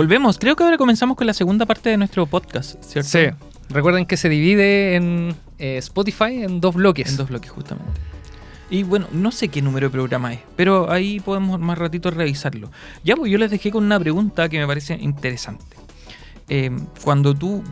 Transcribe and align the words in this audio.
Volvemos. 0.00 0.38
Creo 0.38 0.56
que 0.56 0.64
ahora 0.64 0.78
comenzamos 0.78 1.14
con 1.14 1.26
la 1.26 1.34
segunda 1.34 1.66
parte 1.66 1.90
de 1.90 1.98
nuestro 1.98 2.24
podcast, 2.24 2.82
¿cierto? 2.82 3.10
Sí. 3.10 3.26
Recuerden 3.68 4.06
que 4.06 4.16
se 4.16 4.30
divide 4.30 4.94
en 4.96 5.36
eh, 5.58 5.76
Spotify 5.76 6.42
en 6.42 6.58
dos 6.58 6.74
bloques. 6.74 7.10
En 7.10 7.18
dos 7.18 7.28
bloques, 7.28 7.50
justamente. 7.50 8.00
Y 8.70 8.82
bueno, 8.82 9.08
no 9.12 9.30
sé 9.30 9.48
qué 9.48 9.60
número 9.60 9.88
de 9.88 9.90
programa 9.90 10.32
es, 10.32 10.40
pero 10.56 10.90
ahí 10.90 11.20
podemos 11.20 11.60
más 11.60 11.76
ratito 11.76 12.10
revisarlo. 12.10 12.70
Ya, 13.04 13.14
pues 13.14 13.30
yo 13.30 13.36
les 13.36 13.50
dejé 13.50 13.70
con 13.70 13.84
una 13.84 14.00
pregunta 14.00 14.48
que 14.48 14.58
me 14.58 14.66
parece 14.66 14.94
interesante. 14.94 15.76
Eh, 16.48 16.70
cuando 17.04 17.34
tú 17.34 17.62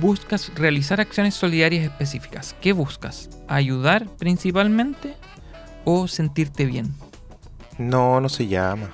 buscas 0.00 0.52
realizar 0.54 1.02
acciones 1.02 1.34
solidarias 1.34 1.84
específicas, 1.84 2.56
¿qué 2.62 2.72
buscas? 2.72 3.28
¿Ayudar 3.46 4.06
principalmente 4.16 5.16
o 5.84 6.08
sentirte 6.08 6.64
bien? 6.64 6.94
No, 7.76 8.22
no 8.22 8.30
se 8.30 8.46
llama. 8.46 8.88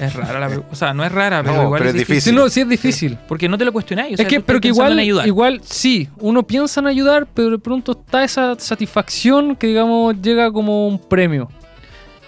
Es 0.00 0.14
rara 0.14 0.38
la 0.40 0.46
pregunta. 0.48 0.70
O 0.72 0.76
sea, 0.76 0.92
no 0.94 1.04
es 1.04 1.12
rara, 1.12 1.42
pero 1.42 1.54
No, 1.56 1.62
igual 1.64 1.78
pero 1.78 1.90
es 1.90 1.94
es 1.96 2.00
difícil. 2.00 2.32
Sí, 2.32 2.36
no, 2.38 2.48
sí 2.48 2.60
es 2.60 2.68
difícil. 2.68 3.18
Porque 3.28 3.48
no 3.48 3.56
te 3.58 3.64
lo 3.64 3.72
cuestionáis. 3.72 4.18
o 4.18 4.22
es 4.22 4.28
que, 4.28 4.40
pero 4.40 4.60
que 4.60 4.68
igual, 4.68 5.00
igual 5.00 5.60
sí, 5.64 6.08
uno 6.18 6.42
piensa 6.46 6.80
en 6.80 6.86
ayudar, 6.86 7.26
pero 7.32 7.50
de 7.50 7.58
pronto 7.58 7.92
está 7.92 8.24
esa 8.24 8.58
satisfacción 8.58 9.56
que, 9.56 9.66
digamos, 9.68 10.20
llega 10.20 10.52
como 10.52 10.86
un 10.88 10.98
premio, 10.98 11.48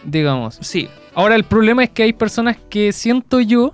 digamos. 0.05 0.59
Sí, 0.60 0.88
Ahora, 1.15 1.34
el 1.34 1.45
problema 1.45 1.84
es 1.84 1.91
que 1.91 2.05
hay 2.05 2.15
personas 2.15 2.57
que, 2.70 2.91
siento 2.93 3.38
yo, 3.41 3.73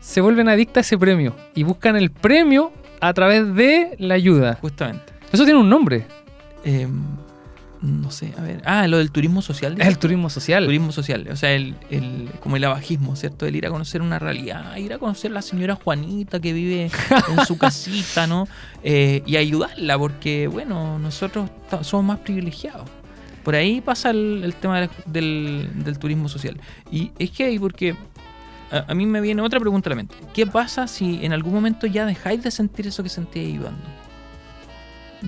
se 0.00 0.22
vuelven 0.22 0.48
adictas 0.48 0.78
a 0.78 0.80
ese 0.86 0.98
premio 0.98 1.36
y 1.54 1.64
buscan 1.64 1.96
el 1.96 2.10
premio 2.10 2.72
a 3.00 3.12
través 3.12 3.54
de 3.54 3.94
la 3.98 4.14
ayuda. 4.14 4.56
justamente. 4.60 5.12
Eso 5.30 5.44
tiene 5.44 5.60
un 5.60 5.68
nombre, 5.68 6.06
Eh, 6.64 6.86
no 7.82 8.10
sé, 8.12 8.32
a 8.38 8.42
ver. 8.42 8.62
Ah, 8.64 8.86
lo 8.86 8.98
del 8.98 9.10
turismo 9.10 9.42
social. 9.42 9.74
es 9.80 9.88
el 9.88 9.98
turismo 9.98 10.30
social. 10.30 10.64
turismo 10.64 10.92
social, 10.92 11.26
o 11.30 11.36
sea, 11.36 11.52
el, 11.52 11.74
el- 11.90 12.30
como 12.40 12.56
el 12.56 12.64
abajismo, 12.64 13.16
¿cierto? 13.16 13.44
El 13.44 13.56
ir 13.56 13.66
a 13.66 13.70
conocer 13.70 14.00
una 14.02 14.18
realidad, 14.20 14.76
ir 14.76 14.92
a 14.92 14.98
conocer 14.98 15.32
a 15.32 15.34
la 15.34 15.42
señora 15.42 15.74
Juanita 15.74 16.38
que 16.40 16.52
vive 16.52 16.90
en 17.36 17.44
su 17.46 17.58
casita, 17.58 18.26
¿no? 18.26 18.46
Eh, 18.84 19.22
y 19.26 19.36
ayudarla, 19.36 19.96
porque, 19.98 20.48
bueno, 20.48 20.98
nosotros 20.98 21.48
somos 21.82 22.04
más 22.06 22.18
privilegiados. 22.18 22.88
Por 23.44 23.54
ahí 23.54 23.80
pasa 23.80 24.10
el, 24.10 24.42
el 24.44 24.54
tema 24.54 24.80
del, 24.80 24.90
del- 25.06 25.84
del 25.84 25.98
turismo 25.98 26.28
social. 26.28 26.60
Y 26.90 27.10
es 27.18 27.30
que 27.30 27.44
ahí, 27.44 27.58
porque 27.60 27.94
a, 28.72 28.84
a 28.90 28.94
mí 28.94 29.06
me 29.06 29.20
viene 29.20 29.40
otra 29.42 29.58
pregunta 29.60 29.88
a 29.88 29.90
la 29.90 29.96
mente. 29.96 30.14
¿Qué 30.34 30.46
pasa 30.46 30.86
si 30.88 31.24
en 31.24 31.32
algún 31.32 31.52
momento 31.54 31.86
ya 31.86 32.06
dejáis 32.06 32.42
de 32.42 32.50
sentir 32.50 32.86
eso 32.88 33.02
que 33.04 33.08
sentíais 33.08 33.52
ayudando? 33.54 33.82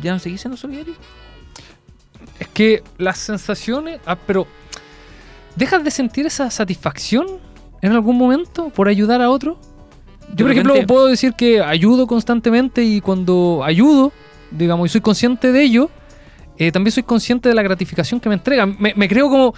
¿Ya 0.02 0.12
no 0.12 0.18
seguís 0.18 0.40
siendo 0.40 0.56
solidario? 0.56 0.94
Es 2.38 2.48
que 2.48 2.82
las 2.98 3.18
sensaciones. 3.18 4.00
Ah, 4.06 4.16
pero. 4.16 4.46
¿Dejas 5.56 5.84
de 5.84 5.90
sentir 5.90 6.26
esa 6.26 6.50
satisfacción 6.50 7.26
en 7.80 7.92
algún 7.92 8.18
momento 8.18 8.70
por 8.70 8.88
ayudar 8.88 9.22
a 9.22 9.30
otro? 9.30 9.58
Yo, 10.34 10.46
por 10.46 10.52
ejemplo, 10.52 10.74
puedo 10.86 11.06
decir 11.06 11.34
que 11.34 11.60
ayudo 11.60 12.06
constantemente 12.06 12.82
y 12.82 13.00
cuando 13.00 13.62
ayudo, 13.62 14.12
digamos, 14.50 14.86
y 14.86 14.88
soy 14.88 15.00
consciente 15.00 15.52
de 15.52 15.62
ello, 15.62 15.90
eh, 16.58 16.72
también 16.72 16.92
soy 16.92 17.04
consciente 17.04 17.48
de 17.48 17.54
la 17.54 17.62
gratificación 17.62 18.18
que 18.18 18.28
me 18.28 18.34
entrega. 18.34 18.66
Me, 18.66 18.94
me 18.94 19.08
creo 19.08 19.28
como. 19.28 19.54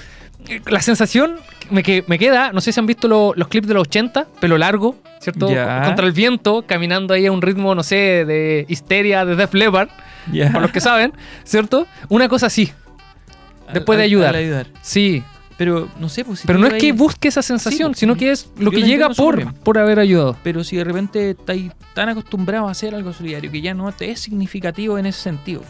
La 0.67 0.81
sensación 0.81 1.37
me, 1.71 1.83
que, 1.83 2.05
me 2.07 2.19
queda, 2.19 2.53
no 2.53 2.61
sé 2.61 2.73
si 2.73 2.81
han 2.81 2.87
visto 2.87 3.09
lo- 3.09 3.33
los 3.37 3.49
clips 3.49 3.67
de 3.69 3.75
los 3.75 3.83
80, 3.89 4.27
pelo 4.41 4.59
largo, 4.59 4.97
¿cierto? 5.21 5.47
Contra 5.47 6.07
el 6.07 6.13
viento, 6.13 6.65
caminando 6.67 7.15
ahí 7.15 7.27
a 7.27 7.33
un 7.33 7.43
ritmo, 7.43 7.75
no 7.75 7.83
sé, 7.83 8.25
de 8.25 8.65
histeria 8.69 9.25
de 9.25 9.37
Def 9.37 9.53
Leppard, 9.55 9.89
Ya. 10.33 10.51
por 10.53 10.63
los 10.63 10.71
que 10.71 10.81
saben, 10.81 11.13
¿cierto? 11.45 11.87
Una 12.09 12.29
cosa 12.29 12.47
así. 12.47 12.73
después 13.73 13.97
de 13.99 14.05
Al- 14.05 14.09
ayudar. 14.11 14.29
al 14.29 14.37
ayudar. 14.37 14.67
Sí, 14.83 15.25
Pero 15.59 15.89
no 15.99 16.09
sé, 16.11 16.25
pues 16.25 16.41
si 16.41 16.47
pero 16.47 16.59
no 16.59 16.67
es 16.69 16.75
que 16.75 16.93
busque 16.93 17.29
esa 17.29 17.41
sensación, 17.43 17.93
pues, 17.93 17.99
sino 18.01 18.15
que 18.15 18.31
es 18.31 18.51
lo 18.59 18.71
que 18.71 18.83
llega 18.83 19.09
por, 19.09 19.55
por 19.55 19.79
haber 19.79 19.99
ayudado. 19.99 20.37
Pero 20.45 20.63
si 20.63 20.77
de 20.77 20.85
repente 20.85 21.31
estáis 21.31 21.73
tan 21.95 22.11
acostumbrado 22.11 22.69
a 22.69 22.71
hacer 22.73 22.95
algo 22.95 23.13
solidario 23.15 23.51
que 23.51 23.61
ya 23.63 23.73
no 23.75 23.91
te 23.91 24.11
es 24.11 24.21
significativo 24.21 24.99
en 24.99 25.07
ese 25.07 25.21
sentido. 25.23 25.63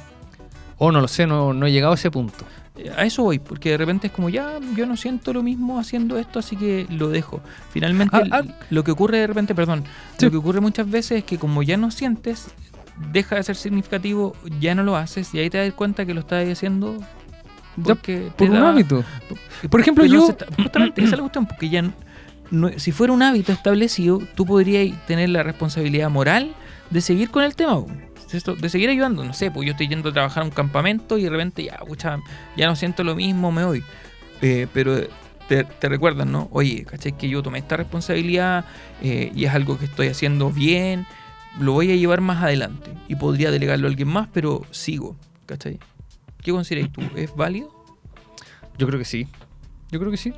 O 0.79 0.93
no 0.93 1.01
lo 1.01 1.09
sé, 1.09 1.27
no, 1.27 1.53
no 1.53 1.67
he 1.67 1.73
llegado 1.73 1.93
a 1.93 1.97
ese 1.97 2.11
punto. 2.11 2.45
A 2.97 3.05
eso 3.07 3.23
voy, 3.23 3.39
porque 3.39 3.71
de 3.71 3.79
repente 3.79 4.09
es 4.09 4.13
como 4.13 4.29
ya 4.29 4.59
yo 4.77 4.85
no 4.87 4.97
siento 4.99 5.33
lo 5.33 5.43
mismo 5.43 5.79
haciendo 5.79 6.19
esto, 6.19 6.39
así 6.39 6.57
que 6.57 6.87
lo 6.91 7.09
dejo. 7.09 7.41
Finalmente, 7.71 8.15
Ah, 8.17 8.25
ah. 8.31 8.43
lo 8.69 8.85
que 8.85 8.91
ocurre 8.91 9.19
de 9.19 9.27
repente, 9.27 9.55
perdón, 9.55 9.85
Sí. 10.19 10.27
lo 10.27 10.31
que 10.31 10.37
ocurre 10.37 10.61
muchas 10.61 10.91
veces 10.91 11.19
es 11.19 11.25
que 11.25 11.39
como 11.39 11.63
ya 11.63 11.79
no 11.79 11.91
sientes, 11.91 12.49
deja 13.13 13.37
de 13.37 13.43
ser 13.45 13.57
significativo, 13.57 14.35
ya 14.61 14.75
no 14.75 14.83
lo 14.83 14.97
haces 14.97 15.33
y 15.35 15.39
ahí 15.39 15.49
te 15.49 15.57
das 15.59 15.73
cuenta 15.73 16.05
que 16.05 16.13
lo 16.13 16.21
estás 16.21 16.47
haciendo 16.47 16.99
porque 17.83 18.31
Por 18.37 18.49
un 18.51 18.55
da- 18.61 18.71
hábito. 18.71 19.05
Por 19.71 19.81
ejemplo, 19.81 20.05
yo. 20.05 20.29
está- 20.29 20.47
justamente 20.57 21.01
esa 21.01 21.11
es 21.13 21.17
la 21.17 21.23
cuestión, 21.23 21.47
porque 21.47 21.69
ya 21.71 21.83
no- 22.51 22.71
si 22.79 22.93
fuera 22.93 23.13
un 23.15 23.23
hábito 23.23 23.53
establecido, 23.53 24.21
tú 24.35 24.45
podrías 24.47 24.95
tener 25.07 25.31
la 25.31 25.43
responsabilidad 25.43 26.11
moral 26.11 26.55
de 26.91 27.01
seguir 27.01 27.31
con 27.31 27.43
el 27.45 27.55
tema. 27.57 27.83
De 28.31 28.69
seguir 28.69 28.91
ayudando. 28.91 29.25
No 29.25 29.33
sé, 29.33 29.51
pues 29.51 29.67
yo 29.67 29.73
estoy 29.73 29.89
yendo 29.89 30.11
a 30.11 30.13
trabajar 30.13 30.43
a 30.43 30.47
un 30.47 30.53
campamento 30.53 31.19
y 31.19 31.25
de 31.25 31.31
repente 31.31 31.65
ya, 31.65 31.79
pucha, 31.79 32.19
ya 32.57 32.67
no 32.67 32.77
siento 32.77 33.05
lo 33.05 33.15
mismo, 33.15 33.53
me 33.53 33.65
voy. 33.65 33.83
Eh, 34.43 34.67
pero 34.73 35.01
te, 35.49 35.65
te 35.65 35.89
recuerdan, 35.89 36.33
¿no? 36.33 36.49
Oye, 36.53 36.85
¿cachai? 36.85 37.17
Que 37.17 37.29
yo 37.29 37.43
tomé 37.43 37.59
esta 37.59 37.77
responsabilidad 37.77 38.65
eh, 39.03 39.33
y 39.35 39.45
es 39.45 39.55
algo 39.55 39.79
que 39.79 39.87
estoy 39.87 40.09
haciendo 40.09 40.51
bien, 40.51 41.07
lo 41.59 41.73
voy 41.73 41.91
a 41.91 41.97
llevar 41.97 42.21
más 42.21 42.43
adelante 42.43 42.91
y 43.09 43.17
podría 43.17 43.51
delegarlo 43.51 43.87
a 43.87 43.91
alguien 43.91 44.09
más, 44.09 44.29
pero 44.33 44.63
sigo, 44.71 45.17
¿cachai? 45.47 45.79
¿Qué 46.43 46.53
consideras 46.53 46.93
tú? 46.93 47.03
¿Es 47.17 47.35
válido? 47.35 47.73
Yo 48.79 48.87
creo 48.87 48.99
que 48.99 49.05
sí. 49.05 49.27
Yo 49.91 49.99
creo 49.99 50.11
que 50.11 50.17
sí. 50.17 50.33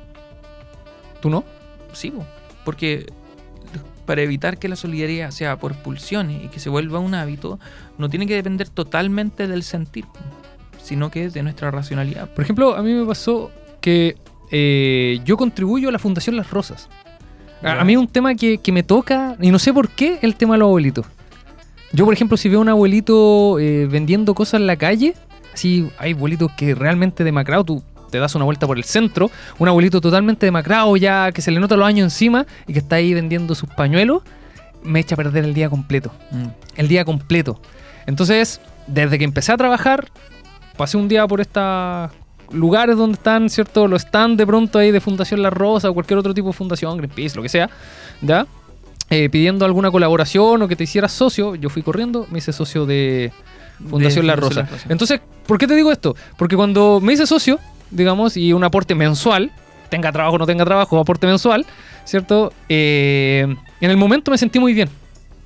¿Tú 1.21 1.29
no? 1.29 1.43
Sí, 1.93 2.11
po, 2.11 2.25
porque 2.63 3.05
para 4.05 4.21
evitar 4.21 4.57
que 4.57 4.67
la 4.67 4.75
solidaridad 4.75 5.31
sea 5.31 5.57
por 5.57 5.75
pulsiones 5.75 6.43
y 6.43 6.47
que 6.47 6.59
se 6.59 6.69
vuelva 6.69 6.99
un 6.99 7.13
hábito, 7.13 7.59
no 7.97 8.09
tiene 8.09 8.25
que 8.25 8.33
depender 8.33 8.69
totalmente 8.69 9.47
del 9.47 9.63
sentir, 9.63 10.05
sino 10.81 11.11
que 11.11 11.29
de 11.29 11.43
nuestra 11.43 11.69
racionalidad. 11.69 12.29
Por 12.33 12.43
ejemplo, 12.43 12.75
a 12.75 12.81
mí 12.81 12.93
me 12.93 13.05
pasó 13.05 13.51
que 13.81 14.17
eh, 14.51 15.19
yo 15.25 15.37
contribuyo 15.37 15.89
a 15.89 15.91
la 15.91 15.99
Fundación 15.99 16.35
Las 16.35 16.49
Rosas. 16.49 16.89
A, 17.61 17.83
mí 17.83 17.93
es 17.93 17.99
un 17.99 18.07
tema 18.07 18.35
que, 18.35 18.57
que 18.57 18.71
me 18.71 18.83
toca, 18.83 19.35
y 19.39 19.51
no 19.51 19.59
sé 19.59 19.73
por 19.73 19.89
qué, 19.89 20.17
el 20.21 20.35
tema 20.35 20.55
de 20.55 20.59
los 20.59 20.67
abuelitos. 20.67 21.05
Yo, 21.91 22.05
por 22.05 22.13
ejemplo, 22.13 22.37
si 22.37 22.49
veo 22.49 22.59
a 22.59 22.61
un 22.61 22.69
abuelito 22.69 23.59
eh, 23.59 23.87
vendiendo 23.87 24.33
cosas 24.33 24.61
en 24.61 24.67
la 24.67 24.75
calle, 24.75 25.15
así 25.53 25.89
hay 25.97 26.13
abuelitos 26.13 26.51
que 26.53 26.75
realmente 26.75 27.23
demacrados, 27.23 27.65
tú 27.65 27.83
te 28.09 28.19
das 28.19 28.35
una 28.35 28.45
vuelta 28.45 28.67
por 28.67 28.77
el 28.77 28.83
centro, 28.83 29.31
un 29.57 29.67
abuelito 29.67 30.01
totalmente 30.01 30.45
demacrado 30.45 30.95
ya, 30.97 31.31
que 31.31 31.41
se 31.41 31.51
le 31.51 31.59
nota 31.59 31.75
los 31.75 31.87
años 31.87 32.05
encima, 32.05 32.45
y 32.67 32.73
que 32.73 32.79
está 32.79 32.97
ahí 32.97 33.13
vendiendo 33.13 33.55
sus 33.55 33.69
pañuelos, 33.69 34.23
me 34.83 34.99
echa 34.99 35.15
a 35.15 35.17
perder 35.17 35.45
el 35.45 35.53
día 35.53 35.69
completo 35.69 36.11
el 36.79 36.87
día 36.87 37.03
completo. 37.03 37.59
Entonces, 38.05 38.61
desde 38.87 39.17
que 39.17 39.25
empecé 39.25 39.51
a 39.51 39.57
trabajar, 39.57 40.07
pasé 40.77 40.95
un 40.95 41.09
día 41.09 41.27
por 41.27 41.41
estos 41.41 42.09
lugares 42.51 42.95
donde 42.95 43.15
están, 43.15 43.49
¿cierto? 43.49 43.85
Los 43.87 44.03
stands 44.03 44.37
de 44.37 44.47
pronto 44.47 44.79
ahí 44.79 44.89
de 44.91 45.01
Fundación 45.01 45.41
La 45.41 45.49
Rosa 45.49 45.89
o 45.89 45.93
cualquier 45.93 46.17
otro 46.17 46.33
tipo 46.33 46.47
de 46.47 46.53
fundación, 46.53 46.97
Greenpeace, 46.97 47.35
lo 47.35 47.43
que 47.43 47.49
sea, 47.49 47.69
¿ya? 48.21 48.47
Eh, 49.09 49.29
pidiendo 49.29 49.65
alguna 49.65 49.91
colaboración 49.91 50.61
o 50.61 50.67
que 50.69 50.77
te 50.77 50.85
hicieras 50.85 51.11
socio, 51.11 51.55
yo 51.55 51.69
fui 51.69 51.83
corriendo, 51.83 52.27
me 52.31 52.37
hice 52.37 52.53
socio 52.53 52.85
de 52.85 53.33
Fundación 53.89 54.25
La 54.25 54.37
Rosa. 54.37 54.67
Entonces, 54.87 55.19
¿por 55.45 55.57
qué 55.57 55.67
te 55.67 55.75
digo 55.75 55.91
esto? 55.91 56.15
Porque 56.37 56.55
cuando 56.55 57.01
me 57.01 57.11
hice 57.11 57.27
socio, 57.27 57.59
digamos, 57.91 58.37
y 58.37 58.53
un 58.53 58.63
aporte 58.63 58.95
mensual, 58.95 59.51
tenga 59.89 60.11
trabajo 60.11 60.35
o 60.35 60.39
no 60.39 60.45
tenga 60.45 60.65
trabajo, 60.65 60.99
aporte 60.99 61.25
mensual, 61.27 61.65
¿cierto? 62.05 62.51
Eh, 62.69 63.47
en 63.81 63.89
el 63.89 63.97
momento 63.97 64.31
me 64.31 64.37
sentí 64.37 64.59
muy 64.59 64.73
bien. 64.73 64.89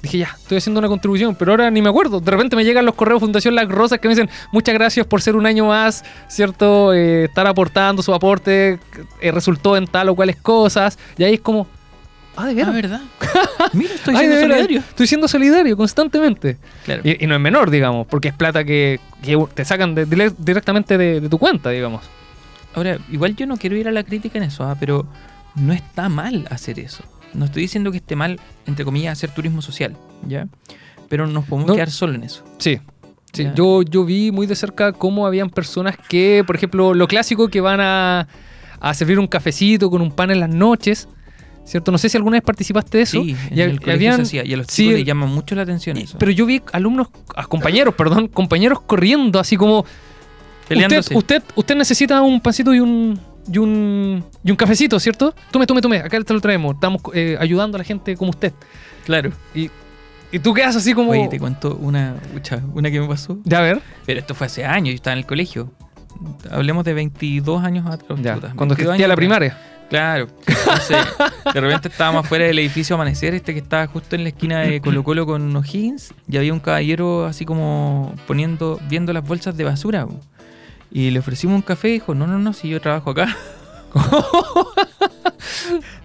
Dije, 0.02 0.18
ya, 0.18 0.36
estoy 0.38 0.58
haciendo 0.58 0.80
una 0.80 0.90
contribución, 0.90 1.34
pero 1.34 1.52
ahora 1.52 1.72
ni 1.72 1.82
me 1.82 1.88
acuerdo. 1.88 2.20
De 2.20 2.30
repente 2.30 2.58
me 2.58 2.66
llegan 2.66 2.86
los 2.86 2.94
correos 2.94 3.22
Fundación 3.22 3.56
Las 3.56 3.70
Rosas 3.70 4.00
que 4.00 4.10
me 4.10 4.14
dicen, 4.16 4.30
muchas 4.52 4.74
gracias 4.76 5.08
por 5.08 5.22
ser 5.22 5.38
un 5.38 5.46
año 5.46 5.68
más, 5.68 6.04
¿cierto? 6.28 6.94
Eh, 6.94 7.24
estar 7.26 7.48
aportando 7.48 8.04
su 8.04 8.14
aporte, 8.14 8.80
eh, 9.22 9.32
resultó 9.32 9.78
en 9.78 9.88
tal 9.88 10.10
o 10.10 10.16
cuales 10.16 10.36
cosas. 10.36 11.00
Y 11.18 11.24
ahí 11.24 11.36
es 11.36 11.40
como, 11.40 11.68
ah, 12.36 12.48
de 12.48 12.62
Ah, 12.64 12.72
veras. 12.72 12.74
¿verdad? 12.74 13.02
Mira, 13.74 13.94
estoy 13.96 14.18
siendo 14.18 14.40
solidario. 14.42 14.80
Estoy 14.80 15.08
siendo 15.08 15.28
solidario 15.30 15.78
constantemente. 15.78 16.58
Claro. 16.84 17.02
Y, 17.06 17.24
y 17.24 17.26
no 17.28 17.36
es 17.36 17.40
menor, 17.42 17.72
digamos, 17.72 18.06
porque 18.08 18.28
es 18.28 18.34
plata 18.34 18.66
que, 18.66 19.00
que 19.24 19.42
te 19.54 19.64
sacan 19.64 19.96
de- 19.96 20.34
directamente 20.38 20.98
de, 20.98 21.22
de 21.22 21.30
tu 21.30 21.38
cuenta, 21.38 21.70
digamos. 21.70 22.02
Ahora, 22.76 22.98
igual 23.12 23.36
yo 23.36 23.46
no 23.46 23.58
quiero 23.58 23.76
ir 23.76 23.88
a 23.88 23.92
la 23.92 24.04
crítica 24.04 24.38
en 24.38 24.46
eso, 24.46 24.64
ah, 24.64 24.76
pero 24.80 25.06
no 25.56 25.74
está 25.74 26.10
mal 26.10 26.48
hacer 26.50 26.80
eso. 26.80 27.04
No 27.34 27.46
estoy 27.46 27.64
diciendo 27.64 27.92
que 27.92 27.98
esté 27.98 28.16
mal, 28.16 28.40
entre 28.66 28.86
comillas, 28.86 29.14
hacer 29.18 29.32
turismo 29.32 29.62
social, 29.62 29.96
¿ya? 30.28 30.48
Pero 31.10 31.28
nos 31.28 31.46
podemos 31.46 31.68
No. 31.70 31.76
quedar 31.76 31.92
solo 31.92 32.14
en 32.16 32.24
eso. 32.24 32.44
Sí. 32.58 32.80
Sí, 33.34 33.44
Ya. 33.46 33.54
yo, 33.56 33.82
yo 33.82 34.06
vi 34.06 34.32
muy 34.32 34.46
de 34.46 34.56
cerca 34.56 34.92
cómo 34.94 35.26
habían 35.26 35.50
personas 35.50 35.96
que, 36.08 36.44
por 36.46 36.56
ejemplo, 36.56 36.94
lo 36.94 37.08
clásico 37.08 37.48
que 37.48 37.62
van 37.62 37.80
a, 37.82 38.28
a 38.80 38.94
servir 38.94 39.18
un 39.20 39.26
cafecito 39.28 39.90
con 39.90 40.02
un 40.04 40.12
pan 40.12 40.30
en 40.30 40.40
las 40.40 40.50
noches, 40.50 41.08
¿cierto? 41.66 41.92
No 41.92 41.98
sé 41.98 42.10
si 42.10 42.18
alguna 42.18 42.36
vez 42.36 42.44
participaste 42.44 42.98
de 43.00 43.04
eso. 43.06 43.24
Sí, 43.24 43.36
en 43.50 43.58
y, 43.58 43.62
el 43.62 43.80
y 43.84 43.90
habían- 43.90 44.22
hacía, 44.22 44.46
y 44.46 44.54
a 44.54 44.58
los 44.58 44.68
sí, 44.68 44.84
chicos 44.84 45.00
les 45.00 45.06
llama 45.06 45.26
mucho 45.26 45.56
la 45.56 45.64
atención 45.64 45.98
y- 45.98 46.02
eso. 46.04 46.18
pero 46.20 46.32
yo 46.32 46.46
vi 46.46 46.62
alumnos, 46.74 47.08
a 47.36 47.46
compañeros, 47.48 47.96
perdón, 47.96 48.28
compañeros 48.28 48.82
corriendo 48.82 49.40
así 49.40 49.58
como... 49.58 49.84
Peleándose. 50.68 51.16
Usted, 51.16 51.38
usted, 51.38 51.54
usted 51.56 51.76
necesita 51.76 52.22
un 52.22 52.40
pancito 52.40 52.74
y 52.74 52.80
un, 52.80 53.20
y 53.52 53.58
un, 53.58 54.24
y 54.44 54.52
un 54.52 54.58
cafecito, 54.58 55.00
¿cierto? 55.00 55.34
Tome, 55.52 55.66
tome, 55.66 55.82
tome, 55.82 55.98
acá 55.98 56.22
te 56.22 56.34
lo 56.34 56.42
traemos. 56.42 56.76
Estamos 56.76 57.02
eh, 57.14 57.38
ayudando 57.40 57.78
a 57.78 57.80
la 57.80 57.84
gente 57.84 58.16
como 58.16 58.30
usted. 58.30 58.54
Claro. 59.06 59.32
Y, 59.54 59.70
y 60.32 60.40
tú 60.40 60.54
quedas 60.54 60.76
así 60.76 60.94
como... 60.94 61.12
Oye, 61.12 61.28
te 61.28 61.40
cuento 61.40 61.76
una, 61.76 62.16
una 62.74 62.92
que 62.92 63.00
me 63.00 63.08
pasó. 63.08 63.38
Ya, 63.44 63.60
a 63.60 63.62
ver. 63.62 63.82
Pero 64.06 64.20
esto 64.20 64.34
fue 64.34 64.48
hace 64.48 64.66
años, 64.66 64.90
yo 64.90 64.96
estaba 64.96 65.14
en 65.14 65.20
el 65.20 65.26
colegio. 65.26 65.72
Hablemos 66.50 66.84
de 66.86 66.94
22 66.94 67.64
años 67.64 67.86
atrás. 67.86 68.20
Ya, 68.22 68.36
puta, 68.36 68.54
cuando 68.56 68.76
22 68.76 68.94
existía 68.94 69.08
la 69.08 69.16
primaria. 69.16 69.58
Claro. 69.90 70.28
Entonces, 70.48 70.98
de 71.54 71.62
repente 71.62 71.88
estábamos 71.90 72.26
afuera 72.26 72.46
del 72.46 72.58
edificio 72.58 72.96
Amanecer, 72.96 73.36
este 73.36 73.54
que 73.54 73.60
estaba 73.60 73.86
justo 73.86 74.16
en 74.16 74.24
la 74.24 74.30
esquina 74.30 74.62
de 74.62 74.82
Colo 74.82 75.04
Colo 75.04 75.26
con 75.26 75.56
O'Higgins, 75.56 76.14
y 76.28 76.38
había 76.38 76.52
un 76.52 76.60
caballero 76.60 77.26
así 77.26 77.46
como 77.46 78.16
poniendo, 78.26 78.80
viendo 78.90 79.14
las 79.14 79.24
bolsas 79.24 79.56
de 79.56 79.66
basura. 79.66 80.08
Y 80.96 81.10
le 81.12 81.20
ofrecimos 81.20 81.56
un 81.56 81.62
café 81.64 81.90
y 81.90 81.94
dijo, 81.94 82.14
no, 82.14 82.28
no, 82.28 82.38
no, 82.38 82.54
si 82.54 82.70
yo 82.70 82.80
trabajo 82.80 83.10
acá. 83.10 83.36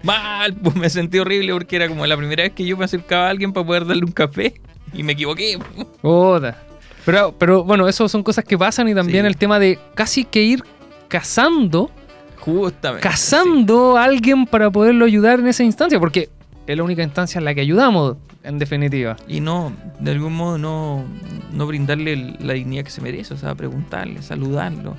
Mal, 0.03 0.53
pues 0.55 0.75
me 0.75 0.89
sentí 0.89 1.19
horrible 1.19 1.53
porque 1.53 1.75
era 1.75 1.87
como 1.87 2.05
la 2.05 2.17
primera 2.17 2.43
vez 2.43 2.53
que 2.53 2.65
yo 2.65 2.77
me 2.77 2.85
acercaba 2.85 3.27
a 3.27 3.29
alguien 3.29 3.53
para 3.53 3.65
poder 3.65 3.85
darle 3.85 4.03
un 4.05 4.11
café. 4.11 4.53
Y 4.93 5.03
me 5.03 5.13
equivoqué. 5.13 5.59
Puta. 6.01 6.57
Pero, 7.05 7.33
pero 7.37 7.63
bueno, 7.63 7.87
eso 7.87 8.07
son 8.09 8.23
cosas 8.23 8.43
que 8.43 8.57
pasan 8.57 8.87
y 8.89 8.95
también 8.95 9.23
Sí. 9.23 9.27
el 9.27 9.37
tema 9.37 9.59
de 9.59 9.79
casi 9.95 10.25
que 10.25 10.41
ir 10.41 10.63
cazando, 11.07 11.91
Justamente. 12.39 13.01
cazando 13.07 13.97
a 13.97 14.03
alguien 14.05 14.45
para 14.45 14.69
poderlo 14.69 15.05
ayudar 15.05 15.39
en 15.39 15.47
esa 15.47 15.63
instancia, 15.63 15.99
porque 15.99 16.29
es 16.67 16.77
la 16.77 16.83
única 16.83 17.03
instancia 17.03 17.39
en 17.39 17.45
la 17.45 17.53
que 17.53 17.61
ayudamos, 17.61 18.17
en 18.43 18.59
definitiva. 18.59 19.17
Y 19.27 19.39
no, 19.41 19.73
de 19.99 20.11
algún 20.11 20.33
modo 20.35 20.57
no, 20.57 21.03
no 21.51 21.67
brindarle 21.67 22.35
la 22.39 22.53
dignidad 22.53 22.83
que 22.83 22.91
se 22.91 23.01
merece, 23.01 23.33
o 23.33 23.37
sea, 23.37 23.55
preguntarle, 23.55 24.21
saludarlo, 24.21 24.95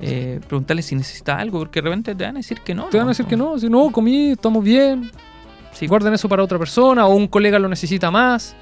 eh, 0.00 0.40
preguntarle 0.46 0.82
si 0.82 0.94
necesita 0.94 1.36
algo, 1.36 1.58
porque 1.58 1.80
de 1.80 1.84
repente 1.84 2.14
te 2.14 2.24
van 2.24 2.36
a 2.36 2.38
decir 2.38 2.60
que 2.60 2.74
no. 2.74 2.84
Te 2.86 2.98
van 2.98 3.06
a 3.08 3.10
decir 3.10 3.26
que 3.26 3.36
no, 3.36 3.58
si 3.58 3.68
no, 3.68 3.90
comí, 3.90 4.30
estamos 4.30 4.62
bien, 4.64 5.10
Sí. 5.72 5.86
guarden 5.86 6.14
eso 6.14 6.28
para 6.28 6.42
otra 6.42 6.58
persona 6.58 7.06
o 7.06 7.14
un 7.14 7.28
colega 7.28 7.58
lo 7.58 7.68
necesita 7.68 8.10
más. 8.10 8.56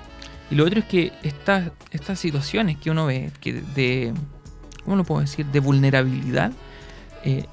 Y 0.50 0.54
lo 0.54 0.64
otro 0.64 0.80
es 0.80 0.84
que 0.84 1.12
estas 1.22 1.70
estas 1.90 2.18
situaciones 2.18 2.76
que 2.76 2.90
uno 2.90 3.06
ve, 3.06 3.30
que 3.40 3.52
de, 3.74 4.12
¿cómo 4.84 4.96
lo 4.96 5.04
puedo 5.04 5.20
decir?, 5.22 5.46
de 5.46 5.60
vulnerabilidad, 5.60 6.52
eh, 7.26 7.44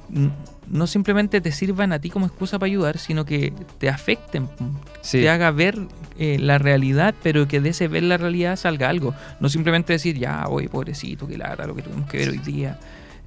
no 0.70 0.88
simplemente 0.88 1.42
te 1.42 1.52
sirvan 1.52 1.92
a 1.94 2.00
ti 2.00 2.10
como 2.10 2.26
excusa 2.26 2.58
para 2.60 2.68
ayudar, 2.68 2.98
sino 2.98 3.26
que 3.26 3.52
te 3.80 3.90
afecten, 3.90 4.48
te 5.12 5.30
haga 5.30 5.52
ver 5.52 5.78
eh, 6.18 6.38
la 6.40 6.58
realidad, 6.58 7.14
pero 7.22 7.48
que 7.48 7.60
de 7.60 7.70
ese 7.70 7.88
ver 7.88 8.04
la 8.04 8.18
realidad 8.18 8.56
salga 8.56 8.88
algo. 8.90 9.14
No 9.40 9.50
simplemente 9.50 9.94
decir, 9.94 10.18
ya, 10.18 10.46
oye, 10.48 10.70
pobrecito, 10.70 11.28
qué 11.28 11.38
lata 11.38 11.68
lo 11.68 11.76
que 11.76 11.82
tuvimos 11.82 12.10
que 12.10 12.18
ver 12.18 12.30
hoy 12.30 12.38
día. 12.40 12.80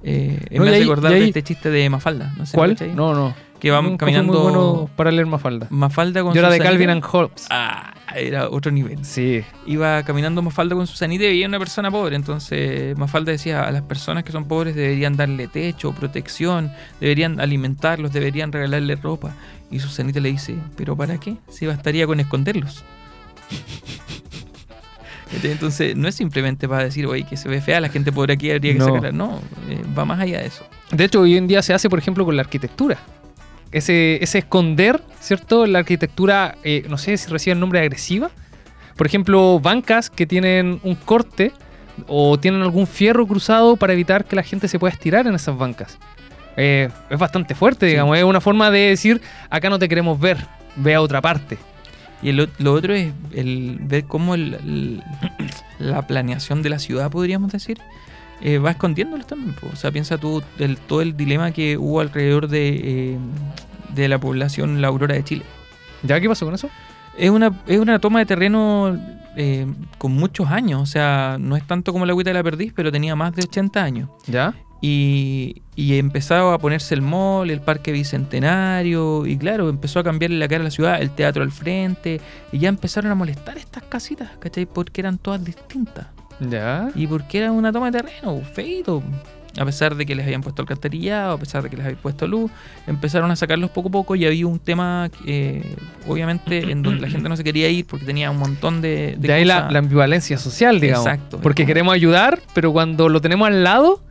Eh, 0.03 0.39
No, 0.51 0.65
y 0.65 0.69
ahí- 0.69 0.85
de 0.87 1.25
este 1.25 1.43
chiste 1.43 1.69
de 1.69 1.89
Mafalda. 1.89 2.33
No 2.37 2.45
sé 2.45 2.55
¿Cuál? 2.55 2.77
No, 2.95 3.13
no. 3.13 3.33
Que 3.59 3.71
fui 3.75 3.97
caminando. 3.97 4.33
muy 4.33 4.41
bueno 4.43 4.89
para 4.95 5.09
leer 5.11 5.25
Mafalda. 5.25 5.67
Mafalda 5.71 6.21
con 6.21 6.33
Yo 6.33 6.41
era 6.41 6.49
de. 6.51 6.59
Calvin 6.59 6.91
and 6.91 7.03
Hobbes. 7.03 7.47
Ah, 7.49 7.93
era 8.17 8.49
otro 8.49 8.71
nivel 8.71 9.03
Sí. 9.05 9.41
iba 9.65 10.03
caminando 10.03 10.41
Mafalda 10.41 10.75
con 10.75 10.87
Susanita 10.87 11.23
y 11.25 11.27
veía 11.29 11.47
una 11.47 11.59
persona 11.59 11.89
pobre. 11.91 12.15
Entonces 12.15 12.97
Mafalda 12.97 13.31
decía, 13.31 13.63
a 13.63 13.71
las 13.71 13.81
personas 13.83 14.23
que 14.23 14.31
son 14.31 14.45
pobres 14.45 14.75
deberían 14.75 15.15
darle 15.17 15.47
techo, 15.47 15.93
protección, 15.93 16.71
deberían 16.99 17.39
alimentarlos, 17.39 18.11
deberían 18.13 18.51
regalarle 18.51 18.95
ropa. 18.95 19.33
Y 19.71 19.79
Susanita 19.79 20.19
le 20.19 20.29
dice, 20.31 20.55
¿pero 20.75 20.95
para 20.95 21.19
qué? 21.19 21.35
Si 21.49 21.65
bastaría 21.65 22.05
con 22.07 22.19
esconderlos. 22.19 22.83
Entonces 25.43 25.95
no 25.95 26.07
es 26.07 26.15
simplemente 26.15 26.67
para 26.69 26.85
decir, 26.85 27.05
oye, 27.05 27.23
que 27.25 27.35
se 27.35 27.49
ve 27.49 27.59
fea 27.61 27.81
la 27.81 27.89
gente 27.89 28.11
pobre 28.11 28.33
aquí, 28.33 28.49
habría 28.49 28.73
que 28.73 28.79
No. 28.79 28.85
sacarla. 28.85 29.11
No, 29.11 29.41
eh, 29.69 29.81
va 29.97 30.05
más 30.05 30.19
allá 30.19 30.39
de 30.39 30.47
eso. 30.47 30.65
De 30.91 31.03
hecho, 31.03 31.19
hoy 31.21 31.35
en 31.35 31.47
día 31.47 31.61
se 31.61 31.73
hace, 31.73 31.89
por 31.89 31.99
ejemplo, 31.99 32.23
con 32.23 32.35
la 32.35 32.41
arquitectura. 32.43 32.97
Ese, 33.71 34.23
ese 34.23 34.39
esconder, 34.39 35.01
¿cierto? 35.19 35.65
La 35.65 35.79
arquitectura, 35.79 36.55
eh, 36.63 36.85
no 36.89 36.97
sé 36.97 37.17
si 37.17 37.29
recibe 37.29 37.53
el 37.53 37.59
nombre 37.59 37.79
de 37.79 37.85
agresiva. 37.85 38.31
Por 38.95 39.05
ejemplo, 39.07 39.59
bancas 39.59 40.09
que 40.09 40.25
tienen 40.25 40.79
un 40.83 40.95
corte 40.95 41.51
o 42.07 42.39
tienen 42.39 42.61
algún 42.61 42.87
fierro 42.87 43.27
cruzado 43.27 43.75
para 43.75 43.93
evitar 43.93 44.25
que 44.25 44.35
la 44.35 44.43
gente 44.43 44.67
se 44.67 44.79
pueda 44.79 44.93
estirar 44.93 45.27
en 45.27 45.35
esas 45.35 45.57
bancas. 45.57 45.97
Eh, 46.55 46.89
es 47.09 47.19
bastante 47.19 47.53
fuerte, 47.55 47.85
Sí. 47.85 47.91
digamos. 47.91 48.17
Es 48.17 48.23
una 48.23 48.41
forma 48.41 48.71
de 48.71 48.79
decir, 48.89 49.21
acá 49.49 49.69
no 49.69 49.77
te 49.79 49.87
queremos 49.89 50.19
ver, 50.19 50.37
ve 50.75 50.95
a 50.95 51.01
otra 51.01 51.21
parte. 51.21 51.57
Y 52.23 52.29
el 52.29 52.49
lo 52.57 52.73
otro 52.73 52.95
es 52.95 53.11
el 53.33 53.77
ver 53.81 54.05
cómo 54.05 54.33
el- 54.33 54.55
el- 54.55 55.03
la 55.77 56.07
planeación 56.07 56.63
de 56.63 56.69
la 56.69 56.79
ciudad, 56.79 57.11
podríamos 57.11 57.51
decir, 57.51 57.77
eh, 58.41 58.57
va 58.57 58.71
escondiéndolos 58.71 59.27
también. 59.27 59.53
po. 59.53 59.67
O 59.71 59.75
sea, 59.75 59.91
piensa 59.91 60.17
tú 60.17 60.43
el, 60.59 60.77
todo 60.77 61.01
el 61.01 61.15
dilema 61.15 61.51
que 61.51 61.77
hubo 61.77 61.99
alrededor 61.99 62.47
de, 62.47 62.69
eh, 63.13 63.17
de 63.93 64.07
la 64.07 64.19
población 64.19 64.81
La 64.81 64.89
Aurora 64.89 65.15
de 65.15 65.23
Chile. 65.23 65.43
¿Ya 66.03 66.19
qué 66.19 66.27
pasó 66.27 66.45
con 66.45 66.55
eso? 66.55 66.69
Es 67.17 67.29
una, 67.31 67.51
es 67.65 67.79
una 67.79 67.99
toma 67.99 68.19
de 68.19 68.27
terreno 68.27 68.97
eh, 69.35 69.65
con 69.97 70.13
muchos 70.13 70.49
años. 70.49 70.81
O 70.81 70.85
sea, 70.85 71.37
no 71.39 71.55
es 71.55 71.65
tanto 71.65 71.91
como 71.91 72.05
la 72.05 72.11
agüita 72.11 72.29
de 72.29 72.35
la 72.35 72.43
perdiz, 72.43 72.73
pero 72.75 72.91
tenía 72.91 73.15
más 73.15 73.35
de 73.35 73.43
80 73.43 73.83
años. 73.83 74.09
¿Ya? 74.27 74.53
Y, 74.79 75.63
y 75.75 75.97
empezaba 75.97 76.53
a 76.53 76.59
ponerse 76.59 76.93
el 76.93 77.01
mall, 77.01 77.49
el 77.49 77.61
parque 77.61 77.91
bicentenario, 77.91 79.25
y 79.25 79.35
claro, 79.35 79.69
empezó 79.69 79.99
a 79.99 80.03
cambiarle 80.03 80.37
la 80.37 80.47
cara 80.47 80.61
a 80.61 80.65
la 80.65 80.71
ciudad, 80.71 81.01
el 81.01 81.09
teatro 81.09 81.41
al 81.41 81.51
frente, 81.51 82.21
y 82.51 82.59
ya 82.59 82.69
empezaron 82.69 83.09
a 83.11 83.15
molestar 83.15 83.57
estas 83.57 83.81
casitas, 83.83 84.29
¿cachai? 84.37 84.67
Porque 84.67 85.01
eran 85.01 85.17
todas 85.17 85.43
distintas. 85.43 86.05
¿Ya? 86.39 86.89
Y 86.95 87.07
porque 87.07 87.39
era 87.39 87.51
una 87.51 87.71
toma 87.71 87.91
de 87.91 87.99
terreno, 87.99 88.41
feito. 88.53 89.03
A 89.59 89.65
pesar 89.65 89.95
de 89.95 90.05
que 90.05 90.13
les 90.13 90.23
habían 90.23 90.41
puesto 90.41 90.61
alcantarillado, 90.61 91.33
a 91.33 91.37
pesar 91.39 91.63
de 91.63 91.69
que 91.71 91.77
les 91.77 91.85
habían 91.85 91.99
puesto 91.99 92.27
luz, 92.27 92.51
empezaron 92.85 93.31
a 93.31 93.35
sacarlos 93.35 93.71
poco 93.71 93.89
a 93.89 93.91
poco 93.91 94.15
y 94.15 94.23
había 94.25 94.45
un 94.45 94.59
tema, 94.59 95.09
eh, 95.25 95.75
obviamente, 96.07 96.59
en 96.71 96.83
donde 96.83 97.01
la 97.01 97.09
gente 97.09 97.27
no 97.27 97.35
se 97.35 97.43
quería 97.43 97.67
ir 97.69 97.85
porque 97.87 98.05
tenía 98.05 98.29
un 98.29 98.37
montón 98.37 98.81
de, 98.81 99.15
De, 99.17 99.33
ahí 99.33 99.45
la, 99.45 99.67
ambivalencia 99.67 100.37
social, 100.37 100.79
digamos. 100.79 101.07
Exacto. 101.07 101.39
Porque 101.41 101.65
queremos 101.65 101.93
ayudar, 101.93 102.39
pero 102.53 102.71
cuando 102.71 103.09
lo 103.09 103.19
tenemos 103.19 103.47
al 103.47 103.63
lado, 103.63 104.03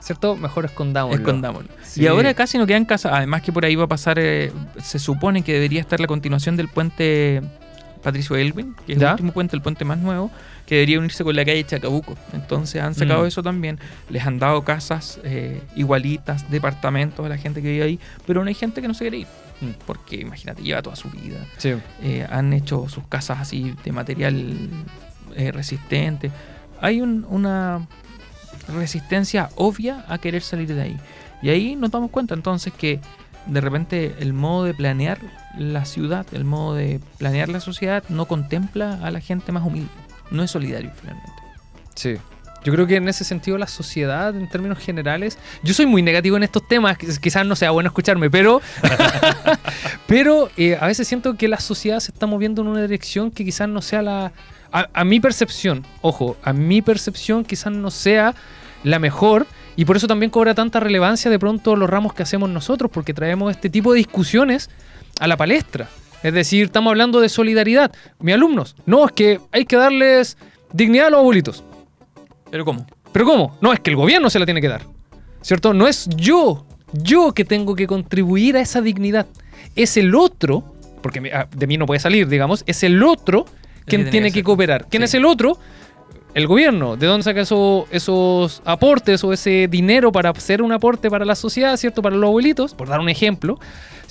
¿cierto? 0.00 0.36
Mejor 0.36 0.64
escondámoslo. 0.64 1.16
Escondámoslo. 1.16 1.68
Sí. 1.84 2.02
Y 2.02 2.06
ahora 2.08 2.34
casi 2.34 2.58
no 2.58 2.66
quedan 2.66 2.84
casas. 2.84 3.12
Además 3.14 3.42
que 3.42 3.52
por 3.52 3.64
ahí 3.64 3.76
va 3.76 3.84
a 3.84 3.88
pasar, 3.88 4.18
eh, 4.18 4.50
se 4.82 4.98
supone 4.98 5.42
que 5.42 5.52
debería 5.52 5.80
estar 5.80 6.00
la 6.00 6.08
continuación 6.08 6.56
del 6.56 6.66
puente 6.66 7.40
Patricio 8.02 8.36
Elwin, 8.36 8.74
que 8.86 8.94
es 8.94 8.98
¿Ya? 8.98 9.08
el 9.08 9.12
último 9.12 9.32
puente, 9.32 9.54
el 9.56 9.62
puente 9.62 9.84
más 9.84 9.98
nuevo, 9.98 10.30
que 10.66 10.74
debería 10.76 10.98
unirse 10.98 11.22
con 11.24 11.34
la 11.36 11.44
calle 11.44 11.64
Chacabuco. 11.64 12.16
Entonces 12.32 12.82
han 12.82 12.94
sacado 12.94 13.24
Mm. 13.24 13.26
eso 13.26 13.42
también. 13.42 13.78
Les 14.10 14.24
han 14.26 14.38
dado 14.38 14.62
casas 14.64 15.20
eh, 15.24 15.62
igualitas, 15.76 16.50
departamentos 16.50 17.24
a 17.24 17.28
la 17.28 17.36
gente 17.38 17.62
que 17.62 17.68
vive 17.70 17.84
ahí, 17.84 18.00
pero 18.26 18.42
no 18.42 18.48
hay 18.48 18.54
gente 18.54 18.80
que 18.82 18.88
no 18.88 18.94
se 18.94 19.04
quiere 19.04 19.18
ir. 19.18 19.26
Mm. 19.60 19.70
Porque 19.86 20.16
imagínate, 20.16 20.62
lleva 20.62 20.82
toda 20.82 20.96
su 20.96 21.08
vida. 21.10 21.38
Sí. 21.58 21.74
Eh, 22.02 22.26
han 22.30 22.52
hecho 22.52 22.88
sus 22.88 23.06
casas 23.06 23.38
así 23.40 23.74
de 23.84 23.92
material 23.92 24.68
eh, 25.36 25.52
resistente. 25.52 26.30
Hay 26.80 27.00
un- 27.00 27.24
una 27.30 27.86
resistencia 28.68 29.48
obvia 29.56 30.04
a 30.08 30.18
querer 30.18 30.42
salir 30.42 30.74
de 30.74 30.80
ahí. 30.82 30.96
Y 31.42 31.48
ahí 31.50 31.76
nos 31.76 31.90
damos 31.90 32.10
cuenta 32.10 32.34
entonces 32.34 32.72
que 32.72 33.00
de 33.46 33.60
repente 33.60 34.14
el 34.20 34.32
modo 34.32 34.64
de 34.64 34.74
planear 34.74 35.18
la 35.58 35.84
ciudad, 35.84 36.26
el 36.32 36.44
modo 36.44 36.74
de 36.74 37.00
planear 37.18 37.48
la 37.48 37.60
sociedad 37.60 38.02
no 38.08 38.26
contempla 38.26 38.98
a 39.02 39.10
la 39.10 39.20
gente 39.20 39.52
más 39.52 39.64
humilde. 39.64 39.90
No 40.30 40.42
es 40.42 40.50
solidario 40.50 40.90
finalmente. 40.98 41.30
Sí. 41.94 42.16
Yo 42.64 42.72
creo 42.72 42.86
que 42.86 42.94
en 42.96 43.08
ese 43.08 43.24
sentido 43.24 43.58
la 43.58 43.66
sociedad, 43.66 44.36
en 44.36 44.48
términos 44.48 44.78
generales, 44.78 45.36
yo 45.64 45.74
soy 45.74 45.84
muy 45.86 46.00
negativo 46.00 46.36
en 46.36 46.44
estos 46.44 46.66
temas, 46.68 46.96
quiz- 46.96 47.18
quizás 47.18 47.44
no 47.44 47.56
sea 47.56 47.72
bueno 47.72 47.88
escucharme, 47.88 48.30
pero, 48.30 48.62
pero 50.06 50.48
eh, 50.56 50.76
a 50.80 50.86
veces 50.86 51.08
siento 51.08 51.36
que 51.36 51.48
la 51.48 51.58
sociedad 51.60 52.00
se 52.00 52.12
está 52.12 52.26
moviendo 52.26 52.62
en 52.62 52.68
una 52.68 52.82
dirección 52.82 53.30
que 53.30 53.44
quizás 53.44 53.68
no 53.68 53.82
sea 53.82 54.02
la, 54.02 54.32
a, 54.72 54.88
a 54.92 55.04
mi 55.04 55.20
percepción, 55.20 55.84
ojo, 56.00 56.36
a 56.42 56.52
mi 56.52 56.82
percepción 56.82 57.44
quizás 57.44 57.72
no 57.72 57.90
sea 57.90 58.34
la 58.84 58.98
mejor 58.98 59.46
y 59.76 59.84
por 59.84 59.96
eso 59.96 60.06
también 60.06 60.30
cobra 60.30 60.54
tanta 60.54 60.80
relevancia 60.80 61.30
de 61.30 61.38
pronto 61.38 61.76
los 61.76 61.88
ramos 61.88 62.14
que 62.14 62.22
hacemos 62.22 62.48
nosotros, 62.50 62.90
porque 62.92 63.14
traemos 63.14 63.50
este 63.50 63.70
tipo 63.70 63.92
de 63.92 63.98
discusiones 63.98 64.70
a 65.22 65.26
la 65.28 65.36
palestra. 65.36 65.88
Es 66.22 66.32
decir, 66.34 66.64
estamos 66.66 66.90
hablando 66.90 67.20
de 67.20 67.28
solidaridad. 67.28 67.92
Mis 68.20 68.34
alumnos, 68.34 68.76
no, 68.86 69.06
es 69.06 69.12
que 69.12 69.40
hay 69.50 69.64
que 69.64 69.76
darles 69.76 70.36
dignidad 70.72 71.06
a 71.06 71.10
los 71.10 71.20
abuelitos. 71.20 71.64
Pero 72.50 72.64
¿cómo? 72.64 72.86
¿Pero 73.12 73.24
cómo? 73.24 73.56
No, 73.60 73.72
es 73.72 73.80
que 73.80 73.90
el 73.90 73.96
gobierno 73.96 74.30
se 74.30 74.38
la 74.38 74.44
tiene 74.44 74.60
que 74.60 74.68
dar. 74.68 74.82
¿Cierto? 75.40 75.74
No 75.74 75.86
es 75.88 76.08
yo, 76.16 76.64
yo 76.92 77.32
que 77.32 77.44
tengo 77.44 77.74
que 77.74 77.86
contribuir 77.86 78.56
a 78.56 78.60
esa 78.60 78.80
dignidad. 78.80 79.26
Es 79.74 79.96
el 79.96 80.14
otro, 80.14 80.62
porque 81.02 81.30
ah, 81.34 81.46
de 81.54 81.66
mí 81.66 81.76
no 81.76 81.86
puede 81.86 82.00
salir, 82.00 82.28
digamos, 82.28 82.62
es 82.66 82.82
el 82.82 83.02
otro 83.02 83.44
quien 83.86 84.02
tiene 84.02 84.10
tiene 84.10 84.32
que 84.32 84.42
cooperar. 84.44 84.86
¿Quién 84.88 85.02
Sí. 85.02 85.04
es 85.04 85.14
el 85.14 85.24
otro? 85.24 85.58
el 86.34 86.46
gobierno, 86.46 86.96
¿de 86.96 87.06
dónde 87.06 87.24
saca 87.24 87.42
eso- 87.42 87.86
esos 87.90 88.62
aportes 88.64 89.22
o 89.22 89.34
ese 89.34 89.68
dinero 89.70 90.10
para 90.12 90.30
hacer 90.30 90.62
un 90.62 90.72
aporte 90.72 91.10
para 91.10 91.26
la 91.26 91.34
sociedad, 91.34 91.76
¿cierto? 91.76 92.00
Para 92.00 92.16
los 92.16 92.26
abuelitos, 92.26 92.72
por 92.72 92.88
dar 92.88 93.00
un 93.00 93.10
ejemplo, 93.10 93.58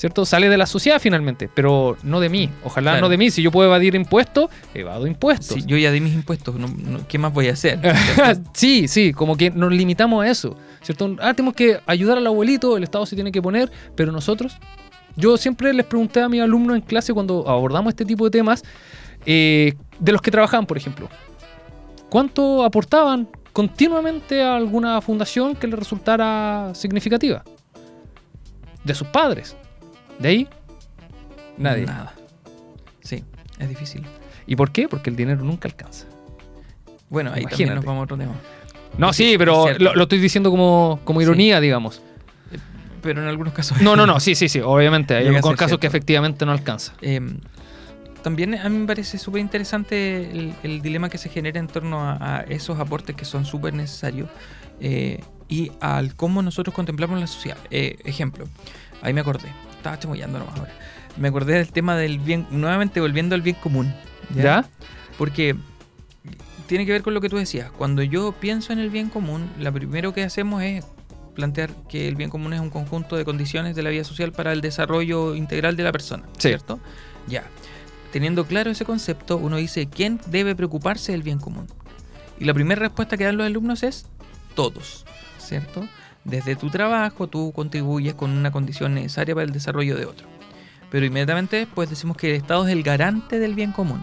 ¿cierto? 0.02 0.26
Sale 0.26 0.50
de 0.50 0.58
la 0.58 0.66
sociedad 0.66 1.00
finalmente, 1.00 1.48
pero 1.54 1.96
no 2.02 2.20
de 2.20 2.28
mí. 2.28 2.50
Ojalá 2.64 2.94
Claro. 2.94 3.06
no 3.06 3.10
de 3.10 3.20
mí. 3.20 3.30
Si 3.30 3.44
yo 3.44 3.52
puedo 3.52 3.68
evadir 3.68 3.94
impuestos, 3.94 4.50
evado 4.74 5.06
impuestos. 5.06 5.50
Sí, 5.58 5.64
yo 5.68 5.78
ya 5.78 5.92
di 5.92 6.00
mis 6.02 6.16
impuestos, 6.16 6.56
no- 6.56 6.68
no- 6.68 7.08
¿qué 7.08 7.20
más 7.20 7.32
voy 7.32 7.50
a 7.50 7.54
hacer? 7.54 7.80
sí, 8.54 8.88
sí, 8.88 9.14
como 9.14 9.38
que 9.38 9.52
nos 9.52 9.72
limitamos 9.72 10.26
a 10.26 10.28
eso, 10.28 10.58
¿cierto? 10.82 11.16
Ah, 11.22 11.36
tenemos 11.36 11.54
que 11.54 11.80
ayudar 11.86 12.18
al 12.18 12.26
abuelito, 12.26 12.78
el 12.78 12.84
Estado 12.84 13.06
se 13.06 13.14
tiene 13.14 13.32
que 13.32 13.44
poner, 13.44 13.72
pero 13.96 14.12
nosotros, 14.12 14.58
yo 15.16 15.38
siempre 15.38 15.72
les 15.72 15.86
pregunté 15.86 16.20
a 16.22 16.28
mis 16.28 16.42
alumnos 16.42 16.78
en 16.78 16.82
clase 16.82 17.14
cuando 17.14 17.48
abordamos 17.48 17.92
este 17.92 18.04
tipo 18.04 18.26
de 18.26 18.32
temas, 18.32 18.64
eh, 19.28 19.76
de 20.00 20.12
los 20.12 20.22
que 20.24 20.32
trabajaban, 20.32 20.66
por 20.66 20.78
ejemplo, 20.78 21.10
¿cuánto 22.10 22.64
aportaban 22.64 23.28
continuamente 23.54 24.42
a 24.42 24.56
alguna 24.56 25.00
fundación 25.00 25.56
que 25.56 25.68
les 25.68 25.78
resultara 25.78 26.72
significativa? 26.74 27.44
De 28.84 28.96
sus 28.96 29.06
padres. 29.08 29.56
De 30.22 30.28
ahí, 30.30 30.48
nadie. 31.58 31.86
Nada. 31.86 32.14
Sí, 33.02 33.24
es 33.60 33.70
difícil. 33.70 34.06
¿Y 34.48 34.56
por 34.56 34.72
qué? 34.72 34.88
Porque 34.88 35.10
el 35.10 35.16
dinero 35.16 35.44
nunca 35.44 35.68
alcanza. 35.68 36.06
Bueno, 37.10 37.32
ahí 37.34 37.42
Imagínate. 37.42 37.58
también 37.66 37.76
nos 37.76 37.86
vamos 37.86 38.02
a 38.02 38.04
otro 38.04 38.18
tema. 38.18 38.34
No, 38.98 39.14
sí, 39.14 39.36
pero 39.38 39.68
lo, 39.80 39.96
lo 39.96 40.04
estoy 40.04 40.20
diciendo 40.20 40.52
como, 40.52 41.00
como 41.04 41.20
Sí. 41.20 41.26
ironía, 41.26 41.60
digamos. 41.60 42.02
Pero 43.02 43.22
en 43.22 43.28
algunos 43.28 43.54
casos. 43.54 43.82
No, 43.82 43.96
no, 43.96 44.06
no, 44.06 44.20
sí, 44.22 44.36
sí, 44.36 44.48
sí, 44.50 44.60
obviamente. 44.60 45.16
Hay 45.16 45.28
algunos 45.28 45.58
casos 45.58 45.80
que 45.80 45.88
efectivamente 45.88 46.46
no 46.46 46.52
alcanza. 46.52 46.94
Eh, 47.02 47.20
también 48.22 48.54
a 48.56 48.70
mí 48.70 48.78
me 48.78 48.86
parece 48.86 49.18
súper 49.18 49.42
interesante 49.42 50.30
el, 50.32 50.54
el 50.62 50.82
dilema 50.84 51.10
que 51.10 51.18
se 51.18 51.28
genera 51.30 51.60
en 51.60 51.68
torno 51.68 52.02
a, 52.02 52.38
a 52.38 52.42
esos 52.42 52.80
aportes 52.80 53.16
que 53.16 53.26
son 53.26 53.46
súper 53.46 53.74
necesarios 53.74 54.30
eh, 54.80 55.24
y 55.50 55.72
al 55.82 56.16
cómo 56.16 56.44
nosotros 56.44 56.76
contemplamos 56.76 57.20
la 57.20 57.26
sociedad. 57.28 57.58
Eh, 57.72 57.98
ejemplo, 58.06 58.46
ahí 59.02 59.12
me 59.14 59.22
acordé, 59.22 59.48
estaba 59.82 60.00
chamullando 60.00 60.40
nomás 60.40 60.58
ahora. 60.60 60.74
Me 61.18 61.28
acordé 61.28 61.56
del 61.56 61.72
tema 61.72 61.98
del 61.98 62.20
bien, 62.20 62.48
nuevamente 62.52 63.02
volviendo 63.02 63.36
al 63.36 63.42
bien 63.42 63.58
común. 63.58 63.94
¿Ya? 64.36 64.66
Porque 65.18 65.56
tiene 66.68 66.86
que 66.86 66.94
ver 66.94 67.02
con 67.02 67.14
lo 67.14 67.20
que 67.20 67.28
tú 67.30 67.36
decías. 67.38 67.70
Cuando 67.72 68.02
yo 68.02 68.32
pienso 68.32 68.72
en 68.72 68.80
el 68.80 68.90
bien 68.90 69.10
común, 69.10 69.50
lo 69.60 69.74
primero 69.74 70.14
que 70.14 70.24
hacemos 70.24 70.64
es 70.64 70.86
plantear 71.36 71.72
que 71.90 72.08
el 72.08 72.16
bien 72.16 72.30
común 72.30 72.54
es 72.54 72.60
un 72.62 72.70
conjunto 72.70 73.18
de 73.18 73.26
condiciones 73.26 73.76
de 73.76 73.84
la 73.84 73.90
vida 73.90 74.04
social 74.04 74.32
para 74.32 74.54
el 74.54 74.62
desarrollo 74.62 75.36
integral 75.36 75.76
de 75.76 75.84
la 75.84 75.92
persona, 75.92 76.24
Sí. 76.38 76.48
¿cierto? 76.50 76.80
Ya. 77.28 77.44
Teniendo 78.14 78.46
claro 78.46 78.72
ese 78.72 78.86
concepto, 78.86 79.38
uno 79.38 79.58
dice, 79.58 79.88
¿quién 79.88 80.20
debe 80.28 80.56
preocuparse 80.56 81.12
del 81.14 81.24
bien 81.24 81.40
común? 81.40 81.68
Y 82.40 82.46
la 82.46 82.54
primera 82.54 82.80
respuesta 82.80 83.18
que 83.18 83.24
dan 83.26 83.38
los 83.38 83.48
alumnos 83.48 83.84
es 83.84 84.06
todos, 84.56 85.06
¿cierto? 85.38 85.88
Desde 86.24 86.56
tu 86.56 86.70
trabajo 86.70 87.28
tú 87.28 87.52
contribuyes 87.54 88.14
con 88.14 88.32
una 88.32 88.52
condición 88.52 88.94
necesaria 88.94 89.34
para 89.34 89.46
el 89.46 89.52
desarrollo 89.52 89.96
de 89.98 90.06
otro. 90.06 90.28
Pero 90.90 91.06
inmediatamente 91.06 91.56
después 91.58 91.90
decimos 91.90 92.18
que 92.18 92.30
el 92.32 92.36
Estado 92.36 92.68
es 92.68 92.74
el 92.74 92.84
garante 92.84 93.40
del 93.40 93.56
bien 93.56 93.72
común. 93.72 94.02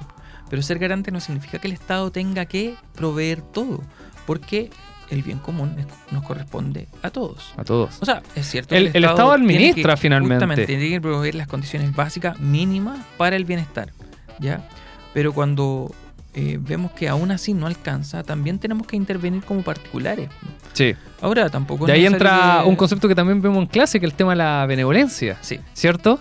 Pero 0.50 0.62
ser 0.62 0.78
garante 0.78 1.10
no 1.10 1.20
significa 1.20 1.58
que 1.58 1.68
el 1.68 1.74
Estado 1.74 2.10
tenga 2.10 2.46
que 2.46 2.74
proveer 2.94 3.42
todo, 3.42 3.82
porque 4.26 4.70
el 5.10 5.22
bien 5.22 5.38
común 5.38 5.74
nos 6.10 6.22
corresponde 6.24 6.88
a 7.02 7.10
todos. 7.10 7.52
A 7.56 7.64
todos. 7.64 7.98
O 8.00 8.04
sea, 8.06 8.22
es 8.34 8.46
cierto. 8.50 8.74
El- 8.74 8.90
el 8.94 9.04
Estado 9.04 9.32
administra 9.32 9.94
que- 9.94 10.00
finalmente. 10.00 10.34
Justamente, 10.36 10.66
tiene 10.66 10.88
que 10.88 11.00
proveer 11.00 11.34
las 11.34 11.46
condiciones 11.48 11.94
básicas 11.94 12.38
mínimas 12.40 12.98
para 13.18 13.36
el 13.36 13.44
bienestar, 13.44 13.92
¿ya? 14.40 14.66
Pero 15.14 15.32
cuando 15.32 15.94
eh, 16.34 16.58
vemos 16.60 16.92
que 16.92 17.08
aún 17.08 17.30
así 17.30 17.52
no 17.52 17.66
alcanza, 17.66 18.22
también 18.22 18.58
tenemos 18.58 18.86
que 18.86 18.96
intervenir 18.96 19.42
como 19.42 19.62
particulares. 19.62 20.28
Sí. 20.72 20.94
Ahora 21.20 21.48
tampoco. 21.50 21.86
De 21.86 21.92
ahí 21.92 22.06
entra 22.06 22.60
que- 22.62 22.68
un 22.68 22.76
concepto 22.76 23.08
que 23.08 23.14
también 23.14 23.40
vemos 23.42 23.58
en 23.58 23.66
clase, 23.66 23.98
que 24.00 24.06
es 24.06 24.12
el 24.12 24.16
tema 24.16 24.30
de 24.32 24.36
la 24.36 24.64
benevolencia, 24.66 25.36
Sí, 25.40 25.58
¿cierto? 25.72 26.20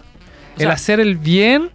O 0.57 0.61
el 0.61 0.71
hacer 0.71 0.99
el 0.99 1.17
bien, 1.17 1.69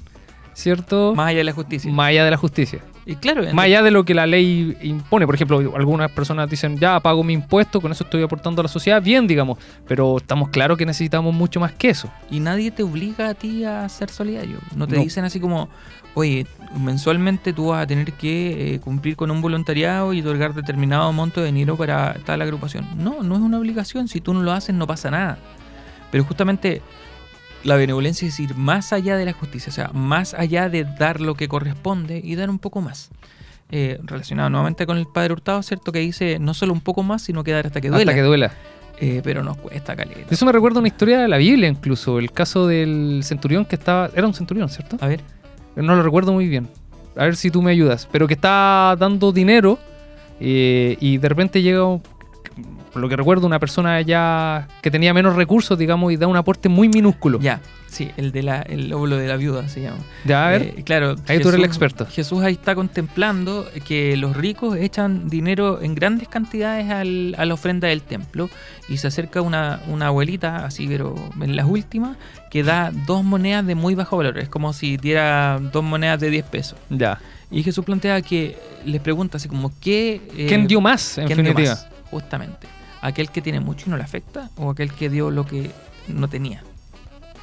¿cierto? 0.55 1.14
más 1.14 1.29
allá 1.29 1.38
de 1.38 1.45
la 1.45 1.52
justicia. 1.52 1.91
Más 1.93 2.09
allá 2.09 2.25
de 2.25 2.31
la 2.31 2.37
justicia. 2.37 2.81
Y 3.05 3.17
claro, 3.17 3.43
Más 3.53 3.65
allá 3.65 3.83
de 3.83 3.91
lo 3.91 4.05
que 4.05 4.15
la 4.15 4.27
ley 4.27 4.77
impone. 4.83 5.27
Por 5.27 5.35
ejemplo, 5.35 5.59
algunas 5.77 6.11
personas 6.13 6.49
dicen, 6.49 6.79
ya 6.79 7.01
pago 7.01 7.25
mi 7.25 7.33
impuesto, 7.33 7.81
con 7.81 7.91
eso 7.93 8.05
estoy 8.05 8.23
aportando 8.23 8.61
a 8.61 8.65
la 8.65 8.69
sociedad, 8.69 9.03
bien, 9.03 9.27
digamos. 9.27 9.59
Pero 9.89 10.19
estamos 10.19 10.51
claros 10.51 10.79
que 10.79 10.87
necesitamos 10.87 11.35
mucho 11.35 11.59
más 11.61 11.73
que 11.73 11.91
eso. 11.91 12.09
Y 12.31 12.41
nadie 12.41 12.71
te 12.71 12.83
obliga 12.83 13.29
a 13.31 13.35
ti 13.35 13.65
a 13.65 13.89
ser 13.89 14.11
solidario. 14.11 14.59
No 14.77 14.87
te 14.87 14.97
No. 14.97 15.03
dicen 15.03 15.25
así 15.25 15.41
como, 15.41 15.69
oye, 16.15 16.47
mensualmente 16.79 17.53
tú 17.53 17.69
vas 17.69 17.83
a 17.83 17.87
tener 17.87 18.13
que 18.13 18.75
eh, 18.75 18.81
cumplir 18.81 19.17
con 19.17 19.31
un 19.31 19.41
voluntariado 19.43 20.13
y 20.13 20.21
otorgar 20.21 20.55
determinado 20.55 21.13
monto 21.13 21.41
de 21.41 21.47
dinero 21.47 21.77
para 21.77 22.15
tal 22.25 22.41
agrupación. 22.43 22.87
No, 22.97 23.23
no 23.23 23.35
es 23.35 23.41
una 23.41 23.59
obligación. 23.59 24.09
Si 24.09 24.21
tú 24.21 24.33
no 24.35 24.43
lo 24.43 24.53
haces, 24.53 24.75
no 24.75 24.87
pasa 24.87 25.11
nada. 25.11 25.39
Pero 26.11 26.25
justamente 26.25 26.83
la 27.64 27.76
benevolencia 27.76 28.26
es 28.28 28.38
ir 28.40 28.54
más 28.57 28.92
allá 28.92 29.16
de 29.16 29.25
la 29.25 29.33
justicia, 29.33 29.71
o 29.71 29.73
sea, 29.73 29.90
más 29.92 30.35
allá 30.35 30.69
de 30.69 30.85
dar 30.85 31.21
lo 31.21 31.35
que 31.35 31.49
corresponde 31.49 32.21
y 32.23 32.35
dar 32.35 32.50
un 32.50 32.59
poco 32.59 32.81
más. 32.81 33.11
Eh, 33.71 33.99
relacionado 34.04 34.50
nuevamente 34.50 34.85
con 34.87 34.99
el 34.99 35.07
padre 35.07 35.33
Hurtado, 35.33 35.62
¿cierto? 35.62 35.92
Que 35.92 36.00
dice 36.00 36.38
no 36.38 36.52
solo 36.52 36.73
un 36.75 36.81
poco 36.83 37.02
más, 37.02 37.23
sino 37.23 37.42
que 37.42 37.52
dar 37.52 37.66
hasta 37.66 37.81
que 37.81 37.88
duela. 37.88 38.02
Hasta 38.11 38.14
que 38.14 38.26
duela. 38.26 38.52
Eh, 39.00 39.21
pero 39.25 39.42
nos 39.42 39.57
cuesta 39.57 39.97
caleta. 39.97 40.21
Eso 40.31 40.45
me 40.45 40.52
recuerda 40.52 40.78
una 40.78 40.88
historia 40.88 41.19
de 41.21 41.26
la 41.28 41.38
Biblia 41.38 41.69
incluso, 41.69 42.19
el 42.19 42.31
caso 42.33 42.66
del 42.66 43.21
centurión 43.25 43.64
que 43.64 43.76
estaba... 43.76 44.11
Era 44.14 44.26
un 44.26 44.35
centurión, 44.35 44.69
¿cierto? 44.69 44.99
A 45.00 45.09
ver, 45.09 45.23
No 45.75 45.97
lo 45.97 46.02
recuerdo 46.02 46.33
muy 46.35 46.49
bien. 46.49 46.69
A 47.16 47.25
ver 47.25 47.35
si 47.37 47.50
tú 47.50 47.62
me 47.62 47.71
ayudas. 47.71 48.07
Pero 48.12 48.28
que 48.28 48.35
está 48.35 48.95
dando 48.99 49.33
dinero 49.33 49.78
eh, 50.38 50.97
y 51.00 51.16
de 51.19 51.28
repente 51.28 51.62
llega, 51.62 51.85
un- 51.85 52.02
por 52.93 53.01
lo 53.03 53.09
que 53.09 53.17
recuerdo, 53.17 53.47
una 53.47 53.59
persona 53.59 54.01
ya 54.03 54.69
que 54.83 54.91
tenía 54.91 55.15
menos 55.15 55.35
recursos, 55.37 55.79
digamos, 55.79 56.13
y 56.13 56.17
da 56.17 56.27
un 56.27 56.37
aporte 56.37 56.69
muy 56.69 56.89
minúsculo. 56.89 57.41
ya, 57.41 57.61
sí, 57.89 58.11
el 58.17 58.33
de 58.33 58.43
la, 58.43 58.63
el 58.63 58.89
lóbulo 58.91 59.17
de 59.17 59.27
la 59.29 59.37
viuda 59.37 59.69
se 59.69 59.81
llama. 59.81 59.99
Ya, 60.25 60.47
a 60.47 60.51
ver. 60.51 60.63
Eh, 60.63 60.83
claro. 60.85 61.17
Ahí 61.29 61.41
tú 61.41 61.49
eres 61.49 61.59
el 61.59 61.65
experto. 61.65 62.07
Jesús 62.07 62.43
ahí 62.43 62.53
está 62.55 62.75
contemplando 62.75 63.67
que 63.87 64.17
los 64.17 64.37
ricos 64.37 64.77
echan 64.77 65.29
dinero 65.29 65.81
en 65.83 65.95
grandes 65.95 66.29
cantidades 66.29 66.91
al- 66.91 67.35
a 67.39 67.45
la 67.45 67.55
ofrenda 67.55 67.89
del 67.89 68.03
templo 68.03 68.49
y 68.89 68.99
se 68.99 69.07
acerca 69.09 69.41
una, 69.41 69.81
una 69.89 70.09
abuelita, 70.09 70.65
así 70.67 70.87
pero 70.87 71.15
en 71.41 71.57
las 71.57 71.67
últimas, 71.67 72.17
que 72.51 72.63
da 72.63 72.93
dos 73.07 73.25
monedas 73.25 73.67
de 73.67 73.75
muy 73.75 73.95
bajo 73.95 74.17
valor. 74.19 74.39
Es 74.39 74.49
como 74.49 74.73
si 74.73 74.97
diera 74.99 75.59
dos 75.73 75.83
monedas 75.83 76.21
de 76.21 76.31
10 76.31 76.45
pesos. 76.47 76.79
ya. 76.91 77.19
Y 77.55 77.63
Jesús 77.63 77.85
plantea 77.85 78.23
que 78.23 78.57
les 78.87 79.01
pregunta 79.03 79.37
así 79.37 79.47
como, 79.47 79.71
¿qué... 79.79 80.23
eh, 80.37 80.47
¿Quién 80.49 80.67
dio 80.67 80.81
más, 80.81 81.19
en 81.19 81.27
¿quién 81.27 81.37
dio 81.43 81.49
definitiva? 81.53 81.75
más? 81.75 81.87
Justamente. 82.11 82.67
¿Aquel 83.03 83.29
que 83.31 83.43
tiene 83.43 83.61
mucho 83.61 83.85
y 83.87 83.91
no 83.91 83.97
le 83.99 84.05
afecta 84.05 84.49
o 84.57 84.71
aquel 84.71 84.93
que 84.93 85.11
dio 85.11 85.31
lo 85.31 85.45
que 85.45 85.71
no 86.09 86.29
tenía? 86.29 86.63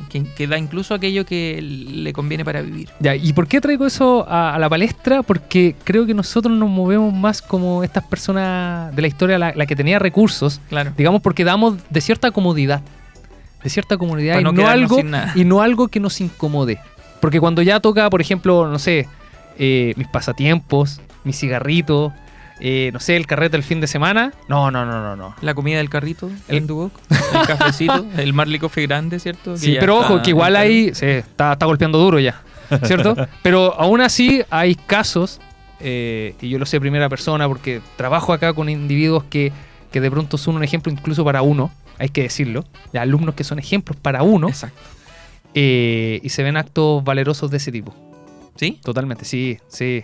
Que, 0.10 0.24
que 0.24 0.48
da 0.48 0.58
incluso 0.58 0.94
aquello 0.94 1.26
que 1.26 1.60
le 1.62 2.14
conviene 2.14 2.46
para 2.46 2.62
vivir. 2.62 2.90
Ya, 3.02 3.16
¿y 3.18 3.34
por 3.34 3.48
qué 3.48 3.60
traigo 3.60 3.86
eso 3.86 4.26
a, 4.30 4.56
a 4.56 4.60
la 4.60 4.70
palestra? 4.70 5.24
Porque 5.24 5.76
creo 5.84 6.06
que 6.06 6.14
nosotros 6.14 6.58
nos 6.58 6.70
movemos 6.70 7.14
más 7.14 7.42
como 7.42 7.84
estas 7.84 8.06
personas 8.06 8.96
de 8.96 9.02
la 9.02 9.08
historia, 9.10 9.38
la, 9.38 9.52
la 9.54 9.66
que 9.66 9.76
tenía 9.76 10.00
recursos, 10.00 10.62
Claro. 10.70 10.94
digamos, 10.98 11.22
porque 11.22 11.44
damos 11.44 11.76
de 11.90 12.00
cierta 12.00 12.32
comodidad. 12.32 12.82
De 13.62 13.70
cierta 13.70 13.98
comodidad 13.98 14.36
Para 14.36 14.50
y 14.50 14.54
no 14.54 14.68
algo, 14.70 15.00
y 15.36 15.44
no 15.44 15.62
algo 15.62 15.90
que 15.90 16.00
nos 16.00 16.22
incomode. 16.22 16.80
Porque 17.20 17.42
cuando 17.42 17.62
ya 17.62 17.82
toca, 17.82 18.10
por 18.10 18.22
ejemplo, 18.22 18.70
no 18.70 18.80
sé, 18.80 19.06
eh, 19.58 19.94
mis 19.98 20.08
pasatiempos, 20.08 21.02
mis 21.26 21.38
cigarritos, 21.38 22.14
eh, 22.60 22.90
no 22.94 23.00
sé, 23.00 23.16
el 23.16 23.26
carrete 23.28 23.56
el 23.58 23.64
fin 23.64 23.80
de 23.82 23.88
semana, 23.88 24.34
no, 24.48 24.70
no, 24.72 24.86
no, 24.86 25.02
no, 25.02 25.16
no. 25.16 25.36
La 25.42 25.54
comida 25.54 25.78
del 25.78 25.90
carrito, 25.90 26.30
El- 26.48 26.68
Duoc, 26.68 26.92
el 27.10 27.48
cafecito, 27.48 28.06
el 28.18 28.34
Marley 28.34 28.60
Coffee 28.60 28.86
grande, 28.88 29.20
¿cierto? 29.20 29.58
Sí, 29.58 29.78
pero 29.80 30.00
ojo, 30.00 30.22
que 30.22 30.30
igual 30.32 30.56
ahí 30.56 30.94
sí, 30.94 31.06
está, 31.06 31.54
está 31.54 31.66
golpeando 31.66 31.98
duro 31.98 32.20
ya, 32.20 32.42
¿cierto? 32.84 33.16
pero 33.44 33.80
aún 33.80 34.02
así 34.02 34.42
hay 34.50 34.76
casos, 34.76 35.40
eh, 35.80 36.36
y 36.42 36.50
yo 36.50 36.60
lo 36.60 36.66
sé 36.66 36.78
de 36.78 36.82
primera 36.82 37.08
persona 37.10 37.48
porque 37.48 37.82
trabajo 37.96 38.34
acá 38.34 38.54
con 38.54 38.68
individuos 38.70 39.24
que, 39.26 39.52
que 39.92 40.02
de 40.02 40.12
pronto 40.12 40.38
son 40.38 40.56
un 40.58 40.64
ejemplo 40.64 40.92
incluso 40.92 41.24
para 41.24 41.42
uno, 41.42 41.72
hay 41.98 42.10
que 42.10 42.24
decirlo, 42.24 42.66
de 42.94 43.00
alumnos 43.00 43.36
que 43.36 43.44
son 43.44 43.60
ejemplos 43.60 43.98
para 44.02 44.22
uno, 44.24 44.50
Exacto. 44.50 44.80
eh, 45.54 46.20
y 46.24 46.30
se 46.30 46.44
ven 46.44 46.58
actos 46.58 47.04
valerosos 47.04 47.50
de 47.52 47.58
ese 47.58 47.72
tipo. 47.72 47.94
¿Sí? 48.56 48.78
Totalmente, 48.84 49.24
sí, 49.24 49.58
sí, 49.70 50.04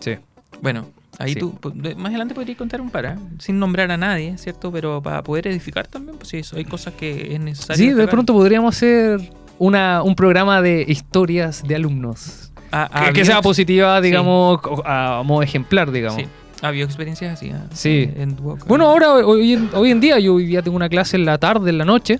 sí. 0.00 0.16
Bueno, 0.62 0.86
ahí 1.22 1.34
Sí. 1.34 1.40
tú, 1.40 1.54
pues, 1.60 1.74
más 1.96 2.06
adelante 2.08 2.34
podrías 2.34 2.58
contar 2.58 2.80
un 2.80 2.90
par, 2.90 3.04
¿eh? 3.06 3.14
sin 3.38 3.58
nombrar 3.58 3.90
a 3.90 3.96
nadie, 3.96 4.36
¿cierto? 4.38 4.70
Pero 4.72 5.00
para 5.02 5.22
poder 5.22 5.46
edificar 5.48 5.86
también, 5.86 6.16
pues 6.18 6.28
sí, 6.30 6.38
eso, 6.38 6.56
hay 6.56 6.64
cosas 6.64 6.94
que 6.94 7.34
es 7.34 7.40
necesario. 7.40 7.76
Sí, 7.84 7.92
de 7.92 8.06
pronto 8.08 8.32
podríamos 8.32 8.74
hacer 8.76 9.20
una, 9.58 10.02
un 10.02 10.14
programa 10.14 10.60
de 10.60 10.84
historias 10.88 11.62
de 11.66 11.76
alumnos. 11.76 12.52
Ah, 12.72 12.88
Que, 12.90 12.98
había 12.98 13.12
que 13.12 13.24
sea 13.24 13.42
positiva, 13.42 14.00
digamos, 14.00 14.60
co- 14.60 14.82
a 14.86 15.22
modo 15.24 15.42
ejemplar, 15.42 15.90
digamos. 15.92 16.20
Sí, 16.22 16.26
había 16.62 16.84
experiencias 16.84 17.34
así. 17.34 17.50
¿ah? 17.50 17.66
Sí. 17.72 18.10
En 18.16 18.34
Duoc. 18.34 18.66
Bueno, 18.66 18.88
ahora, 18.88 19.12
hoy, 19.14 19.52
en- 19.52 19.68
hoy 19.74 19.90
en 19.90 20.00
día, 20.00 20.18
yo 20.18 20.34
hoy 20.34 20.46
día 20.46 20.62
tengo 20.62 20.76
una 20.76 20.88
clase 20.88 21.16
en 21.16 21.24
la 21.26 21.36
tarde, 21.38 21.70
en 21.70 21.78
la 21.78 21.84
noche, 21.84 22.18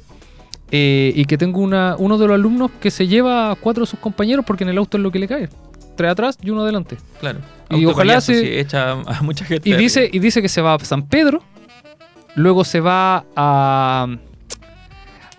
eh, 0.71 1.13
y 1.15 1.25
que 1.25 1.37
tengo 1.39 1.61
una, 1.61 1.97
uno 1.99 2.17
de 2.19 2.27
los 2.27 2.35
alumnos 2.35 2.71
que 2.81 2.91
se 2.91 3.07
lleva 3.07 3.51
a 3.51 3.55
cuatro 3.57 3.85
de 3.85 3.91
sus 3.91 3.99
compañeros 3.99 4.45
porque 4.47 4.65
en 4.65 4.71
el 4.71 4.79
auto 4.79 4.97
es 4.97 5.03
lo 5.03 5.11
que 5.11 5.19
le 5.19 5.29
cae. 5.29 5.49
Tres 5.97 6.11
atrás 6.11 6.39
y 6.43 6.51
uno 6.51 6.63
adelante. 6.63 6.97
Claro. 7.21 7.41
Y 7.79 7.87
ojalá 7.87 8.21
se- 8.21 8.41
sí, 8.41 8.47
echa 8.59 8.93
a 8.93 9.23
mucha 9.23 9.45
gente. 9.45 9.69
Y 9.69 9.75
dice, 9.75 10.09
y 10.13 10.19
dice 10.19 10.41
que 10.43 10.49
se 10.49 10.61
va 10.61 10.75
a 10.75 10.79
San 10.81 11.03
Pedro, 11.07 11.43
luego 12.35 12.65
se 12.65 12.81
va 12.81 13.25
a, 13.37 14.07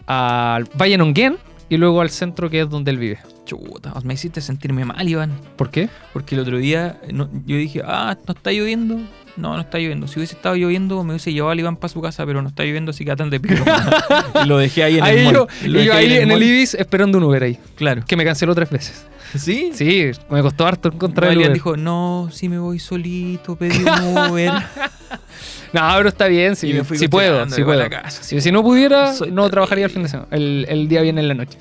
al 0.07 0.63
Valle 0.79 0.97
Nonguén 0.97 1.37
y 1.69 1.77
luego 1.77 2.01
al 2.01 2.09
centro 2.09 2.49
que 2.49 2.61
es 2.61 2.69
donde 2.69 2.91
él 2.91 2.97
vive. 2.97 3.19
Chuta, 3.45 3.93
me 4.03 4.13
hiciste 4.13 4.39
sentirme 4.41 4.85
mal, 4.85 5.07
Iván. 5.07 5.31
¿Por 5.57 5.69
qué? 5.69 5.89
Porque 6.13 6.35
el 6.35 6.41
otro 6.41 6.57
día 6.57 6.99
no- 7.11 7.29
yo 7.45 7.57
dije, 7.57 7.81
ah, 7.85 8.17
no 8.27 8.33
está 8.33 8.51
lloviendo. 8.51 8.99
No, 9.35 9.55
no 9.55 9.61
está 9.61 9.79
lloviendo. 9.79 10.07
Si 10.07 10.19
hubiese 10.19 10.35
estado 10.35 10.55
lloviendo, 10.55 11.03
me 11.03 11.09
hubiese 11.13 11.33
llevado 11.33 11.51
al 11.51 11.59
Iván 11.59 11.75
para 11.75 11.91
su 11.91 11.99
casa, 12.01 12.23
pero 12.25 12.41
no 12.43 12.49
está 12.49 12.63
lloviendo, 12.63 12.91
así 12.91 13.03
que 13.03 13.11
atan 13.11 13.31
de 13.31 13.39
pico. 13.39 13.63
y 14.43 14.47
lo 14.47 14.57
dejé 14.59 14.83
ahí 14.83 14.97
en 14.99 15.03
Ahí 15.03 15.25
el 15.25 15.33
yo, 15.33 15.47
y 15.65 15.83
yo 15.83 15.93
ahí 15.93 16.13
en 16.17 16.29
el. 16.31 16.43
Ibis 16.43 16.75
esperando 16.75 17.17
un 17.17 17.23
Uber 17.23 17.41
ahí, 17.43 17.57
Claro. 17.75 18.03
que 18.07 18.15
me 18.15 18.23
canceló 18.23 18.53
tres 18.53 18.69
veces. 18.69 19.05
¿Sí? 19.35 19.71
Sí, 19.73 20.11
me 20.29 20.41
costó 20.41 20.65
harto 20.67 20.89
encontrar 20.89 21.31
el 21.31 21.37
Uber. 21.39 21.53
dijo, 21.53 21.77
no, 21.77 22.29
si 22.31 22.49
me 22.49 22.59
voy 22.59 22.79
solito, 22.79 23.55
pedí 23.55 23.77
un 23.83 24.29
Uber. 24.31 24.51
No, 25.73 25.81
pero 25.97 26.09
está 26.09 26.27
bien, 26.27 26.55
sí 26.55 26.71
puedo, 27.09 27.47
igual 27.47 27.63
puedo. 27.79 27.89
casa. 27.89 28.21
Si, 28.21 28.39
si 28.41 28.51
no 28.51 28.61
pudiera, 28.61 29.11
Soy 29.13 29.31
no 29.31 29.49
trabajaría 29.49 29.85
el 29.85 29.89
fin 29.91 30.03
de 30.03 30.09
semana. 30.09 30.27
El, 30.29 30.67
el 30.69 30.87
día 30.87 31.01
viene 31.01 31.21
en 31.21 31.27
la 31.27 31.33
noche. 31.33 31.57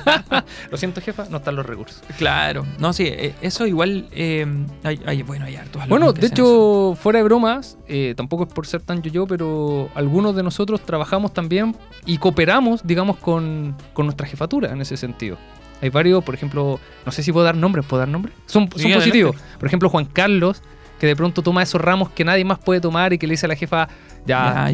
Lo 0.70 0.78
siento, 0.78 1.02
jefa, 1.02 1.26
no 1.28 1.36
están 1.36 1.56
los 1.56 1.66
recursos. 1.66 2.00
Claro. 2.16 2.64
No, 2.78 2.94
sí, 2.94 3.04
eh, 3.06 3.34
eso 3.42 3.66
igual. 3.66 4.08
eh, 4.12 4.46
hay, 4.84 5.00
hay- 5.04 5.22
bueno, 5.22 5.44
hay 5.44 5.56
hartos 5.56 5.86
Bueno, 5.86 6.14
de 6.14 6.26
hecho, 6.28 6.96
fuera 6.98 7.18
de 7.18 7.24
bromas, 7.24 7.76
eh, 7.88 8.14
tampoco 8.16 8.44
es 8.44 8.52
por 8.54 8.66
ser 8.66 8.80
tan 8.80 9.02
yo-yo, 9.02 9.26
pero 9.26 9.90
algunos 9.94 10.34
de 10.34 10.42
nosotros 10.42 10.80
trabajamos 10.80 11.34
también 11.34 11.76
y 12.06 12.16
cooperamos, 12.16 12.80
digamos, 12.86 13.18
con, 13.18 13.76
con 13.92 14.06
nuestra 14.06 14.26
jefatura 14.26 14.72
en 14.72 14.80
ese 14.80 14.96
sentido. 14.96 15.36
Hay 15.82 15.90
varios, 15.90 16.24
por 16.24 16.34
ejemplo, 16.34 16.80
no 17.04 17.12
sé 17.12 17.22
si 17.22 17.30
puedo 17.32 17.44
dar 17.44 17.56
nombres, 17.56 17.84
¿puedo 17.84 17.98
dar 17.98 18.08
nombres? 18.08 18.34
Son, 18.46 18.64
Sí, 18.64 18.70
son 18.70 18.80
adelante. 18.92 18.98
positivos. 19.00 19.36
Por 19.58 19.66
ejemplo, 19.66 19.88
Juan 19.90 20.06
Carlos, 20.06 20.62
que 20.98 21.06
de 21.08 21.16
pronto 21.16 21.42
toma 21.42 21.62
esos 21.62 21.80
ramos 21.80 22.08
que 22.10 22.24
nadie 22.24 22.44
más 22.44 22.58
puede 22.60 22.80
tomar 22.80 23.12
y 23.12 23.18
que 23.18 23.26
le 23.26 23.32
dice 23.32 23.46
a 23.46 23.48
la 23.48 23.56
jefa, 23.56 23.88
ya, 24.24 24.70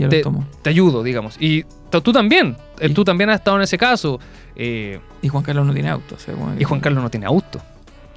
te, 0.62 0.68
ayudo, 0.70 1.02
digamos. 1.02 1.36
Y 1.40 1.64
tú 1.90 2.12
también, 2.12 2.56
eh, 2.78 2.88
Y- 2.90 2.94
tú 2.94 3.02
también 3.04 3.30
has 3.30 3.36
estado 3.40 3.56
en 3.56 3.62
ese 3.64 3.78
caso. 3.78 4.20
eh, 4.54 5.00
Y 5.22 5.28
Juan 5.28 5.42
Carlos 5.42 5.64
no 5.66 5.72
tiene 5.72 5.88
auto. 5.88 6.14
o 6.14 6.18
sea, 6.18 6.34
y 6.58 6.64
Juan 6.64 6.80
Carlos 6.80 7.02
no 7.02 7.08
tiene 7.10 7.24
auto. 7.26 7.60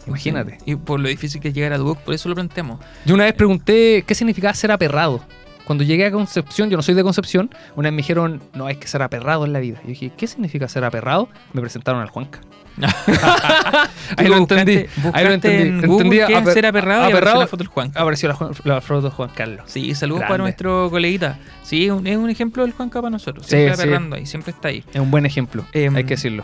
Imagínate. 0.07 0.57
Y 0.65 0.75
por 0.75 0.99
lo 0.99 1.07
difícil 1.07 1.39
que 1.39 1.49
es 1.49 1.53
llegar 1.53 1.73
a 1.73 1.77
Duoc, 1.77 1.99
por 1.99 2.13
eso 2.13 2.27
lo 2.27 2.35
planteamos. 2.35 2.79
Yo 3.05 3.13
una 3.15 3.25
vez 3.25 3.33
pregunté 3.33 4.03
qué 4.05 4.15
significaba 4.15 4.53
ser 4.53 4.71
aperrado. 4.71 5.21
Cuando 5.71 5.85
llegué 5.85 6.05
a 6.05 6.11
Concepción, 6.11 6.69
yo 6.69 6.75
no 6.75 6.83
soy 6.83 6.95
de 6.95 7.01
Concepción, 7.03 7.49
una 7.77 7.87
vez 7.87 7.93
me 7.93 7.97
dijeron, 8.01 8.41
no, 8.53 8.65
hay 8.67 8.75
que 8.75 8.87
ser 8.89 9.01
aperrado 9.03 9.45
en 9.45 9.53
la 9.53 9.59
vida. 9.61 9.79
Yo 9.83 9.87
dije, 9.87 10.11
¿qué 10.17 10.27
significa 10.27 10.67
ser 10.67 10.83
aperrado? 10.83 11.29
Me 11.53 11.61
presentaron 11.61 12.01
al 12.01 12.09
Juanca. 12.09 12.41
ahí 14.17 14.27
lo 14.27 14.37
Buscaste- 14.37 14.59
entendí. 14.59 14.85
Ahí 15.13 15.23
lo 15.25 15.31
entendí. 15.31 15.61
en 15.69 15.83
Entendí 15.85 16.17
qué 16.17 16.37
aper- 16.37 16.53
ser 16.53 16.65
aperrado, 16.65 17.07
y 17.09 17.11
apareció 17.13 17.39
la 17.39 17.47
foto 17.47 17.63
del 17.63 17.67
Juan. 17.67 17.91
Apareció 17.95 18.27
la, 18.65 18.81
foto 18.81 19.01
de 19.01 19.09
Juan 19.11 19.29
Carlos. 19.33 19.63
Sí, 19.67 19.95
saludos 19.95 20.19
Grande. 20.19 20.33
para 20.33 20.43
nuestro 20.43 20.89
coleguita. 20.89 21.39
Sí, 21.63 21.85
es 21.85 21.91
un, 21.93 22.05
es 22.05 22.17
un 22.17 22.29
ejemplo 22.29 22.63
del 22.63 22.73
Juan 22.73 22.89
para 22.89 23.09
nosotros. 23.09 23.45
Siempre 23.45 23.73
sí. 23.77 23.81
aperrando 23.81 24.17
ahí, 24.17 24.25
siempre 24.25 24.51
está 24.51 24.67
ahí. 24.67 24.83
Es 24.93 24.99
un 24.99 25.09
buen 25.09 25.25
ejemplo, 25.25 25.65
Em, 25.71 25.95
hay 25.95 26.03
que 26.03 26.15
decirlo. 26.15 26.43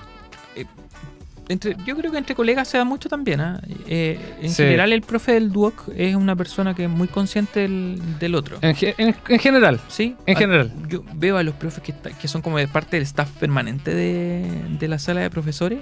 Entre, 1.49 1.77
yo 1.85 1.95
creo 1.95 2.11
que 2.11 2.17
entre 2.17 2.35
colegas 2.35 2.67
se 2.67 2.77
da 2.77 2.83
mucho 2.83 3.07
también. 3.07 3.39
¿ah? 3.39 3.61
Eh, 3.87 4.19
en 4.41 4.49
Sí. 4.49 4.63
general, 4.63 4.91
el 4.91 5.01
profe 5.01 5.31
del 5.33 5.51
Duoc 5.51 5.89
es 5.95 6.15
una 6.15 6.35
persona 6.35 6.73
que 6.75 6.83
es 6.83 6.89
muy 6.89 7.07
consciente 7.07 7.61
del, 7.61 8.01
del 8.19 8.35
otro. 8.35 8.57
En, 8.61 8.75
ge- 8.75 8.95
en- 8.97 9.15
en 9.29 9.39
general, 9.39 9.79
Sí, 9.87 10.15
en 10.25 10.35
general. 10.35 10.71
Yo 10.89 11.03
veo 11.13 11.37
a 11.37 11.43
los 11.43 11.55
profes 11.55 11.81
que, 11.83 11.93
que 12.19 12.27
son 12.27 12.41
como 12.41 12.57
de 12.57 12.67
parte 12.67 12.97
del 12.97 13.03
staff 13.03 13.29
permanente 13.39 13.93
de, 13.95 14.45
de 14.77 14.87
la 14.89 14.99
sala 14.99 15.21
de 15.21 15.29
profesores 15.29 15.79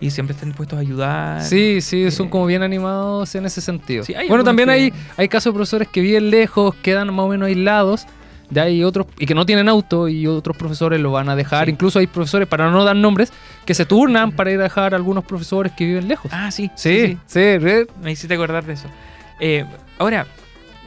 y 0.00 0.10
siempre 0.10 0.34
están 0.34 0.48
dispuestos 0.50 0.76
a 0.76 0.80
ayudar. 0.80 1.42
Sí, 1.42 1.80
sí, 1.80 2.10
son 2.10 2.26
eh, 2.26 2.30
como 2.30 2.46
bien 2.46 2.62
animados 2.62 3.32
en 3.36 3.46
ese 3.46 3.60
sentido. 3.60 4.02
Sí, 4.04 4.14
hay 4.14 4.28
bueno, 4.28 4.42
también 4.42 4.68
que- 4.68 4.74
hay, 4.74 4.92
hay 5.16 5.28
casos 5.28 5.52
de 5.52 5.56
profesores 5.56 5.88
que 5.88 6.00
viven 6.00 6.30
lejos, 6.30 6.74
quedan 6.82 7.14
más 7.14 7.24
o 7.24 7.28
menos 7.28 7.46
aislados, 7.46 8.06
ya 8.50 8.62
hay 8.62 8.84
otros, 8.84 9.06
y 9.18 9.26
que 9.26 9.34
no 9.34 9.46
tienen 9.46 9.68
auto, 9.68 10.08
y 10.08 10.26
otros 10.26 10.56
profesores 10.56 11.00
lo 11.00 11.12
van 11.12 11.28
a 11.28 11.36
dejar. 11.36 11.66
Sí. 11.66 11.72
Incluso 11.72 11.98
hay 11.98 12.06
profesores, 12.06 12.48
para 12.48 12.70
no 12.70 12.84
dar 12.84 12.96
nombres, 12.96 13.32
que 13.64 13.74
se 13.74 13.84
turnan 13.84 14.32
para 14.32 14.50
ir 14.50 14.60
a 14.60 14.64
dejar 14.64 14.94
a 14.94 14.96
algunos 14.96 15.24
profesores 15.24 15.72
que 15.76 15.84
viven 15.84 16.08
lejos. 16.08 16.30
Ah, 16.32 16.50
sí. 16.50 16.70
sí, 16.74 17.18
sí, 17.26 17.40
Me 18.02 18.12
hiciste 18.12 18.34
acordar 18.34 18.64
de 18.64 18.74
eso. 18.74 18.88
Eh, 19.40 19.64
ahora, 19.98 20.26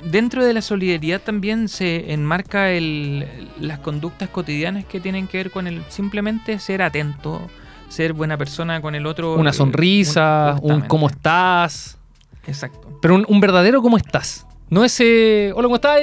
dentro 0.03 0.43
de 0.45 0.53
la 0.53 0.61
solidaridad 0.61 1.21
también 1.21 1.67
se 1.67 2.13
enmarca 2.13 2.71
el, 2.71 3.25
las 3.59 3.79
conductas 3.79 4.29
cotidianas 4.29 4.85
que 4.85 4.99
tienen 4.99 5.27
que 5.27 5.37
ver 5.37 5.51
con 5.51 5.67
el 5.67 5.83
simplemente 5.89 6.59
ser 6.59 6.81
atento, 6.81 7.49
ser 7.89 8.13
buena 8.13 8.37
persona 8.37 8.81
con 8.81 8.95
el 8.95 9.05
otro. 9.05 9.35
una 9.35 9.49
eh, 9.49 9.53
sonrisa, 9.53 10.55
un 10.61 10.81
cómo 10.81 11.09
estás, 11.09 11.97
Exacto. 12.47 12.97
pero 13.01 13.15
un, 13.15 13.25
un 13.27 13.39
verdadero 13.39 13.81
cómo 13.81 13.97
estás. 13.97 14.45
No 14.69 14.85
ese, 14.85 15.51
hola, 15.55 15.63
¿cómo 15.63 15.75
estás? 15.75 15.99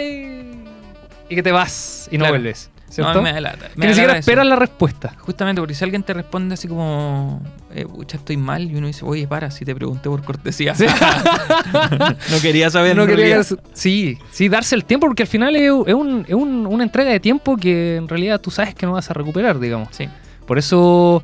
Y 1.28 1.34
que 1.34 1.42
te 1.42 1.52
vas 1.52 2.08
y 2.10 2.18
no 2.18 2.22
Claro. 2.24 2.34
vuelves. 2.34 2.70
No, 2.86 2.92
¿Cierto? 2.92 3.20
me 3.20 3.34
que 3.34 3.40
me 3.74 3.86
ni 3.88 3.94
siquiera 3.94 4.16
esperas 4.16 4.46
la 4.46 4.56
respuesta. 4.56 5.12
Justamente 5.18 5.60
porque 5.60 5.74
si 5.74 5.82
alguien 5.84 6.02
te 6.04 6.14
responde 6.14 6.54
así 6.54 6.68
como, 6.68 7.42
eh, 7.74 7.84
pucha, 7.84 8.16
estoy 8.16 8.36
mal, 8.36 8.62
y 8.70 8.76
uno 8.76 8.86
dice, 8.86 9.04
oye, 9.04 9.26
para, 9.26 9.50
si 9.50 9.64
te 9.64 9.74
pregunté 9.74 10.08
por 10.08 10.22
cortesía. 10.24 10.74
Sí. 10.74 10.86
no 12.30 12.40
quería 12.40 12.70
saber. 12.70 12.96
no 12.96 13.04
quería 13.06 13.42
sí, 13.74 14.18
sí, 14.30 14.48
darse 14.48 14.76
el 14.76 14.84
tiempo 14.84 15.08
porque 15.08 15.24
al 15.24 15.28
final 15.28 15.56
es, 15.56 15.62
es 15.86 15.94
un- 15.94 16.24
es 16.28 16.34
un- 16.34 16.66
una 16.66 16.84
entrega 16.84 17.10
de 17.10 17.18
tiempo 17.20 17.56
que 17.56 17.96
en 17.96 18.08
realidad 18.08 18.40
tú 18.40 18.50
sabes 18.52 18.74
que 18.74 18.86
no 18.86 18.92
vas 18.92 19.10
a 19.10 19.14
recuperar, 19.14 19.58
digamos. 19.58 19.88
Sí. 19.90 20.08
Por 20.46 20.56
eso 20.58 21.22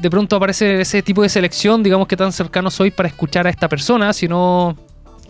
de 0.00 0.10
pronto 0.10 0.36
aparece 0.36 0.80
ese 0.80 1.02
tipo 1.02 1.22
de 1.22 1.28
selección, 1.28 1.82
digamos 1.82 2.08
que 2.08 2.16
tan 2.16 2.32
cercano 2.32 2.70
soy 2.70 2.90
para 2.90 3.08
escuchar 3.08 3.46
a 3.46 3.50
esta 3.50 3.68
persona, 3.68 4.12
si 4.14 4.28
no... 4.28 4.76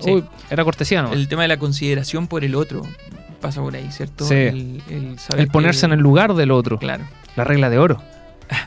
Sí. 0.00 0.10
uy, 0.12 0.24
era 0.50 0.64
cortesía, 0.64 1.02
¿no? 1.02 1.12
El, 1.12 1.28
tema 1.28 1.42
de 1.42 1.48
la 1.48 1.56
consideración 1.58 2.26
por 2.26 2.44
el 2.44 2.54
otro 2.54 2.82
pasa 3.40 3.60
por 3.60 3.74
ahí, 3.74 3.90
¿cierto? 3.90 4.24
Sí. 4.24 4.34
El, 4.34 4.82
el 4.90 5.18
saber 5.18 5.48
ponerse 5.48 5.80
que- 5.80 5.86
en 5.86 5.92
el 5.92 6.00
lugar 6.00 6.34
del 6.34 6.50
otro. 6.50 6.78
Claro. 6.78 7.04
La 7.36 7.44
regla 7.44 7.70
de 7.70 7.78
oro. 7.78 8.02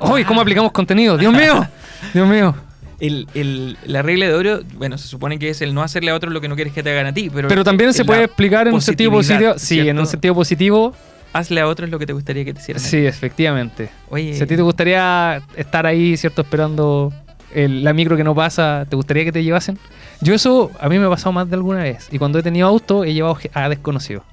¡Uy! 0.02 0.24
¿Cómo 0.26 0.42
aplicamos 0.42 0.72
contenido? 0.72 1.18
¡Dios 1.18 1.34
mío! 1.34 1.68
¡Dios 2.14 2.28
mío! 2.28 2.56
El, 3.00 3.28
el- 3.34 3.78
la 3.86 4.02
regla 4.02 4.28
de 4.28 4.34
oro, 4.34 4.60
bueno, 4.76 4.98
se 4.98 5.08
supone 5.08 5.40
que 5.40 5.50
es 5.50 5.62
el 5.62 5.74
no 5.74 5.82
hacerle 5.84 6.12
a 6.12 6.16
otro 6.16 6.30
lo 6.32 6.42
que 6.42 6.50
no 6.50 6.56
quieres 6.56 6.74
que 6.74 6.84
te 6.84 6.92
hagan 6.92 7.06
a 7.06 7.14
ti, 7.14 7.30
pero, 7.34 7.48
Pero 7.48 7.64
también 7.64 7.94
se 7.94 8.04
puede 8.04 8.26
explicar 8.26 8.68
en 8.68 8.74
un 8.74 8.82
sentido 8.82 9.12
positivo. 9.12 9.54
Sí, 9.58 9.80
en 9.88 9.98
un 10.00 10.06
sentido 10.08 10.36
positivo. 10.36 10.94
Hazle 11.32 11.62
a 11.62 11.68
otros 11.68 11.90
lo 11.90 12.00
que 12.00 12.06
te 12.08 12.14
gustaría 12.14 12.44
que 12.44 12.54
te 12.54 12.60
hicieran. 12.60 12.84
Sí, 12.84 12.98
ti. 13.02 13.06
efectivamente. 13.06 13.90
Oye, 14.10 14.34
Si 14.34 14.42
a 14.44 14.48
ti 14.48 14.56
te 14.56 14.62
gustaría 14.64 15.42
estar 15.56 15.86
ahí, 15.86 16.18
¿cierto? 16.18 16.42
Esperando 16.42 17.14
el- 17.54 17.84
la 17.84 17.94
micro 17.94 18.18
que 18.18 18.24
no 18.24 18.34
pasa, 18.36 18.86
¿te 18.90 18.96
gustaría 18.96 19.24
que 19.24 19.32
te 19.32 19.44
llevasen? 19.44 19.78
Yo 20.22 20.34
eso 20.34 20.72
a 20.80 20.90
mí 20.90 21.00
me 21.00 21.06
ha 21.06 21.10
pasado 21.10 21.32
más 21.32 21.50
de 21.50 21.56
alguna 21.56 21.84
vez. 21.84 22.08
Y 22.12 22.20
cuando 22.20 22.40
he 22.40 22.44
tenido 22.44 22.68
auto, 22.68 23.04
he 23.04 23.14
llevado 23.14 23.38
a 23.54 23.70
desconocido. 23.70 24.24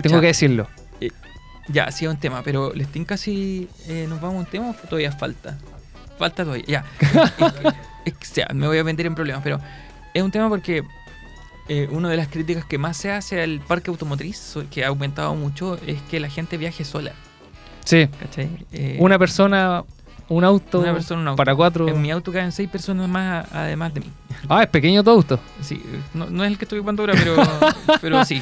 Tengo 0.00 0.20
que 0.20 0.28
decirlo. 0.28 0.68
Ya, 1.68 1.90
sí 1.90 2.04
es 2.04 2.10
un 2.10 2.18
tema, 2.18 2.42
pero 2.42 2.72
les 2.74 2.88
tinca 2.88 3.16
si 3.16 3.68
eh, 3.88 4.06
nos 4.08 4.20
vamos 4.20 4.36
a 4.36 4.40
un 4.40 4.46
tema 4.46 4.70
o 4.70 4.74
todavía 4.74 5.12
falta. 5.12 5.56
Falta 6.18 6.44
todavía, 6.44 6.64
ya. 6.66 6.84
Es 8.04 8.14
sea, 8.28 8.48
me 8.52 8.66
voy 8.66 8.76
a 8.76 8.84
meter 8.84 9.06
en 9.06 9.14
problemas, 9.14 9.42
pero 9.42 9.58
es 10.12 10.22
un 10.22 10.30
tema 10.30 10.50
porque 10.50 10.82
eh, 11.68 11.88
una 11.90 12.10
de 12.10 12.18
las 12.18 12.28
críticas 12.28 12.66
que 12.66 12.76
más 12.76 12.98
se 12.98 13.10
hace 13.10 13.40
al 13.40 13.60
parque 13.60 13.90
automotriz, 13.90 14.56
que 14.70 14.84
ha 14.84 14.88
aumentado 14.88 15.34
mucho, 15.34 15.78
es 15.86 16.02
que 16.02 16.20
la 16.20 16.28
gente 16.28 16.58
viaje 16.58 16.84
sola. 16.84 17.12
Sí, 17.84 18.08
¿Cachai? 18.20 18.66
Eh, 18.72 18.98
una 19.00 19.18
persona, 19.18 19.84
un 20.28 20.44
auto, 20.44 20.80
una 20.80 20.92
persona, 20.92 21.20
un 21.22 21.28
auto. 21.28 21.36
para 21.36 21.54
cuatro. 21.54 21.88
En 21.88 22.00
mi 22.00 22.10
auto 22.10 22.32
caben 22.32 22.52
seis 22.52 22.68
personas 22.68 23.08
más 23.08 23.46
a- 23.52 23.62
además 23.64 23.92
de 23.94 24.00
mí. 24.00 24.06
Ah, 24.48 24.62
es 24.62 24.68
pequeño 24.68 25.02
tu 25.02 25.10
auto. 25.10 25.38
Sí, 25.60 25.82
no, 26.12 26.26
no 26.30 26.44
es 26.44 26.50
el 26.50 26.58
que 26.58 26.64
estoy 26.64 26.78
ocupando 26.78 27.02
ahora, 27.02 27.14
pero, 27.16 27.36
pero 28.00 28.24
sí. 28.24 28.40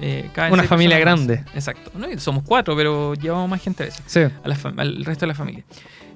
eh, 0.00 0.30
Una 0.50 0.64
familia 0.64 0.96
más. 0.96 1.00
grande. 1.00 1.44
Exacto. 1.54 1.90
No, 1.94 2.06
somos 2.18 2.42
cuatro, 2.44 2.74
pero 2.76 3.14
llevamos 3.14 3.48
más 3.48 3.60
gente 3.62 3.82
a 3.84 3.86
veces. 3.86 4.02
Sí. 4.06 4.20
a 4.20 4.48
la 4.48 4.56
al 4.76 5.04
resto 5.04 5.22
de 5.26 5.28
la 5.28 5.34
familia. 5.34 5.64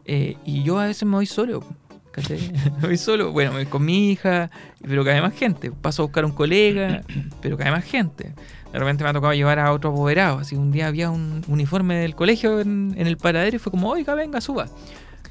Eh, 0.05 0.37
y 0.45 0.63
yo 0.63 0.79
a 0.79 0.87
veces 0.87 1.05
me 1.07 1.15
voy 1.17 1.27
solo, 1.27 1.63
¿cachai? 2.11 2.51
me 2.81 2.87
voy 2.89 2.97
solo, 2.97 3.31
bueno, 3.33 3.51
me 3.53 3.59
voy 3.59 3.67
con 3.67 3.85
mi 3.85 4.11
hija, 4.11 4.51
pero 4.83 5.05
cae 5.05 5.21
más 5.21 5.35
gente. 5.35 5.71
Paso 5.71 6.03
a 6.03 6.07
buscar 6.07 6.25
un 6.25 6.33
colega, 6.33 7.03
pero 7.43 7.57
cae 7.57 7.71
más 7.71 7.85
gente. 7.85 8.35
De 8.73 8.79
repente 8.79 9.03
me 9.05 9.11
ha 9.11 9.13
tocado 9.15 9.33
llevar 9.33 9.59
a 9.61 9.73
otro 9.73 9.91
apoderado. 9.91 10.39
Así 10.41 10.55
un 10.57 10.71
día 10.73 10.89
había 10.89 11.11
un 11.11 11.43
uniforme 11.49 11.97
del 11.97 12.15
colegio 12.15 12.61
en, 12.61 12.95
en 12.99 13.07
el 13.07 13.17
paradero 13.17 13.57
y 13.57 13.59
fue 13.59 13.71
como, 13.71 13.89
oiga, 13.91 14.15
venga, 14.15 14.41
suba. 14.41 14.67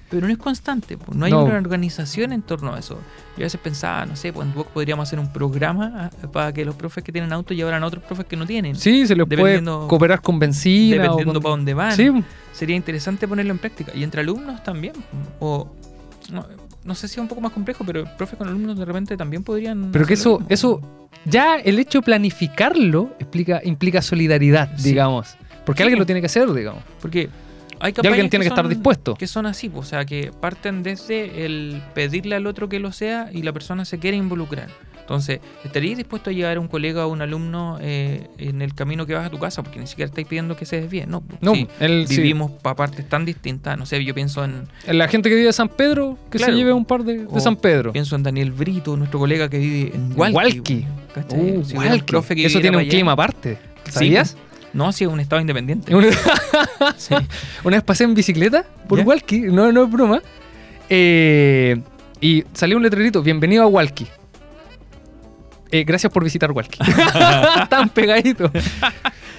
Pero 0.10 0.26
no 0.26 0.32
es 0.32 0.40
constante, 0.40 0.98
pues, 0.98 1.18
no 1.18 1.26
hay 1.26 1.32
No. 1.32 1.44
una 1.44 1.56
organización 1.56 2.32
en 2.32 2.42
torno 2.42 2.74
a 2.74 2.80
eso. 2.80 2.96
Yo 3.36 3.44
a 3.44 3.46
veces 3.46 3.60
pensaba, 3.62 4.06
no 4.06 4.16
sé, 4.16 4.32
pues 4.32 4.48
en 4.48 4.54
Duoc 4.54 4.68
podríamos 4.70 5.08
hacer 5.08 5.20
un 5.20 5.32
programa 5.34 6.10
ah, 6.24 6.28
para 6.32 6.54
que 6.54 6.64
los 6.64 6.76
profes 6.76 7.04
que 7.04 7.12
tienen 7.12 7.34
auto 7.34 7.54
llevaran 7.54 7.84
a 7.84 7.88
otros 7.88 8.04
profes 8.04 8.26
que 8.26 8.38
no 8.38 8.46
tienen. 8.46 8.76
Sí, 8.78 9.06
se 9.06 9.16
les 9.16 9.28
puede 9.28 9.62
cooperar 9.64 10.22
con 10.22 10.40
benzina. 10.40 11.02
dependiendo 11.04 11.34
con- 11.34 11.44
para 11.44 11.52
dónde 11.58 11.74
van 11.74 11.92
Sí, 11.92 12.10
sería 12.54 12.76
interesante 12.78 13.28
ponerlo 13.28 13.52
en 13.52 13.58
práctica. 13.60 13.92
Y 13.94 14.04
entre 14.04 14.22
alumnos 14.22 14.64
también. 14.64 14.94
O 15.42 15.74
no, 16.32 16.46
no 16.86 16.96
sé 16.96 17.10
si 17.10 17.16
es 17.16 17.20
un 17.20 17.28
poco 17.28 17.42
más 17.42 17.52
complejo, 17.52 17.84
pero 17.86 18.06
profe 18.18 18.38
con 18.38 18.48
alumnos 18.48 18.80
de 18.80 18.86
repente 18.86 19.18
también 19.18 19.44
podrían. 19.44 19.90
pero 19.92 20.06
que 20.06 20.14
eso, 20.14 20.42
eso, 20.48 20.80
ya 21.26 21.58
el 21.58 21.80
hecho 21.80 22.00
de 22.00 22.04
planificarlo 22.06 23.14
explica, 23.20 23.60
implica 23.64 24.02
solidaridad, 24.02 24.70
Sí. 24.78 24.90
digamos. 24.90 25.36
Porque 25.66 25.80
Sí, 25.80 25.84
alguien 25.84 26.00
lo 26.00 26.06
tiene 26.06 26.22
que 26.22 26.28
hacer, 26.28 26.50
digamos. 26.54 26.82
Porque 27.02 27.30
hay 27.80 27.94
Y 28.02 28.08
alguien 28.08 28.30
tiene 28.30 28.44
que, 28.44 28.50
estar 28.50 28.64
son- 28.66 28.70
dispuesto. 28.70 29.16
Que 29.16 29.28
son 29.28 29.46
así, 29.46 29.70
po, 29.70 29.80
o 29.80 29.84
sea, 29.84 30.06
que 30.06 30.32
parten 30.40 30.84
desde 30.84 31.46
el 31.46 31.82
pedirle 31.94 32.36
al 32.36 32.48
otro 32.48 32.70
que 32.70 32.80
lo 32.80 32.92
sea 32.92 33.30
y 33.34 33.44
la 33.44 33.54
persona 33.54 33.86
se 33.86 34.00
quiere 34.00 34.18
involucrar. 34.18 34.68
Entonces, 35.00 35.40
¿estarías 35.64 35.96
dispuesto 35.96 36.32
a 36.32 36.34
llevar 36.34 36.58
a 36.58 36.60
un 36.60 36.68
colega 36.68 37.06
o 37.08 37.10
un 37.14 37.22
alumno 37.22 37.78
eh, 37.80 38.28
en 38.40 38.62
el 38.62 38.74
camino 38.76 39.06
que 39.06 39.14
vas 39.14 39.26
a 39.26 39.30
tu 39.30 39.40
casa? 39.40 39.64
Porque 39.64 39.80
ni 39.80 39.88
siquiera 39.88 40.10
estáis 40.10 40.28
pidiendo 40.28 40.58
que 40.58 40.66
se 40.66 40.82
desvíe. 40.82 41.06
No, 41.08 41.24
No, 41.40 41.56
sí, 41.56 41.66
él 41.80 42.06
sí. 42.10 42.18
vivimos 42.18 42.52
para 42.52 42.76
partes 42.76 43.08
tan 43.08 43.24
distintas. 43.24 43.78
No 43.78 43.86
sé, 43.86 44.04
yo 44.04 44.14
pienso 44.14 44.44
en, 44.44 44.68
La 44.86 45.08
gente 45.08 45.30
que 45.30 45.36
vive 45.36 45.48
de 45.48 45.54
San 45.54 45.70
Pedro, 45.70 46.18
que 46.30 46.40
Claro. 46.40 46.52
se 46.52 46.58
lleve 46.60 46.74
un 46.74 46.84
par 46.84 47.06
de, 47.06 47.20
de 47.26 47.40
San 47.40 47.56
Pedro. 47.56 47.94
pienso 47.94 48.18
en 48.18 48.24
Daniel 48.24 48.52
Brito, 48.52 48.98
nuestro 48.98 49.18
colega 49.18 49.50
que 49.50 49.60
vive 49.60 49.96
en. 49.96 50.12
Walkie. 50.20 50.86
¿cachai? 51.16 51.40
Uh, 51.58 51.64
Si 51.64 52.02
profe 52.06 52.36
que 52.36 52.46
Eso 52.46 52.60
tiene 52.60 52.76
un 52.76 52.82
allá- 52.82 52.90
clima 52.92 53.14
aparte. 53.14 53.58
Sí, 53.86 53.92
¿Sabías? 53.94 54.36
No, 54.78 54.92
sí, 54.92 55.06
es 55.06 55.10
un 55.10 55.20
estado 55.20 55.42
independiente. 55.42 55.96
Una, 55.96 56.08
Sí. 56.98 57.16
una 57.64 57.78
vez 57.78 57.84
pasé 57.84 58.04
en 58.04 58.14
bicicleta 58.14 58.64
por 58.88 59.00
¿Ya? 59.00 59.06
Walkie, 59.06 59.40
no, 59.40 59.72
no 59.72 59.84
es 59.86 59.92
broma. 59.92 60.22
eh, 60.88 61.82
y 62.22 62.44
salió 62.54 62.78
un 62.78 62.84
letrerito, 62.84 63.24
bienvenido 63.24 63.64
a 63.64 63.68
Walkie. 63.68 64.08
Eh, 65.72 65.84
gracias 65.84 66.14
por 66.14 66.24
visitar 66.24 66.52
Walkie. 66.52 66.80
Tan 67.70 67.90
pegadito. 67.90 68.52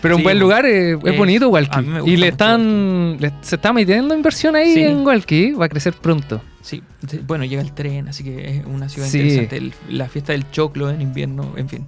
Pero 0.02 0.14
un 0.16 0.20
Sí, 0.20 0.24
buen 0.24 0.38
lugar, 0.38 0.66
eh, 0.66 0.92
es 0.92 0.98
es- 1.04 1.16
bonito 1.16 1.48
Walkie. 1.48 1.86
Y 2.06 2.16
le 2.16 2.28
están. 2.28 3.16
le- 3.18 3.32
se 3.40 3.56
está 3.56 3.72
metiendo 3.72 4.14
inversión 4.14 4.54
ahí 4.56 4.74
Sí. 4.74 4.82
en 4.82 5.06
Walkie. 5.06 5.52
Va 5.52 5.66
a 5.66 5.68
crecer 5.68 5.94
pronto. 5.94 6.42
Sí, 6.62 6.82
sí, 7.08 7.20
bueno, 7.26 7.44
llega 7.44 7.62
el 7.62 7.72
tren, 7.72 8.08
así 8.08 8.22
que 8.24 8.58
es 8.58 8.66
una 8.66 8.88
ciudad 8.88 9.08
Sí. 9.08 9.20
interesante. 9.20 9.56
El- 9.56 9.72
la 9.88 10.08
fiesta 10.08 10.32
del 10.32 10.50
choclo 10.50 10.90
en 10.90 11.00
invierno, 11.00 11.54
en 11.56 11.68
fin. 11.68 11.86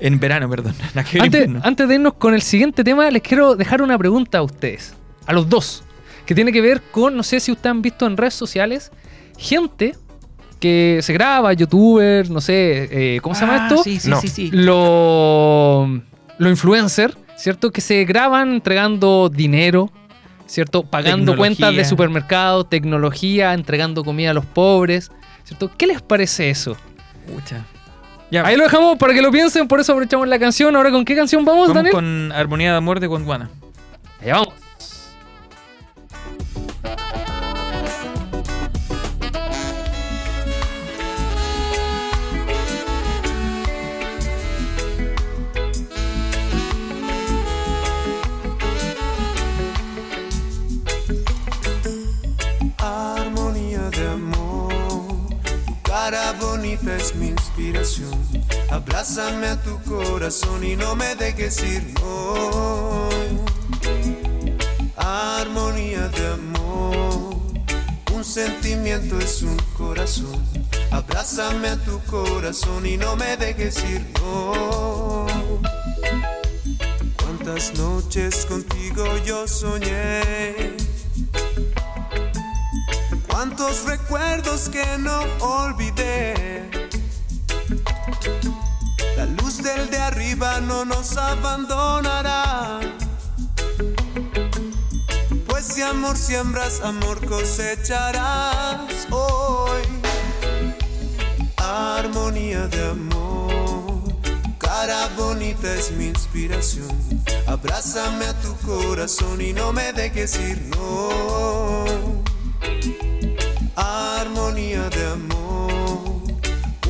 En 0.00 0.18
verano, 0.18 0.48
perdón. 0.48 0.74
Antes, 1.20 1.48
antes 1.62 1.88
de 1.88 1.94
irnos 1.94 2.14
con 2.14 2.34
el 2.34 2.42
siguiente 2.42 2.82
tema, 2.84 3.10
les 3.10 3.22
quiero 3.22 3.54
dejar 3.54 3.82
una 3.82 3.98
pregunta 3.98 4.38
a 4.38 4.42
ustedes, 4.42 4.94
a 5.26 5.32
los 5.32 5.48
dos, 5.48 5.84
que 6.26 6.34
tiene 6.34 6.52
que 6.52 6.60
ver 6.60 6.80
con, 6.90 7.16
no 7.16 7.22
sé 7.22 7.38
si 7.40 7.52
ustedes 7.52 7.70
han 7.70 7.82
visto 7.82 8.06
en 8.06 8.16
redes 8.16 8.34
sociales, 8.34 8.90
gente 9.36 9.94
que 10.58 11.00
se 11.02 11.12
graba, 11.12 11.52
youtuber, 11.52 12.30
no 12.30 12.40
sé, 12.40 13.16
eh, 13.16 13.20
¿cómo 13.20 13.34
se 13.34 13.42
llama 13.42 13.64
Ah, 13.64 13.68
esto? 13.68 13.82
Sí, 13.82 13.98
sí, 14.00 14.10
No. 14.10 14.20
sí, 14.20 14.28
sí. 14.28 14.50
Lo, 14.52 15.86
lo 16.38 16.50
influencer, 16.50 17.16
¿cierto? 17.36 17.70
Que 17.70 17.80
se 17.80 18.04
graban 18.04 18.52
entregando 18.54 19.28
dinero, 19.30 19.90
¿cierto? 20.46 20.82
Pagando 20.82 21.32
Tecnología. 21.32 21.36
cuentas 21.36 21.76
de 21.76 21.84
supermercado, 21.84 22.64
tecnología, 22.64 23.54
entregando 23.54 24.04
comida 24.04 24.30
a 24.30 24.34
los 24.34 24.44
pobres, 24.46 25.10
¿cierto? 25.44 25.70
¿Qué 25.76 25.86
les 25.86 26.02
parece 26.02 26.50
eso? 26.50 26.76
Pucha. 27.26 27.64
Ya, 28.30 28.46
Ahí 28.46 28.56
lo 28.56 28.62
dejamos 28.64 28.96
para 28.96 29.12
que 29.12 29.22
lo 29.22 29.30
piensen, 29.32 29.66
por 29.66 29.80
eso 29.80 29.92
aprovechamos 29.92 30.28
la 30.28 30.38
canción. 30.38 30.76
Ahora, 30.76 30.90
¿con 30.90 31.04
qué 31.04 31.16
canción 31.16 31.44
vamos, 31.44 31.62
vamos 31.68 31.74
Daniel? 31.74 31.92
con 31.92 32.32
Armonía 32.32 32.70
de 32.72 32.76
Amor 32.76 33.00
de 33.00 33.06
Gondwana. 33.08 33.50
Allá 34.22 34.34
vamos. 34.34 34.54
Bonita 56.40 56.96
es 56.96 57.14
mi 57.14 57.28
inspiración. 57.28 58.18
Abrázame 58.70 59.46
a 59.46 59.62
tu 59.62 59.80
corazón 59.82 60.64
y 60.64 60.76
no 60.76 60.96
me 60.96 61.14
dejes 61.14 61.62
ir, 61.62 61.94
no. 62.00 63.08
Armonía 64.96 66.08
de 66.08 66.26
amor, 66.28 67.36
un 68.12 68.24
sentimiento 68.24 69.18
es 69.18 69.42
un 69.42 69.56
corazón. 69.76 70.44
Abrázame 70.90 71.68
a 71.68 71.76
tu 71.76 72.00
corazón 72.04 72.86
y 72.86 72.96
no 72.96 73.16
me 73.16 73.36
dejes 73.36 73.82
ir, 73.84 74.04
no. 74.20 75.26
Cuántas 77.16 77.74
noches 77.74 78.46
contigo 78.46 79.04
yo 79.24 79.46
soñé. 79.46 80.79
Cuántos 83.40 83.84
recuerdos 83.86 84.68
que 84.68 84.84
no 84.98 85.18
olvidé. 85.40 86.68
La 89.16 89.24
luz 89.24 89.62
del 89.62 89.88
de 89.88 89.96
arriba 89.96 90.60
no 90.60 90.84
nos 90.84 91.16
abandonará. 91.16 92.80
Pues 95.46 95.64
si 95.64 95.80
amor 95.80 96.18
siembras, 96.18 96.82
amor 96.82 97.24
cosecharás 97.24 99.06
hoy. 99.10 99.84
Armonía 101.56 102.66
de 102.66 102.88
amor, 102.90 104.02
cara 104.58 105.08
bonita 105.16 105.74
es 105.76 105.92
mi 105.92 106.08
inspiración. 106.08 106.94
Abrázame 107.46 108.26
a 108.26 108.34
tu 108.42 108.54
corazón 108.58 109.40
y 109.40 109.54
no 109.54 109.72
me 109.72 109.94
dejes 109.94 110.38
ir, 110.38 110.60
no 110.76 112.19
armonía 113.80 114.88
de 114.90 115.06
amor. 115.06 116.22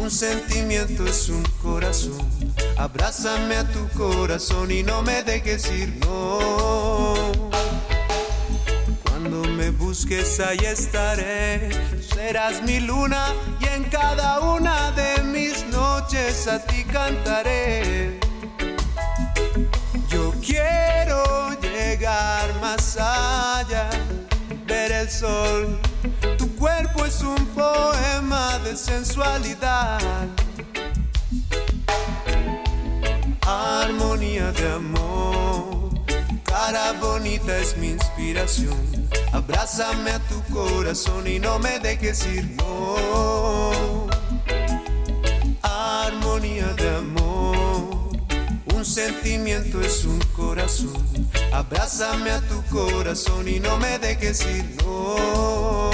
Un 0.00 0.10
sentimiento 0.10 1.06
es 1.06 1.28
un 1.28 1.42
corazón. 1.62 2.28
Abrázame 2.76 3.56
a 3.56 3.64
tu 3.64 3.88
corazón 3.90 4.70
y 4.70 4.82
no 4.82 5.02
me 5.02 5.22
dejes 5.22 5.70
ir, 5.70 5.98
no. 6.00 7.30
Cuando 9.04 9.44
me 9.48 9.70
busques 9.70 10.40
ahí 10.40 10.58
estaré. 10.58 11.68
Serás 12.00 12.62
mi 12.62 12.80
luna 12.80 13.26
y 13.60 13.66
en 13.66 13.84
cada 13.84 14.40
una 14.40 14.90
de 14.92 15.22
mis 15.22 15.66
noches 15.66 16.48
a 16.48 16.64
ti 16.64 16.84
cantaré. 16.84 18.18
Yo 20.08 20.32
quiero 20.44 21.50
llegar 21.60 22.58
más 22.60 22.96
allá, 22.96 23.90
ver 24.66 24.92
el 24.92 25.10
sol. 25.10 25.89
Un 27.22 27.44
poema 27.54 28.58
de 28.64 28.76
sensualidad. 28.76 30.00
Armonía 33.46 34.52
de 34.52 34.72
amor, 34.72 35.90
cara 36.44 36.92
bonita 37.00 37.56
es 37.58 37.76
mi 37.76 37.90
inspiración. 37.90 39.08
Abrázame 39.32 40.12
a 40.12 40.18
tu 40.20 40.42
corazón 40.52 41.26
y 41.26 41.38
no 41.38 41.58
me 41.58 41.78
dejes 41.78 42.26
ir, 42.26 42.56
no. 42.56 44.06
Armonía 45.62 46.72
de 46.74 46.96
amor, 46.96 48.10
un 48.74 48.84
sentimiento 48.84 49.80
es 49.80 50.04
un 50.04 50.20
corazón. 50.34 51.28
Abrázame 51.52 52.30
a 52.30 52.40
tu 52.40 52.62
corazón 52.64 53.46
y 53.48 53.60
no 53.60 53.76
me 53.76 53.98
dejes 53.98 54.40
ir, 54.46 54.76
no. 54.84 55.90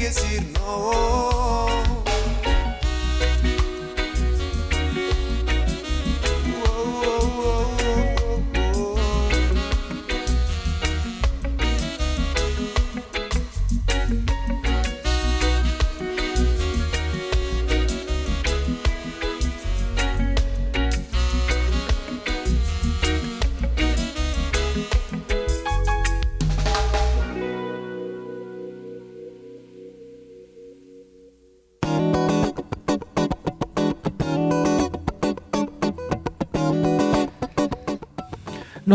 No 0.00 0.06
me 0.06 0.06
dejes 0.06 0.32
ir, 0.32 0.42
no. 0.54 1.29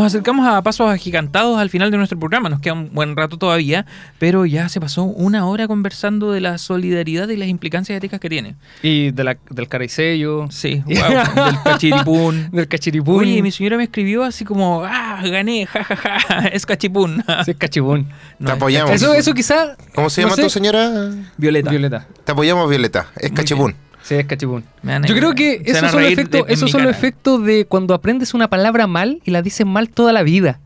Nos 0.06 0.14
acercamos 0.14 0.48
a 0.48 0.62
pasos 0.62 0.88
agigantados 0.88 1.58
al 1.58 1.72
final 1.72 1.90
de 1.90 1.98
nuestro 1.98 2.20
programa. 2.20 2.48
Nos 2.48 2.60
queda 2.60 2.74
un 2.74 2.94
buen 2.94 3.16
rato 3.16 3.40
todavía, 3.40 3.88
pero 4.20 4.46
ya 4.46 4.70
se 4.70 4.80
pasó 4.80 5.02
una 5.04 5.48
hora 5.48 5.68
conversando 5.68 6.32
de 6.32 6.42
la 6.42 6.60
solidaridad 6.60 7.28
y 7.30 7.38
las 7.38 7.48
implicancias 7.48 7.98
éticas 7.98 8.20
que 8.20 8.30
tiene. 8.30 8.56
Y 8.84 9.10
de 9.10 9.24
la, 9.24 9.38
del 9.50 9.68
caricello. 9.68 10.46
Sí, 10.52 10.84
wow, 10.86 11.46
del 11.46 11.64
cachiripún. 11.64 12.50
Del 12.56 12.68
cachiripún. 12.68 13.20
Oye, 13.20 13.42
mi 13.42 13.50
señora 13.52 13.78
me 13.78 13.86
escribió 13.86 14.24
así 14.24 14.46
como, 14.46 14.84
ah, 14.86 15.24
gané, 15.24 15.66
jajaja, 15.66 16.48
es 16.54 16.68
cachipún. 16.68 17.24
Sí, 17.44 17.52
es 17.52 17.58
cachipún. 17.58 18.08
No, 18.38 18.46
Te 18.46 18.52
es 18.52 18.58
apoyamos. 18.58 18.92
Eso, 18.92 19.16
eso 19.16 19.34
quizá. 19.34 19.76
¿Cómo 19.96 20.12
se 20.12 20.22
no 20.22 20.28
llama 20.28 20.36
sé. 20.36 20.44
tu 20.44 20.50
señora? 20.52 21.16
Violeta. 21.36 21.72
Violeta. 21.72 22.08
Te 22.24 22.32
apoyamos, 22.32 22.70
Violeta. 22.70 23.08
Es 23.18 23.32
cachipún. 23.32 23.74
Sí, 24.06 24.14
es 24.16 24.26
cachipún. 24.28 24.64
Yo 24.84 25.16
creo 25.16 25.34
que 25.34 25.62
esos 25.66 25.90
son, 25.92 26.02
los 26.04 26.12
efectos, 26.12 26.46
de- 26.48 26.54
esos 26.54 26.70
son 26.72 26.84
los 26.84 26.92
cara. 26.92 26.98
efectos 26.98 27.44
de 27.44 27.66
cuando 27.66 27.94
aprendes 27.96 28.34
una 28.36 28.48
palabra 28.48 28.86
mal 28.86 29.20
y 29.26 29.32
la 29.32 29.42
dices 29.42 29.66
mal 29.66 29.90
toda 29.90 30.14
la 30.14 30.22
vida. 30.22 30.60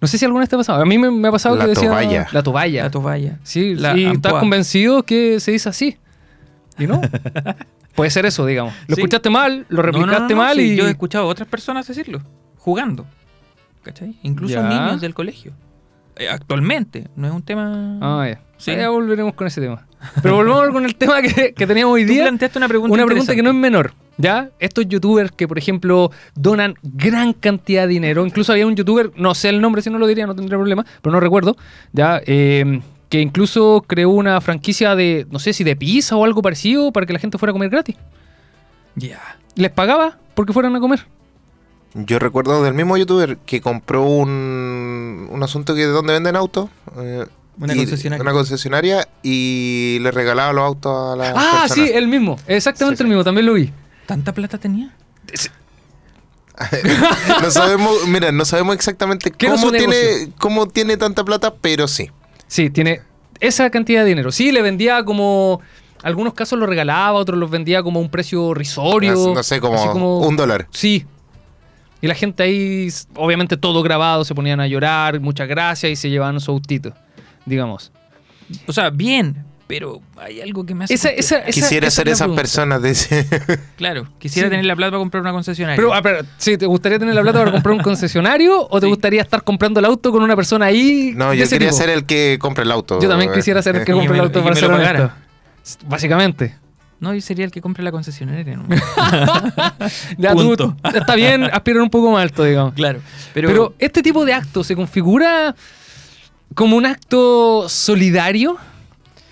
No 0.00 0.08
sé 0.08 0.18
si 0.18 0.24
alguna 0.24 0.40
vez 0.42 0.48
te 0.50 0.56
ha 0.56 0.58
pasado. 0.58 0.82
A 0.82 0.84
mí 0.84 0.98
me, 0.98 1.10
me 1.10 1.28
ha 1.28 1.30
pasado 1.30 1.54
La 1.56 1.64
que 1.64 1.70
decía. 1.70 1.88
toballa. 1.88 2.26
La 2.32 2.42
toballa. 2.42 2.82
La 2.82 2.90
toalla. 2.90 3.38
Sí, 3.44 3.74
La 3.76 3.96
y 3.96 4.04
estás 4.06 4.32
convencido 4.34 5.04
que 5.04 5.38
se 5.40 5.52
dice 5.52 5.68
así. 5.68 5.96
¿Y 6.78 6.86
no? 6.88 7.00
Puede 7.94 8.10
ser 8.10 8.26
eso, 8.26 8.44
digamos. 8.44 8.74
Lo 8.88 8.96
Sí. 8.96 9.00
escuchaste 9.00 9.30
mal, 9.30 9.64
lo 9.68 9.76
no, 9.78 9.82
replicaste 9.82 10.20
no, 10.20 10.28
no, 10.28 10.36
mal 10.36 10.56
sí, 10.56 10.72
y. 10.72 10.76
Yo 10.76 10.86
he 10.86 10.90
escuchado 10.90 11.24
a 11.24 11.28
otras 11.28 11.48
personas 11.48 11.86
decirlo, 11.86 12.20
jugando. 12.58 13.06
¿Cachai? 13.84 14.18
Incluso 14.22 14.54
Ya. 14.54 14.68
niños 14.68 15.00
del 15.00 15.14
colegio. 15.14 15.52
Eh, 16.16 16.28
actualmente, 16.28 17.06
no 17.14 17.26
es 17.28 17.32
un 17.32 17.42
tema... 17.42 17.98
Ah, 18.02 18.26
ya. 18.28 18.40
Sí. 18.58 18.72
Ya 18.74 18.88
volveremos 18.90 19.34
con 19.34 19.46
ese 19.46 19.60
tema. 19.60 19.86
Pero 20.22 20.36
volvamos 20.36 20.70
con 20.70 20.84
el 20.84 20.94
tema 20.96 21.22
que, 21.22 21.52
que 21.54 21.66
teníamos 21.66 21.94
hoy 21.94 22.06
Tú 22.06 22.12
día. 22.12 22.22
planteaste 22.24 22.58
una 22.58 22.68
pregunta 22.68 22.94
Una 22.94 23.06
pregunta 23.06 23.34
que 23.34 23.42
no 23.42 23.50
es 23.50 23.56
menor. 23.56 23.92
¿Ya? 24.18 24.50
Estos 24.58 24.86
youtubers 24.88 25.30
que, 25.32 25.46
por 25.46 25.58
ejemplo, 25.58 26.10
donan 26.34 26.74
gran 26.82 27.32
cantidad 27.34 27.82
de 27.82 27.88
dinero. 27.88 28.24
Incluso 28.24 28.52
había 28.52 28.66
un 28.66 28.74
youtuber, 28.76 29.10
no 29.16 29.34
sé 29.34 29.50
el 29.50 29.60
nombre, 29.60 29.82
si 29.82 29.90
no 29.90 29.98
lo 29.98 30.06
diría, 30.06 30.26
no 30.26 30.34
tendría 30.34 30.56
problema, 30.58 30.86
pero 31.02 31.12
no 31.12 31.20
recuerdo. 31.20 31.56
¿Ya? 31.92 32.20
Eh, 32.24 32.80
que 33.08 33.20
incluso 33.20 33.84
creó 33.86 34.10
una 34.10 34.40
franquicia 34.40 34.96
de, 34.96 35.26
no 35.30 35.38
sé 35.38 35.52
si 35.52 35.64
de 35.64 35.76
pizza 35.76 36.16
o 36.16 36.24
algo 36.24 36.42
parecido 36.42 36.92
para 36.92 37.06
que 37.06 37.12
la 37.12 37.18
gente 37.18 37.38
fuera 37.38 37.50
a 37.50 37.54
comer 37.54 37.68
gratis. 37.70 37.96
Ya. 38.94 39.20
Les 39.54 39.70
pagaba 39.70 40.18
porque 40.34 40.52
fueran 40.52 40.74
a 40.76 40.80
comer. 40.80 41.06
Yo 41.94 42.18
recuerdo 42.18 42.62
del 42.62 42.74
mismo 42.74 42.96
youtuber 42.96 43.38
que 43.38 43.60
compró 43.60 44.04
un, 44.04 45.28
un 45.30 45.42
asunto 45.42 45.74
que 45.74 45.82
de 45.86 45.92
donde 45.92 46.12
venden 46.12 46.36
autos. 46.36 46.68
eh, 46.98 47.26
Una 47.58 47.74
y- 47.74 47.78
concesionaria. 47.78 48.22
Una 48.22 48.32
concesionaria 48.32 49.08
y 49.22 49.98
le 50.00 50.10
regalaba 50.10 50.52
los 50.52 50.64
autos 50.64 51.12
a 51.12 51.16
la 51.16 51.32
Ah, 51.36 51.66
sí, 51.68 51.90
el 51.92 52.08
mismo. 52.08 52.38
Exactamente 52.46 52.98
Sí, 52.98 53.02
el 53.04 53.08
mismo, 53.08 53.24
también 53.24 53.46
lo 53.46 53.54
vi. 53.54 53.72
¿Tanta 54.06 54.32
plata 54.32 54.58
tenía? 54.58 54.94
no 57.42 57.50
sabemos, 57.50 58.06
mira, 58.08 58.32
no 58.32 58.44
sabemos 58.44 58.74
exactamente 58.74 59.30
¿Qué 59.30 59.46
era 59.46 59.56
cómo 59.56 59.72
tiene, 59.72 60.30
cómo 60.38 60.68
tiene 60.68 60.96
tanta 60.96 61.24
plata, 61.24 61.54
pero 61.54 61.86
sí. 61.86 62.10
Sí, 62.46 62.70
tiene 62.70 63.02
esa 63.40 63.68
cantidad 63.70 64.02
de 64.02 64.08
dinero. 64.08 64.32
Sí, 64.32 64.52
le 64.52 64.62
vendía 64.62 65.04
como. 65.04 65.60
Algunos 66.02 66.34
casos 66.34 66.58
lo 66.58 66.66
regalaba, 66.66 67.12
otros 67.18 67.38
los 67.38 67.50
vendía 67.50 67.82
como 67.82 67.98
a 67.98 68.02
un 68.02 68.10
precio 68.10 68.54
risorio. 68.54 69.14
No, 69.14 69.34
no 69.34 69.42
sé, 69.42 69.60
como, 69.60 69.74
así 69.76 69.88
un 69.88 70.36
dólar. 70.36 70.68
Sí. 70.70 71.04
Y 72.00 72.06
la 72.06 72.14
gente 72.14 72.42
ahí, 72.42 72.88
obviamente 73.16 73.56
todo 73.56 73.82
grabado, 73.82 74.24
se 74.24 74.34
ponían 74.34 74.60
a 74.60 74.66
llorar, 74.68 75.18
muchas 75.20 75.48
gracias 75.48 75.90
y 75.90 75.96
se 75.96 76.10
llevaban 76.10 76.38
su 76.40 76.50
autito, 76.52 76.92
digamos. 77.46 77.90
O 78.66 78.72
sea, 78.72 78.90
bien, 78.90 79.44
pero 79.66 80.00
hay 80.16 80.40
algo 80.40 80.64
que 80.64 80.74
me 80.74 80.84
hace... 80.84 80.94
Esa, 80.94 81.08
esa, 81.08 81.38
esa- 81.38 81.50
Quisiera 81.50 81.88
esa 81.88 81.96
ser 81.96 82.08
esas 82.08 82.28
personas 82.28 82.80
de 82.82 82.90
ese- 82.90 83.26
Claro, 83.76 84.06
quisiera 84.18 84.46
Sí. 84.46 84.50
tener 84.50 84.64
la 84.66 84.76
plata 84.76 84.90
para 84.92 84.98
comprar 85.00 85.20
una 85.22 85.32
concesionaria. 85.32 85.76
Pero, 85.76 85.92
ah, 85.92 86.02
pero, 86.02 86.20
sí, 86.38 86.56
¿te 86.56 86.66
gustaría 86.66 86.98
tener 87.00 87.14
la 87.14 87.22
plata 87.22 87.40
para 87.40 87.50
comprar 87.52 87.74
un 87.74 87.82
concesionario 87.82 88.68
o 88.70 88.78
te 88.80 88.86
Sí. 88.86 88.90
gustaría 88.90 89.22
estar 89.22 89.42
comprando 89.42 89.80
el 89.80 89.86
auto 89.86 90.12
con 90.12 90.22
una 90.22 90.36
persona 90.36 90.66
ahí? 90.66 91.12
No, 91.16 91.34
yo 91.34 91.48
quería 91.48 91.70
tipo? 91.70 91.78
ser 91.80 91.90
el 91.90 92.04
que 92.04 92.38
compre 92.40 92.62
el 92.64 92.70
auto. 92.70 93.00
Yo 93.00 93.08
también 93.08 93.32
quisiera 93.32 93.60
ser 93.62 93.74
el 93.76 93.84
que 93.84 93.92
compre 93.94 94.14
el 94.14 94.20
auto 94.20 94.42
para 94.44 94.54
ser 94.54 94.70
honesto. 94.70 95.10
Básicamente. 95.88 96.54
No, 97.00 97.12
yo 97.12 97.20
sería 97.20 97.44
el 97.44 97.50
que 97.50 97.60
compre 97.60 97.82
la 97.84 97.90
concesionaria. 97.92 98.56
¿no? 98.56 98.64
Ya 100.18 100.32
Punto. 100.32 100.76
tú, 100.82 100.88
está 100.96 101.14
bien, 101.14 101.44
aspirar 101.44 101.82
un 101.82 101.90
poco 101.90 102.10
más 102.12 102.22
alto, 102.22 102.44
digamos. 102.44 102.72
claro. 102.74 103.00
Pero, 103.34 103.48
Pero, 103.48 103.74
este 103.78 104.02
tipo 104.02 104.24
de 104.24 104.32
acto 104.32 104.64
se 104.64 104.74
configura 104.74 105.54
como 106.54 106.76
un 106.76 106.86
acto 106.86 107.68
solidario. 107.68 108.56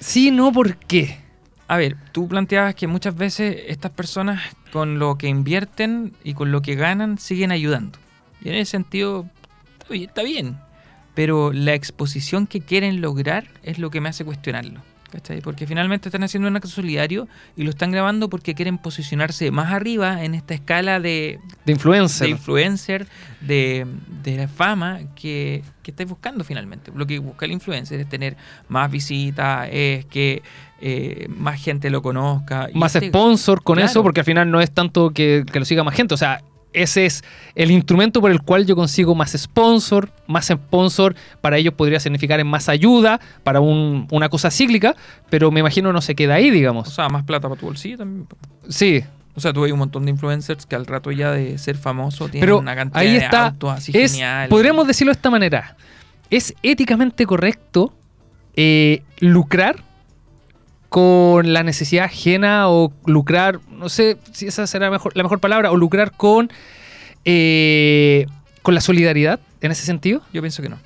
Sí, 0.01 0.31
no, 0.31 0.53
¿por 0.53 0.77
qué? 0.77 1.25
a 1.67 1.77
ver, 1.77 1.97
tú 2.13 2.29
planteabas 2.29 2.75
que 2.75 2.87
muchas 2.87 3.17
veces 3.17 3.65
estas 3.69 3.91
personas 3.91 4.43
con 4.73 4.99
lo 4.99 5.17
que 5.17 5.29
invierten 5.29 6.15
y 6.23 6.35
con 6.35 6.53
lo 6.53 6.63
que 6.63 6.75
ganan 6.75 7.19
siguen 7.19 7.53
ayudando. 7.53 7.99
Y 8.43 8.51
en 8.51 8.57
ese 8.57 8.73
sentido, 8.73 9.29
está 9.91 10.23
bien. 10.23 10.59
Pero 11.15 11.53
la 11.53 11.75
exposición 11.75 12.47
que 12.47 12.61
quieren 12.61 13.01
lograr 13.01 13.47
es 13.63 13.79
lo 13.79 13.91
que 13.91 14.01
me 14.01 14.09
hace 14.09 14.25
cuestionarlo. 14.25 14.83
¿Cachai? 15.15 15.41
Porque 15.41 15.67
finalmente 15.67 16.09
están 16.09 16.25
haciendo 16.25 16.49
un 16.49 16.57
acto 16.57 16.69
solidario 16.69 17.29
y 17.57 17.63
lo 17.63 17.71
están 17.71 17.91
grabando 17.93 18.29
porque 18.29 18.55
quieren 18.55 18.79
posicionarse 18.79 19.51
más 19.53 19.73
arriba 19.73 20.25
en 20.25 20.35
esta 20.35 20.55
escala 20.55 20.99
de, 21.01 21.39
De 21.65 21.73
influencer. 21.73 22.27
de 22.27 22.31
influencer, 22.33 23.07
de, 23.41 23.87
de 24.23 24.37
la 24.37 24.49
fama 24.49 24.99
que, 25.15 25.63
que 25.83 25.91
estáis 25.93 26.09
buscando 26.09 26.43
finalmente. 26.45 26.91
Lo 26.95 27.07
que 27.07 27.19
busca 27.21 27.47
el 27.47 27.53
influencer 27.53 28.01
es 28.01 28.09
tener 28.09 28.37
más 28.69 28.91
visitas, 28.91 29.69
es 29.71 30.05
que 30.07 30.43
eh, 30.81 31.27
más 31.29 31.63
gente 31.63 31.89
lo 31.91 32.03
conozca. 32.03 32.69
y 32.75 32.77
más 32.79 32.95
este- 32.95 33.09
sponsor 33.09 33.63
con 33.63 33.77
Claro. 33.77 33.91
eso, 33.91 34.03
porque 34.03 34.21
al 34.21 34.27
final 34.27 34.51
no 34.51 34.61
es 34.61 34.71
tanto 34.73 35.11
que, 35.11 35.45
que 35.51 35.59
lo 35.61 35.65
siga 35.65 35.85
más 35.85 35.95
gente. 35.95 36.13
O 36.15 36.19
sea, 36.19 36.43
ese 36.75 37.07
es 37.07 37.25
el 37.55 37.71
instrumento 37.71 38.21
por 38.21 38.31
el 38.31 38.43
cual 38.43 38.67
yo 38.67 38.77
consigo 38.77 39.15
más 39.15 39.33
sponsor. 39.33 40.11
Más 40.27 40.47
sponsor 40.49 41.15
para 41.41 41.57
ellos 41.57 41.73
podría 41.75 42.01
significar 42.01 42.41
en 42.41 42.47
más 42.47 42.69
ayuda 42.69 43.21
para 43.43 43.61
un- 43.61 44.07
una 44.11 44.29
cosa 44.29 44.51
cíclica, 44.51 44.95
pero 45.31 45.51
me 45.51 45.61
imagino 45.61 45.93
no 45.93 46.01
se 46.03 46.15
queda 46.15 46.35
ahí, 46.35 46.51
O 46.51 46.53
digamos. 46.53 46.89
sea, 46.93 47.09
más 47.09 47.25
plata 47.25 47.49
para 47.49 47.59
tu 47.61 47.67
bolsillo 47.67 47.99
también. 47.99 48.27
Sí, 48.69 49.03
O 49.37 49.41
sea, 49.41 49.53
tú 49.53 49.65
hay 49.65 49.73
un 49.73 49.81
montón 49.81 50.05
de 50.05 50.13
influencers 50.13 50.65
que 50.65 50.77
al 50.77 50.87
rato 50.87 51.11
ya 51.11 51.33
de 51.33 51.59
ser 51.59 51.77
famoso 51.77 52.29
tienen 52.29 52.41
pero 52.47 52.59
una 52.61 52.77
cantidad 52.77 53.01
ahí 53.03 53.19
de 53.19 53.27
autos 53.27 53.71
así 53.73 53.91
Es, 53.93 54.13
genial. 54.13 54.49
podríamos 54.49 54.87
decirlo 54.87 55.13
de 55.13 55.17
esta 55.17 55.29
manera. 55.31 55.77
¿Es 56.31 56.55
éticamente 56.63 57.27
correcto 57.27 57.93
eh, 58.57 59.03
lucrar 59.19 59.83
con 60.95 61.53
la 61.53 61.65
necesidad 61.65 62.05
ajena 62.05 62.69
o 62.69 62.93
lucrar, 63.05 63.59
no 63.69 63.89
sé 63.89 64.17
si 64.31 64.47
esa 64.47 64.65
será 64.69 64.93
mejor, 64.93 65.11
la 65.17 65.25
mejor 65.25 65.41
palabra, 65.41 65.73
o 65.73 65.77
lucrar 65.77 66.13
con, 66.13 66.49
eh, 67.25 68.27
con 68.63 68.77
la 68.77 68.81
solidaridad 68.81 69.41
en 69.61 69.73
ese 69.73 69.85
sentido? 69.85 70.23
Yo 70.33 70.41
pienso 70.41 70.63
que 70.63 70.69
no. 70.69 70.77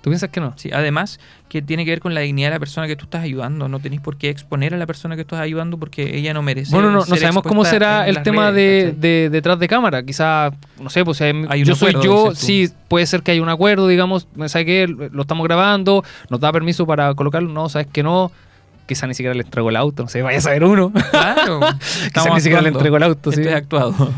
¿Tú 0.00 0.08
piensas 0.08 0.30
que 0.30 0.40
no? 0.40 0.54
Sí, 0.56 0.70
además 0.72 1.20
que 1.50 1.60
tiene 1.60 1.84
que 1.84 1.90
ver 1.90 2.00
con 2.00 2.14
la 2.14 2.22
dignidad 2.22 2.48
de 2.48 2.54
la 2.54 2.58
persona 2.58 2.86
que 2.86 2.96
tú 2.96 3.04
estás 3.04 3.22
ayudando. 3.22 3.68
No 3.68 3.80
tenéis 3.80 4.00
por 4.00 4.16
qué 4.16 4.30
exponer 4.30 4.72
a 4.72 4.78
la 4.78 4.86
persona 4.86 5.14
que 5.14 5.20
estás 5.22 5.40
ayudando 5.40 5.76
porque 5.76 6.16
ella 6.16 6.32
no 6.32 6.40
merece. 6.40 6.72
Bueno, 6.72 6.90
no, 6.90 7.00
no 7.00 7.04
sabemos 7.04 7.42
cómo 7.42 7.66
será 7.66 8.08
el 8.08 8.22
tema 8.22 8.50
redes, 8.50 8.98
de, 8.98 9.08
de- 9.24 9.28
detrás 9.28 9.58
de 9.58 9.68
cámara. 9.68 10.02
Quizá, 10.02 10.52
no 10.80 10.88
sé, 10.88 11.04
pues 11.04 11.20
Hay 11.20 11.34
un 11.34 11.64
yo 11.64 11.74
soy 11.74 11.90
acuerdo, 11.90 12.02
yo, 12.02 12.24
dices 12.30 12.40
tú. 12.40 12.46
sí, 12.46 12.68
puede 12.88 13.04
ser 13.04 13.22
que 13.22 13.32
haya 13.32 13.42
un 13.42 13.50
acuerdo, 13.50 13.88
digamos, 13.88 14.26
¿sabes 14.46 14.64
qué? 14.64 14.86
Lo 14.88 15.20
estamos 15.20 15.46
grabando, 15.46 16.02
nos 16.30 16.40
da 16.40 16.50
permiso 16.50 16.86
para 16.86 17.12
colocarlo, 17.14 17.52
no, 17.52 17.68
sabes 17.68 17.88
que 17.92 18.02
no. 18.02 18.32
Quizá 18.90 19.06
ni 19.06 19.14
siquiera 19.14 19.34
le 19.34 19.42
entrego 19.42 19.70
el 19.70 19.76
auto, 19.76 20.02
no 20.02 20.08
sé, 20.08 20.20
vaya 20.20 20.38
a 20.38 20.40
saber 20.40 20.64
uno. 20.64 20.92
Claro. 21.12 21.60
Quizá 22.12 22.34
ni 22.34 22.40
siquiera 22.40 22.60
le 22.60 22.70
entrego 22.70 22.96
el 22.96 23.04
auto, 23.04 23.30
sí. 23.30 23.38
Esto 23.40 23.50
es 23.50 23.56
actuado. 23.56 24.12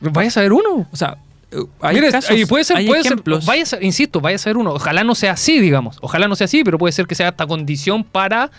Vaya 0.00 0.28
a 0.28 0.32
saber 0.32 0.52
uno. 0.52 0.88
O 0.90 0.96
sea, 0.96 1.16
eh, 1.52 1.58
hay 1.80 1.94
Mira, 1.94 2.10
casos, 2.10 2.36
y 2.36 2.44
puede 2.46 2.64
ser, 2.64 2.78
hay 2.78 2.86
puede 2.88 3.02
ser, 3.04 3.12
ejemplos. 3.12 3.46
vaya 3.46 3.62
a 3.62 3.66
ser- 3.66 3.84
insisto, 3.84 4.20
vaya 4.20 4.34
a 4.34 4.38
ser 4.38 4.56
uno. 4.56 4.72
Ojalá 4.72 5.04
no 5.04 5.14
sea 5.14 5.32
así, 5.34 5.60
digamos. 5.60 5.98
Ojalá 6.00 6.26
no 6.26 6.34
sea 6.34 6.46
así, 6.46 6.64
pero 6.64 6.76
puede 6.76 6.90
ser 6.92 7.06
que 7.06 7.14
sea 7.14 7.28
esta 7.28 7.46
condición 7.46 8.02
para, 8.02 8.50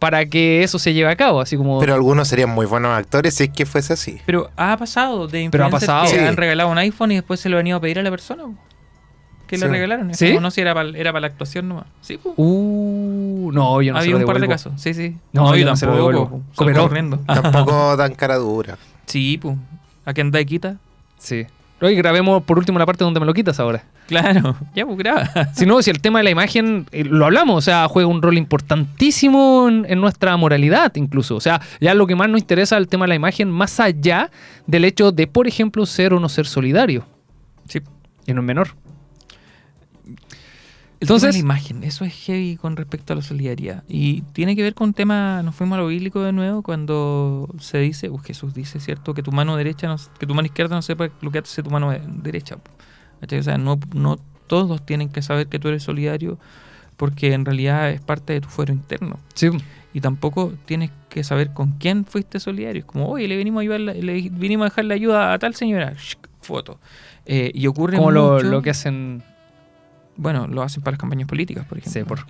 para 0.00 0.26
que 0.26 0.64
eso 0.64 0.78
se 0.80 0.92
lleve 0.94 1.10
a 1.12 1.16
cabo. 1.16 1.40
Así 1.40 1.56
como. 1.56 1.78
Pero 1.78 1.94
algunos 1.94 2.26
serían 2.26 2.50
muy 2.50 2.66
buenos 2.66 2.90
actores 2.98 3.34
si 3.34 3.44
es 3.44 3.50
que 3.50 3.66
fuese 3.66 3.92
así. 3.92 4.18
Pero 4.26 4.50
ha 4.56 4.76
pasado 4.76 5.28
de 5.28 5.48
Pero 5.50 5.64
ha 5.64 5.66
influencers 5.68 5.80
pasado. 5.92 6.10
que 6.10 6.18
Sí. 6.18 6.24
han 6.24 6.36
regalado 6.36 6.70
un 6.70 6.78
iPhone 6.78 7.12
y 7.12 7.14
después 7.16 7.38
se 7.38 7.48
lo 7.48 7.58
han 7.58 7.66
ido 7.68 7.76
a 7.76 7.80
pedir 7.80 7.98
a 8.00 8.02
la 8.02 8.10
persona. 8.10 8.42
Que 9.48 9.56
le 9.56 9.66
Sí. 9.66 9.72
regalaron. 9.72 10.10
Es 10.10 10.18
¿Sí? 10.18 10.28
como 10.28 10.40
no 10.42 10.50
si 10.52 10.60
era 10.60 10.74
para 10.74 10.90
era 10.90 11.12
la 11.18 11.26
actuación 11.26 11.68
nomás. 11.68 11.86
Sí, 12.02 12.18
po. 12.18 12.34
Uh, 12.36 13.50
no, 13.52 13.82
yo 13.82 13.92
no 13.92 13.98
se 13.98 14.02
Había 14.04 14.12
lo 14.14 14.18
un 14.20 14.26
par 14.32 14.40
de 14.40 14.46
casos. 14.48 14.72
Sí, 14.76 14.94
sí. 14.94 15.16
No, 15.32 15.56
yo 15.56 15.64
no 15.66 15.74
se 15.74 15.86
lo 15.86 15.92
tampoco. 15.92 16.10
devuelvo. 16.12 16.28
po. 16.30 16.36
Salgo 16.38 16.54
Comeró. 16.54 16.82
corriendo. 16.82 17.16
Tampoco 17.26 17.96
dan 17.96 18.14
cara 18.14 18.36
dura. 18.36 18.78
sí, 19.06 19.38
pues. 19.40 19.56
¿A 20.04 20.14
qué 20.14 20.20
anda 20.20 20.40
y 20.40 20.46
quita? 20.46 20.76
Sí. 21.18 21.46
Oye, 21.80 21.94
grabemos 21.94 22.42
por 22.42 22.58
último 22.58 22.78
la 22.78 22.86
parte 22.86 23.04
donde 23.04 23.20
me 23.20 23.26
lo 23.26 23.32
quitas 23.34 23.60
ahora. 23.60 23.84
Claro. 24.06 24.56
Ya, 24.74 24.84
pues 24.86 24.98
graba. 24.98 25.28
Si 25.54 25.64
no, 25.66 25.80
si 25.82 25.90
el 25.90 26.00
tema 26.00 26.18
de 26.18 26.24
la 26.24 26.30
imagen, 26.30 26.86
eh, 26.92 27.04
lo 27.04 27.24
hablamos, 27.26 27.56
o 27.56 27.60
sea, 27.60 27.86
juega 27.88 28.08
un 28.08 28.20
rol 28.22 28.36
importantísimo 28.38 29.66
en, 29.68 29.86
en 29.88 30.00
nuestra 30.00 30.36
moralidad 30.36 30.92
incluso. 30.96 31.36
O 31.36 31.40
sea, 31.40 31.60
ya 31.80 31.94
lo 31.94 32.06
que 32.06 32.16
más 32.16 32.28
nos 32.28 32.40
interesa 32.40 32.76
es 32.76 32.80
el 32.82 32.88
tema 32.88 33.04
de 33.04 33.10
la 33.10 33.14
imagen, 33.14 33.50
más 33.50 33.80
allá 33.80 34.30
del 34.66 34.84
hecho 34.84 35.12
de, 35.12 35.26
por 35.26 35.46
ejemplo, 35.46 35.86
ser 35.86 36.12
o 36.14 36.20
no 36.20 36.28
ser 36.28 36.46
solidario. 36.46 37.04
Sí. 37.68 37.80
Y 38.26 38.32
no 38.34 38.40
es 38.40 38.46
menor. 38.46 38.68
Entonces, 41.00 41.34
la 41.34 41.38
imagen, 41.40 41.84
eso 41.84 42.04
es 42.04 42.12
heavy 42.14 42.56
con 42.56 42.76
respecto 42.76 43.12
a 43.12 43.16
la 43.16 43.22
solidaridad. 43.22 43.84
Y 43.88 44.22
tiene 44.32 44.56
que 44.56 44.62
ver 44.62 44.74
con 44.74 44.94
tema, 44.94 45.42
nos 45.44 45.54
fuimos 45.54 45.78
a 45.78 45.80
lo 45.82 45.86
bíblico 45.88 46.20
de 46.22 46.32
nuevo, 46.32 46.62
cuando 46.62 47.48
se 47.60 47.78
dice, 47.78 48.10
uh, 48.10 48.18
Jesús 48.18 48.52
dice, 48.54 48.80
¿cierto? 48.80 49.14
Que 49.14 49.22
tu 49.22 49.30
mano 49.30 49.56
derecha, 49.56 49.86
no- 49.86 49.96
que 50.18 50.26
tu 50.26 50.34
mano 50.34 50.46
izquierda 50.46 50.74
no 50.74 50.82
sepa 50.82 51.08
lo 51.20 51.30
que 51.30 51.38
hace 51.38 51.62
tu 51.62 51.70
mano 51.70 51.90
de- 51.90 52.00
derecha. 52.04 52.56
O 53.20 53.42
sea, 53.42 53.58
no, 53.58 53.78
no 53.94 54.18
todos 54.46 54.84
tienen 54.84 55.08
que 55.10 55.22
saber 55.22 55.46
que 55.48 55.58
tú 55.58 55.68
eres 55.68 55.82
solidario 55.82 56.38
porque 56.96 57.32
en 57.32 57.44
realidad 57.44 57.90
es 57.90 58.00
parte 58.00 58.32
de 58.32 58.40
tu 58.40 58.48
fuero 58.48 58.72
interno. 58.72 59.18
Sí. 59.34 59.50
Y 59.94 60.00
tampoco 60.00 60.52
tienes 60.66 60.90
que 61.08 61.22
saber 61.22 61.52
con 61.52 61.72
quién 61.78 62.04
fuiste 62.06 62.40
solidario. 62.40 62.80
Es 62.80 62.86
como, 62.86 63.08
oye, 63.08 63.28
le 63.28 63.36
venimos 63.36 63.60
a, 63.60 63.62
ayudar, 63.62 63.80
le 63.80 64.12
vinimos 64.30 64.66
a 64.66 64.68
dejar 64.70 64.84
la 64.86 64.94
ayuda 64.94 65.32
a 65.32 65.38
tal 65.38 65.54
señora. 65.54 65.92
Shk, 65.96 66.28
foto. 66.40 66.80
Eh, 67.24 67.52
y 67.54 67.66
ocurre 67.68 67.96
Como 67.98 68.10
lo, 68.10 68.32
mucho- 68.34 68.46
lo 68.50 68.62
que 68.62 68.70
hacen. 68.70 69.22
Bueno, 70.18 70.46
lo 70.46 70.62
hacen 70.62 70.82
para 70.82 70.92
las 70.96 71.00
campañas 71.00 71.26
políticas, 71.28 71.64
por 71.64 71.78
ejemplo. 71.78 72.00
Sí, 72.02 72.06
por, 72.06 72.26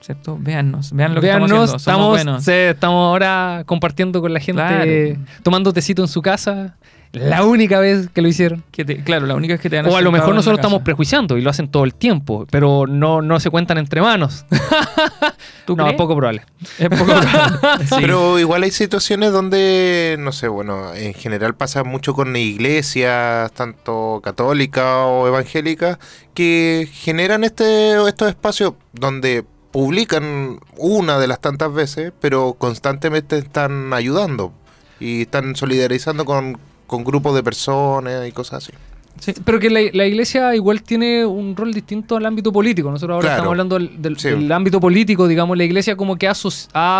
¿Cierto? 0.00 0.38
Véannos, 0.40 0.92
vean 0.92 1.14
lo 1.14 1.20
que 1.20 1.26
Véannos, 1.26 1.50
estamos 1.50 1.74
haciendo. 1.74 2.02
Somos 2.02 2.18
estamos, 2.20 2.44
sí, 2.44 2.52
estamos 2.52 3.08
ahora 3.08 3.62
compartiendo 3.66 4.20
con 4.20 4.32
la 4.32 4.38
gente, 4.38 4.62
Claro. 4.62 5.20
tomando 5.42 5.72
tecito 5.72 6.02
en 6.02 6.08
su 6.08 6.22
casa. 6.22 6.76
La 7.12 7.44
única 7.44 7.80
vez 7.80 8.08
que 8.10 8.22
lo 8.22 8.28
hicieron. 8.28 8.62
Que 8.70 8.84
te- 8.84 9.02
claro, 9.02 9.26
la 9.26 9.34
única 9.34 9.54
es 9.54 9.60
que 9.60 9.70
te 9.70 9.76
dan 9.76 9.86
O 9.86 9.96
a 9.96 10.02
lo 10.02 10.12
mejor 10.12 10.34
nosotros 10.34 10.58
estamos 10.58 10.82
prejuiciando 10.82 11.38
y 11.38 11.42
lo 11.42 11.50
hacen 11.50 11.68
todo 11.68 11.84
el 11.84 11.94
tiempo, 11.94 12.46
pero 12.50 12.86
no, 12.86 13.22
no 13.22 13.40
se 13.40 13.50
cuentan 13.50 13.78
entre 13.78 14.02
manos. 14.02 14.44
¿Tú 15.66 15.76
no, 15.76 15.84
crees? 15.84 15.92
es 15.94 15.98
poco 15.98 16.16
probable. 16.16 16.42
Es 16.78 16.88
poco 16.88 17.04
probable. 17.04 17.86
Sí. 17.86 17.94
Pero 18.00 18.38
igual 18.38 18.62
hay 18.62 18.70
situaciones 18.70 19.32
donde, 19.32 20.16
no 20.18 20.32
sé, 20.32 20.48
bueno, 20.48 20.94
en 20.94 21.14
general 21.14 21.54
pasa 21.54 21.84
mucho 21.84 22.14
con 22.14 22.36
iglesias, 22.36 23.50
tanto 23.52 24.20
católicas 24.22 25.04
o 25.04 25.26
evangélicas, 25.26 25.98
que 26.34 26.88
generan 26.92 27.44
este, 27.44 27.96
estos 28.08 28.28
espacios 28.28 28.74
donde 28.92 29.44
publican 29.70 30.60
una 30.76 31.18
de 31.18 31.26
las 31.26 31.40
tantas 31.40 31.72
veces, 31.72 32.12
pero 32.20 32.54
constantemente 32.54 33.36
están 33.36 33.92
ayudando 33.92 34.52
y 35.00 35.22
están 35.22 35.54
solidarizando 35.56 36.24
con, 36.24 36.58
con 36.86 37.04
grupos 37.04 37.34
de 37.34 37.42
personas 37.42 38.26
y 38.28 38.32
cosas 38.32 38.64
así. 38.64 38.72
Sí. 39.18 39.32
Pero 39.44 39.58
que 39.58 39.70
la, 39.70 39.80
la 39.94 40.04
iglesia 40.06 40.54
igual 40.54 40.82
tiene 40.82 41.24
un 41.24 41.56
rol 41.56 41.72
distinto 41.72 42.16
al 42.16 42.26
ámbito 42.26 42.52
político. 42.52 42.90
Nosotros 42.90 43.14
ahora 43.14 43.22
Claro. 43.28 43.34
estamos 43.36 43.50
hablando 43.52 43.78
del, 43.78 44.02
del- 44.02 44.18
Sí. 44.18 44.28
del 44.28 44.52
ámbito 44.52 44.78
político, 44.78 45.26
digamos, 45.26 45.56
la 45.56 45.64
iglesia 45.64 45.96
como 45.96 46.16
que 46.16 46.28
ha, 46.28 46.34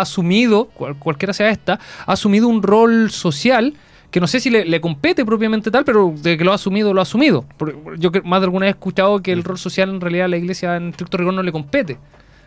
asumido, 0.01 0.65
cual- 0.73 0.97
cualquiera 0.97 1.31
sea 1.33 1.49
esta, 1.51 1.79
ha 2.05 2.11
asumido 2.11 2.47
un 2.47 2.63
rol 2.63 3.11
social 3.11 3.75
que 4.09 4.19
no 4.19 4.25
sé 4.25 4.39
si 4.39 4.49
le, 4.49 4.65
le 4.65 4.81
compete 4.81 5.25
propiamente 5.25 5.69
tal, 5.69 5.83
pero 5.85 6.13
de 6.17 6.37
que 6.37 6.43
lo 6.43 6.53
ha 6.53 6.55
asumido, 6.55 6.93
lo 6.93 7.01
ha 7.01 7.03
asumido. 7.03 7.45
Yo 7.99 8.09
más 8.23 8.39
de 8.41 8.45
alguna 8.45 8.65
vez 8.65 8.73
he 8.73 8.77
escuchado 8.77 9.21
que 9.21 9.31
el 9.33 9.43
rol 9.43 9.59
social 9.59 9.89
en 9.89 10.01
realidad 10.01 10.25
a 10.25 10.29
la 10.29 10.37
iglesia 10.37 10.75
en 10.77 10.89
estricto 10.89 11.17
rigor 11.17 11.33
no 11.33 11.43
le 11.43 11.51
compete. 11.51 11.97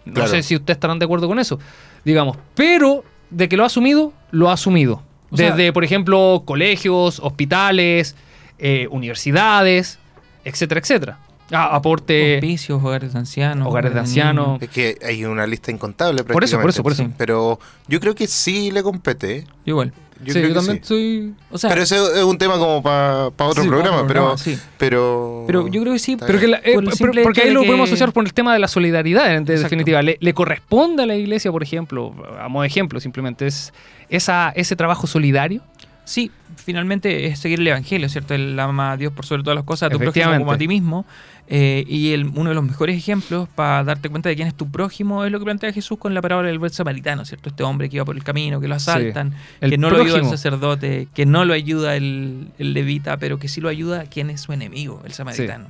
No 0.06 0.14
Claro. 0.14 0.30
sé 0.30 0.42
si 0.42 0.56
ustedes 0.56 0.76
estarán 0.78 0.98
de 0.98 1.04
acuerdo 1.04 1.28
con 1.28 1.38
eso, 1.38 1.58
digamos. 2.04 2.38
Pero 2.56 3.04
de 3.28 3.48
que 3.48 3.56
lo 3.56 3.62
ha 3.62 3.66
asumido, 3.66 4.12
lo 4.32 4.48
ha 4.50 4.54
asumido. 4.54 5.02
O 5.30 5.36
sea- 5.36 5.50
Desde, 5.50 5.72
por 5.72 5.84
ejemplo, 5.84 6.42
colegios, 6.44 7.20
hospitales, 7.20 8.16
eh, 8.58 8.88
universidades, 8.90 9.98
etcétera, 10.44 10.80
etcétera. 10.80 11.18
Ah, 11.52 11.74
aporte. 11.74 12.36
Hospicios, 12.36 12.82
hogares 12.82 13.12
de 13.12 13.18
ancianos. 13.18 13.66
Hogares 13.66 13.92
de 13.92 14.00
ancianos. 14.00 14.62
Es 14.62 14.68
que 14.68 14.96
hay 15.04 15.24
una 15.24 15.46
lista 15.46 15.70
incontable 15.72 16.22
Por 16.22 16.44
eso, 16.44 16.60
por 16.60 16.70
eso, 16.70 16.82
por 16.82 16.92
eso. 16.92 17.08
Pero 17.16 17.58
yo 17.88 17.98
creo 17.98 18.14
que 18.14 18.26
sí 18.28 18.70
le 18.70 18.82
compete. 18.82 19.46
Igual. 19.64 19.92
Yo 20.22 20.32
Sí, 20.34 20.40
creo 20.40 20.42
yo 20.42 20.48
que 20.48 20.54
también 20.54 20.76
sí. 20.82 20.84
soy. 20.88 21.34
O 21.50 21.56
sea, 21.58 21.70
pero 21.70 21.82
ese 21.82 21.96
es 21.96 22.22
un 22.24 22.36
tema 22.36 22.58
como 22.58 22.82
para 22.82 23.26
otro 23.28 23.62
Sí, 23.62 23.68
programa, 23.68 23.98
pero, 23.98 24.06
programa, 24.06 24.36
sí. 24.38 24.58
pero... 24.76 25.44
Pero 25.46 25.66
yo 25.68 25.80
creo 25.80 25.92
que 25.94 25.98
sí, 25.98 26.16
Pero 26.16 26.38
que 26.38 26.46
la- 26.48 26.60
eh, 26.62 26.74
Por 26.74 26.84
porque 27.22 27.42
ahí 27.42 27.50
lo 27.52 27.60
que- 27.62 27.66
podemos 27.66 27.88
asociar 27.88 28.12
por 28.12 28.24
el 28.24 28.34
tema 28.34 28.52
de 28.52 28.58
la 28.58 28.68
solidaridad, 28.68 29.26
en 29.30 29.42
Exacto. 29.42 29.62
definitiva. 29.62 30.02
Le, 30.02 30.18
le 30.20 30.34
corresponde 30.34 31.02
a 31.04 31.06
la 31.06 31.16
iglesia, 31.16 31.50
por 31.50 31.62
ejemplo, 31.62 32.14
a 32.40 32.48
modo 32.48 32.62
de 32.62 32.68
ejemplo, 32.68 33.00
simplemente, 33.00 33.46
es 33.46 33.72
esa, 34.10 34.50
ese 34.54 34.76
trabajo 34.76 35.06
solidario. 35.06 35.62
Sí, 36.04 36.30
finalmente 36.56 37.26
es 37.26 37.38
seguir 37.38 37.60
el 37.60 37.68
evangelio, 37.68 38.08
¿cierto? 38.08 38.34
El 38.34 38.58
ama 38.58 38.92
a 38.92 38.96
Dios 38.96 39.12
por 39.12 39.24
sobre 39.24 39.42
todas 39.42 39.54
las 39.56 39.64
cosas, 39.64 39.86
a 39.88 39.90
tu 39.90 39.98
prójimo 39.98 40.36
como 40.38 40.52
a 40.52 40.58
ti 40.58 40.66
mismo. 40.68 41.06
Eh, 41.52 41.84
y 41.88 42.12
el- 42.12 42.26
uno 42.36 42.50
de 42.50 42.54
los 42.54 42.62
mejores 42.62 42.96
ejemplos 42.96 43.48
para 43.48 43.82
darte 43.82 44.08
cuenta 44.08 44.28
de 44.28 44.36
quién 44.36 44.46
es 44.46 44.54
tu 44.54 44.70
prójimo 44.70 45.24
es 45.24 45.32
lo 45.32 45.40
que 45.40 45.44
plantea 45.46 45.72
Jesús 45.72 45.98
con 45.98 46.14
la 46.14 46.22
parábola 46.22 46.46
del 46.48 46.60
buen 46.60 46.70
samaritano, 46.72 47.24
¿cierto? 47.24 47.48
Este 47.48 47.64
hombre 47.64 47.88
que 47.90 47.96
iba 47.96 48.04
por 48.04 48.14
el 48.16 48.22
camino, 48.22 48.60
que 48.60 48.68
lo 48.68 48.76
asaltan, 48.76 49.34
El 49.60 49.70
que 49.70 49.76
no 49.78 49.90
lo 49.90 49.96
ayuda 49.96 50.18
el 50.18 50.30
sacerdote, 50.30 51.08
que 51.12 51.26
no 51.26 51.44
lo 51.44 51.52
ayuda 51.52 51.96
el, 51.96 52.52
el 52.58 52.72
levita, 52.72 53.16
pero 53.16 53.38
que 53.40 53.48
sí 53.48 53.60
lo 53.60 53.68
ayuda 53.68 54.04
quien 54.04 54.30
es 54.30 54.40
su 54.42 54.52
enemigo, 54.52 55.02
el 55.04 55.12
samaritano. 55.12 55.66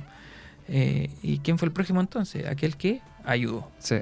Eh, 0.67 1.09
¿Y 1.23 1.39
quién 1.39 1.57
fue 1.57 1.65
el 1.65 1.71
prójimo 1.71 1.99
entonces? 1.99 2.45
Aquel 2.47 2.77
que 2.77 3.01
ayudó. 3.25 3.67
Sí. 3.79 3.95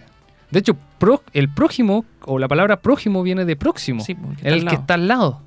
De 0.52 0.60
hecho, 0.60 0.76
pro- 0.98 1.24
el 1.34 1.48
prójimo, 1.48 2.04
o 2.26 2.40
la 2.40 2.50
palabra 2.50 2.82
prójimo, 2.82 3.24
viene 3.24 3.46
de 3.46 3.56
próximo. 3.56 4.04
Sí, 4.04 4.18
el 4.44 4.66
que 4.66 4.76
está 4.76 4.96
al 4.96 5.08
lado. 5.08 5.42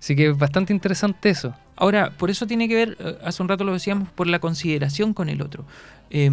Así 0.00 0.16
que 0.16 0.30
es 0.30 0.38
bastante 0.38 0.72
interesante 0.72 1.28
eso. 1.28 1.54
Ahora, 1.80 2.10
por 2.16 2.30
eso 2.30 2.46
tiene 2.46 2.68
que 2.68 2.74
ver, 2.74 2.96
eh, 3.00 3.18
hace 3.24 3.42
un 3.42 3.48
rato 3.48 3.64
lo 3.64 3.72
decíamos, 3.72 4.08
por 4.10 4.26
la 4.26 4.38
consideración 4.38 5.14
con 5.14 5.28
el 5.28 5.42
otro. 5.42 5.64
Eh, 6.10 6.30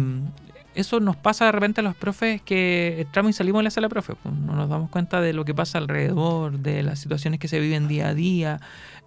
eso 0.78 1.00
nos 1.00 1.16
pasa 1.16 1.46
de 1.46 1.52
repente 1.52 1.80
a 1.80 1.84
los 1.84 1.96
profes 1.96 2.40
que 2.42 3.00
entramos 3.00 3.30
y 3.30 3.32
salimos 3.32 3.58
de 3.60 3.64
la 3.64 3.70
sala 3.70 3.88
profe. 3.88 4.14
pues, 4.14 4.32
no 4.34 4.54
nos 4.54 4.68
damos 4.68 4.90
cuenta 4.90 5.20
de 5.20 5.32
lo 5.32 5.44
que 5.44 5.52
pasa 5.52 5.78
alrededor, 5.78 6.58
de 6.60 6.84
las 6.84 7.00
situaciones 7.00 7.40
que 7.40 7.48
se 7.48 7.58
viven 7.58 7.88
día 7.88 8.08
a 8.08 8.14
día. 8.14 8.60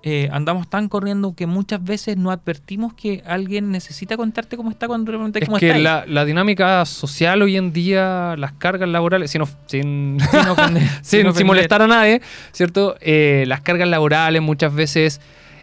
Eh, 0.04 0.28
andamos 0.34 0.70
tan 0.70 0.90
corriendo 0.90 1.34
que 1.36 1.46
muchas 1.46 1.82
veces 1.82 2.18
no 2.18 2.32
advertimos 2.32 2.94
que 2.96 3.24
alguien 3.26 3.72
necesita 3.72 4.18
contarte 4.18 4.58
cómo 4.58 4.72
está 4.72 4.88
cuando 4.88 5.12
realmente 5.12 5.40
Es 5.40 5.46
cómo 5.46 5.60
que 5.60 5.68
está. 5.68 5.78
ahí. 5.78 5.84
la, 5.84 6.06
la 6.08 6.26
dinámica 6.26 6.84
social 6.86 7.42
hoy 7.42 7.56
en 7.56 7.72
día, 7.72 8.36
las 8.38 8.52
cargas 8.54 8.90
laborales, 8.90 9.32
sin, 9.32 9.44
sin, 9.68 10.18
Sin 10.20 10.48
ofender, 10.50 10.84
sin, 11.04 11.46
molestar 11.46 11.84
a 11.84 11.88
nadie, 11.88 12.22
¿cierto? 12.52 12.98
Eh, 13.00 13.46
las 13.48 13.62
cargas 13.62 13.88
laborales 13.88 14.42
muchas 14.42 14.74
veces 14.74 15.22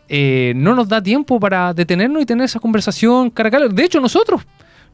eh, 0.08 0.52
no 0.56 0.74
nos 0.74 0.88
da 0.88 1.02
tiempo 1.02 1.38
para 1.38 1.74
detenernos 1.74 2.22
y 2.22 2.26
tener 2.26 2.44
esa 2.44 2.60
conversación 2.60 3.30
cara 3.30 3.48
a 3.48 3.52
cara. 3.52 3.68
De 3.68 3.84
hecho, 3.84 4.00
nosotros, 4.00 4.42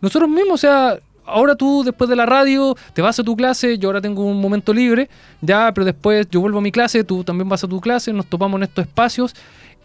nosotros 0.00 0.29
mismos, 0.29 0.55
o 0.55 0.59
sea, 0.59 0.98
ahora 1.27 1.55
tú 1.55 1.83
después 1.85 2.11
de 2.11 2.16
la 2.16 2.27
radio 2.27 2.74
te 2.92 3.00
vas 3.03 3.18
a 3.18 3.22
tu 3.24 3.37
clase, 3.37 3.79
yo 3.79 3.88
ahora 3.88 4.00
tengo 4.00 4.24
un 4.24 4.40
momento 4.40 4.74
libre, 4.74 5.09
ya, 5.40 5.72
pero 5.72 5.85
después 5.85 6.29
yo 6.31 6.40
vuelvo 6.40 6.59
a 6.59 6.62
mi 6.62 6.70
clase, 6.72 7.05
tú 7.05 7.22
también 7.24 7.48
vas 7.48 7.62
a 7.64 7.68
tu 7.68 7.81
clase, 7.81 8.12
nos 8.12 8.27
topamos 8.27 8.59
en 8.59 8.64
estos 8.64 8.85
espacios. 8.87 9.35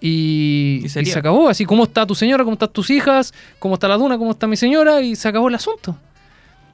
Y, 0.01 0.79
Y 0.81 0.85
y 0.85 0.89
sería. 0.89 1.13
se 1.13 1.19
acabó, 1.19 1.49
así, 1.49 1.65
¿cómo 1.65 1.83
está 1.83 2.05
tu 2.05 2.15
señora? 2.15 2.43
¿Cómo 2.45 2.53
están 2.53 2.69
tus 2.71 2.89
hijas? 2.89 3.33
¿Cómo 3.59 3.73
está 3.73 3.87
la 3.89 3.97
duna? 3.97 4.17
¿Cómo 4.17 4.31
está 4.31 4.47
mi 4.47 4.55
señora? 4.55 5.01
Y 5.01 5.15
se 5.15 5.27
acabó 5.27 5.49
el 5.49 5.55
asunto. 5.55 5.97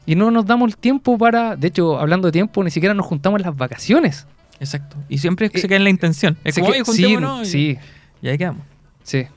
Y 0.05 0.13
no 0.15 0.29
nos 0.29 0.45
damos 0.45 0.69
el 0.69 0.77
tiempo 0.77 1.17
para, 1.17 1.55
de 1.55 1.67
hecho, 1.69 1.97
hablando 1.99 2.27
de 2.27 2.31
tiempo, 2.31 2.63
ni 2.63 2.69
siquiera 2.69 2.93
nos 2.93 3.07
juntamos 3.07 3.39
en 3.39 3.47
las 3.47 3.57
vacaciones. 3.57 4.27
Exacto. 4.59 4.95
Y 5.09 5.17
siempre 5.17 5.47
Eh, 5.51 5.59
se 5.59 5.67
queda 5.67 5.77
en 5.77 5.83
la 5.85 5.89
intención. 5.89 6.37
Es 6.43 6.53
como, 6.55 6.67
que- 6.67 6.81
"Oye, 6.83 6.85
sí, 6.85 7.01
juntémonos", 7.03 7.47
y- 7.47 7.51
sí, 7.51 7.77
Y 8.21 8.27
ahí 8.29 8.37
quedamos. 8.37 8.63
sí. 9.03 9.27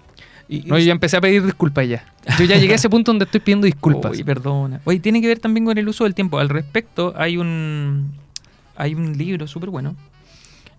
Y, 0.50 0.62
No, 0.62 0.78
yo 0.78 0.84
ya 0.86 0.92
empecé 0.92 1.18
a 1.18 1.20
pedir 1.20 1.44
disculpas 1.44 1.86
ya. 1.86 2.06
Yo 2.38 2.46
ya 2.46 2.56
llegué 2.56 2.72
a 2.72 2.76
ese 2.76 2.88
punto 2.88 3.10
donde 3.10 3.26
estoy 3.26 3.40
pidiendo 3.40 3.66
disculpas. 3.66 4.12
Uy, 4.12 4.24
perdona. 4.24 4.80
Oye, 4.84 4.98
tiene 4.98 5.20
que 5.20 5.26
ver 5.26 5.40
también 5.40 5.66
con 5.66 5.76
el 5.76 5.86
uso 5.86 6.04
del 6.04 6.14
tiempo. 6.14 6.38
Al 6.38 6.48
respecto, 6.48 7.12
hay 7.18 7.36
un 7.36 8.14
hay 8.74 8.94
un 8.94 9.18
libro 9.18 9.46
súper 9.46 9.68
bueno 9.68 9.94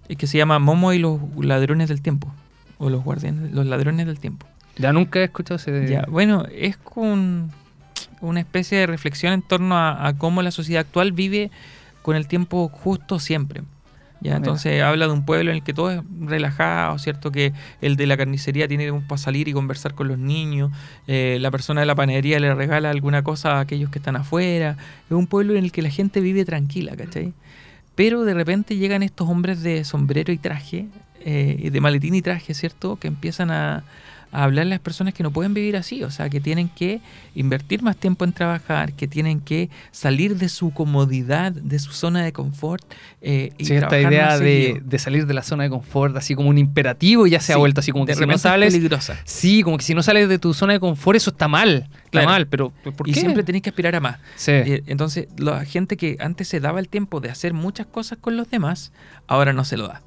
eh, 0.08 0.16
que 0.16 0.26
se 0.26 0.40
llama 0.40 0.58
Momo 0.58 0.92
y 0.94 0.98
los 0.98 1.20
ladrones 1.40 1.88
del 1.90 2.02
tiempo. 2.02 2.34
O 2.80 2.90
los 2.90 3.04
guardianes, 3.04 3.52
los 3.52 3.68
ladrones 3.68 4.08
del 4.08 4.20
tiempo. 4.20 4.48
Ya 4.78 4.92
nunca 4.92 5.20
he 5.20 5.26
escuchado 5.26 5.58
ese... 5.58 5.88
Ya, 5.88 6.06
bueno, 6.10 6.46
es 6.52 6.78
con 6.78 7.52
una 8.22 8.40
especie 8.40 8.78
de 8.80 8.88
reflexión 8.88 9.34
en 9.34 9.42
torno 9.44 9.76
a, 9.76 10.08
a 10.08 10.18
cómo 10.18 10.42
la 10.42 10.52
sociedad 10.52 10.82
actual 10.82 11.12
vive 11.12 11.52
con 12.02 12.16
el 12.16 12.28
tiempo 12.28 12.70
justo 12.70 13.20
siempre. 13.20 13.62
Ya, 14.22 14.32
Mira. 14.32 14.38
entonces 14.38 14.82
habla 14.82 15.08
de 15.08 15.14
un 15.14 15.24
pueblo 15.24 15.50
en 15.52 15.58
el 15.58 15.64
que 15.64 15.74
todo 15.74 15.92
es 15.92 16.02
relajado, 16.20 16.98
¿cierto? 17.00 17.32
Que 17.32 17.54
el 17.82 17.96
de 17.96 18.06
la 18.06 18.18
carnicería 18.18 18.68
tiene 18.68 18.84
tiempo 18.84 19.08
para 19.08 19.18
salir 19.18 19.48
y 19.48 19.54
conversar 19.54 19.94
con 19.94 20.10
los 20.10 20.18
niños, 20.18 20.72
eh, 21.08 21.38
la 21.40 21.52
persona 21.52 21.82
de 21.82 21.88
la 21.88 21.96
panadería 21.96 22.40
le 22.40 22.54
regala 22.54 22.90
alguna 22.90 23.24
cosa 23.24 23.58
a 23.58 23.60
aquellos 23.62 23.90
que 23.90 24.00
están 24.00 24.18
afuera. 24.18 24.78
Es 25.06 25.12
un 25.12 25.28
pueblo 25.28 25.56
en 25.56 25.64
el 25.64 25.72
que 25.72 25.82
la 25.82 25.90
gente 25.90 26.20
vive 26.20 26.44
tranquila, 26.44 26.96
¿cachai? 26.98 27.34
Pero 27.96 28.24
de 28.24 28.34
repente 28.34 28.78
llegan 28.78 29.04
estos 29.04 29.30
hombres 29.30 29.62
de 29.62 29.84
sombrero 29.84 30.34
y 30.34 30.38
traje, 30.38 30.88
eh, 31.22 31.70
de 31.72 31.82
maletín 31.82 32.16
y 32.16 32.22
traje, 32.22 32.54
¿cierto? 32.54 32.98
Que 32.98 33.08
empiezan 33.08 33.52
a, 33.52 33.84
a 34.32 34.44
hablarle 34.44 34.74
a 34.74 34.76
las 34.76 34.80
personas 34.80 35.14
que 35.14 35.24
no 35.24 35.32
pueden 35.32 35.54
vivir 35.54 35.76
así, 35.78 36.04
o 36.04 36.12
sea, 36.12 36.30
que 36.30 36.40
tienen 36.40 36.70
que 36.70 37.02
invertir 37.36 37.82
más 37.82 37.96
tiempo 37.98 38.26
en 38.26 38.34
trabajar, 38.34 38.94
que 38.94 39.08
tienen 39.08 39.40
que 39.42 39.70
salir 39.92 40.38
de 40.38 40.50
su 40.50 40.72
comodidad, 40.72 41.52
de 41.52 41.80
su 41.80 41.92
zona 41.94 42.24
de 42.24 42.34
confort. 42.34 42.84
eh, 43.22 43.52
y 43.58 43.66
Sí, 43.66 43.74
esta 43.76 44.00
idea 44.00 44.38
de, 44.38 44.82
de 44.84 45.00
salir 45.00 45.26
de 45.26 45.34
la 45.34 45.44
zona 45.44 45.64
de 45.64 45.70
confort, 45.70 46.16
así 46.18 46.36
como 46.36 46.50
un 46.50 46.58
imperativo, 46.58 47.28
y 47.28 47.32
ya 47.32 47.40
se 47.40 47.54
ha 47.54 47.58
vuelto 47.58 47.80
así 47.80 47.92
como 47.92 48.06
que 48.06 48.16
si 48.16 48.26
no 48.26 48.38
sales... 48.38 48.74
peligrosa. 48.74 49.18
Sí, 49.26 49.64
como 49.64 49.78
que 49.78 49.84
si 49.84 49.94
no 49.94 50.04
sales 50.04 50.30
de 50.30 50.40
tu 50.40 50.54
zona 50.54 50.74
de 50.74 50.80
confort, 50.80 51.18
eso 51.18 51.32
está 51.32 51.48
mal. 51.48 51.88
Está 51.90 52.10
Claro. 52.12 52.30
mal, 52.30 52.48
pero 52.48 52.72
¿por 52.98 53.08
y 53.08 53.14
qué? 53.14 53.20
siempre 53.20 53.44
tenés 53.44 53.62
que 53.62 53.70
aspirar 53.70 53.96
a 53.96 54.00
más. 54.00 54.18
Sí. 54.36 54.52
Eh, 54.52 54.84
entonces, 54.88 55.28
la 55.38 55.64
gente 55.66 55.96
que 55.96 56.18
antes 56.20 56.48
se 56.48 56.60
daba 56.60 56.80
el 56.80 56.90
tiempo 56.90 57.20
de 57.20 57.30
hacer 57.30 57.54
muchas 57.54 57.86
cosas 57.86 58.18
con 58.20 58.36
los 58.36 58.50
demás, 58.50 58.92
ahora 59.28 59.54
no 59.54 59.64
se 59.64 59.78
lo 59.78 59.88
da. 59.88 60.02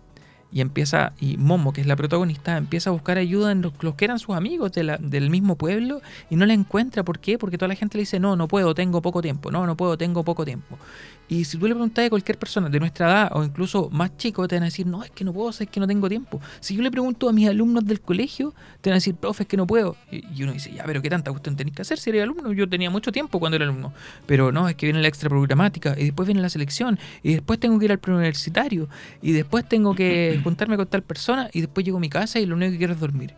Y 0.53 0.61
empieza, 0.61 1.13
y 1.19 1.39
Momo, 1.39 1.73
que 1.73 1.81
es 1.81 1.87
la 1.87 1.97
protagonista, 1.97 2.57
empieza 2.59 2.91
a 2.91 2.93
buscar 2.93 3.17
ayuda 3.19 3.53
en 3.53 3.63
los, 3.63 3.73
que 3.97 4.05
eran 4.05 4.19
sus 4.19 4.37
amigos 4.37 4.73
de 4.73 4.83
la- 4.85 4.99
del 4.99 5.31
mismo 5.31 5.57
pueblo 5.57 6.03
y 6.29 6.37
no 6.37 6.45
la 6.45 6.53
encuentra. 6.53 7.03
¿Por 7.05 7.19
qué? 7.21 7.39
Porque 7.39 7.57
toda 7.57 7.69
la 7.69 7.75
gente 7.75 7.97
le 7.97 8.03
dice, 8.03 8.21
no, 8.21 8.37
no 8.37 8.49
puedo, 8.49 8.75
tengo 8.75 9.01
poco 9.01 9.23
tiempo, 9.23 9.51
no, 9.51 9.67
no 9.67 9.77
puedo, 9.77 9.97
tengo 9.97 10.25
poco 10.25 10.45
tiempo. 10.45 10.79
Y 11.29 11.45
si 11.45 11.57
tú 11.57 11.67
le 11.67 11.73
preguntas 11.73 12.05
a 12.05 12.11
cualquier 12.11 12.37
persona 12.39 12.69
de 12.69 12.79
nuestra 12.79 13.07
edad 13.09 13.31
o 13.35 13.43
incluso 13.43 13.89
más 13.91 14.15
chico, 14.19 14.47
te 14.47 14.57
van 14.57 14.65
a 14.65 14.67
decir, 14.67 14.87
no, 14.87 15.03
es 15.03 15.11
que 15.11 15.25
no 15.25 15.33
puedo, 15.33 15.49
es 15.49 15.67
que 15.67 15.81
no 15.81 15.87
tengo 15.87 16.07
tiempo. 16.07 16.41
Si 16.61 16.77
yo 16.77 16.83
le 16.83 16.91
pregunto 16.91 17.27
a 17.27 17.33
mis 17.33 17.49
alumnos 17.49 17.87
del 17.87 18.03
colegio, 18.03 18.53
te 18.83 18.91
van 18.91 18.95
a 18.95 18.97
decir, 18.99 19.15
profe, 19.15 19.45
es 19.45 19.49
que 19.49 19.57
no 19.57 19.67
puedo. 19.67 19.97
Y 20.11 20.43
uno 20.43 20.53
dice, 20.53 20.71
ya, 20.75 20.85
pero 20.85 21.01
¿qué 21.01 21.09
tanta 21.09 21.31
cuestión 21.31 21.57
tenéis 21.57 21.75
que 21.77 21.83
hacer 21.83 21.99
si 21.99 22.11
eres 22.11 22.25
alumno? 22.25 22.53
Yo 22.53 22.69
tenía 22.69 22.91
mucho 22.91 23.13
tiempo 23.13 23.41
cuando 23.41 23.57
era 23.57 23.65
alumno. 23.65 23.95
Pero 24.27 24.53
no, 24.53 24.69
es 24.69 24.75
que 24.75 24.85
viene 24.85 25.01
la 25.01 25.09
extra 25.09 25.31
programática 25.31 25.95
y 25.99 26.05
después 26.05 26.27
viene 26.27 26.43
la 26.43 26.51
selección 26.51 26.99
y 27.23 27.33
después 27.33 27.59
tengo 27.59 27.79
que 27.79 27.87
ir 27.87 27.93
al 27.93 27.99
preuniversitario 27.99 28.89
y 29.23 29.33
después 29.33 29.67
tengo 29.67 29.95
que 29.95 30.39
juntarme 30.45 30.77
con 30.77 30.87
tal 30.87 31.03
persona 31.03 31.49
y 31.55 31.63
después 31.63 31.87
llego 31.87 31.97
a 31.97 32.01
mi 32.01 32.11
casa 32.11 32.41
y 32.41 32.47
lo 32.47 32.57
único 32.57 32.73
que 32.73 32.79
quiero 32.79 32.93
es 32.93 33.01
dormir. 33.01 33.33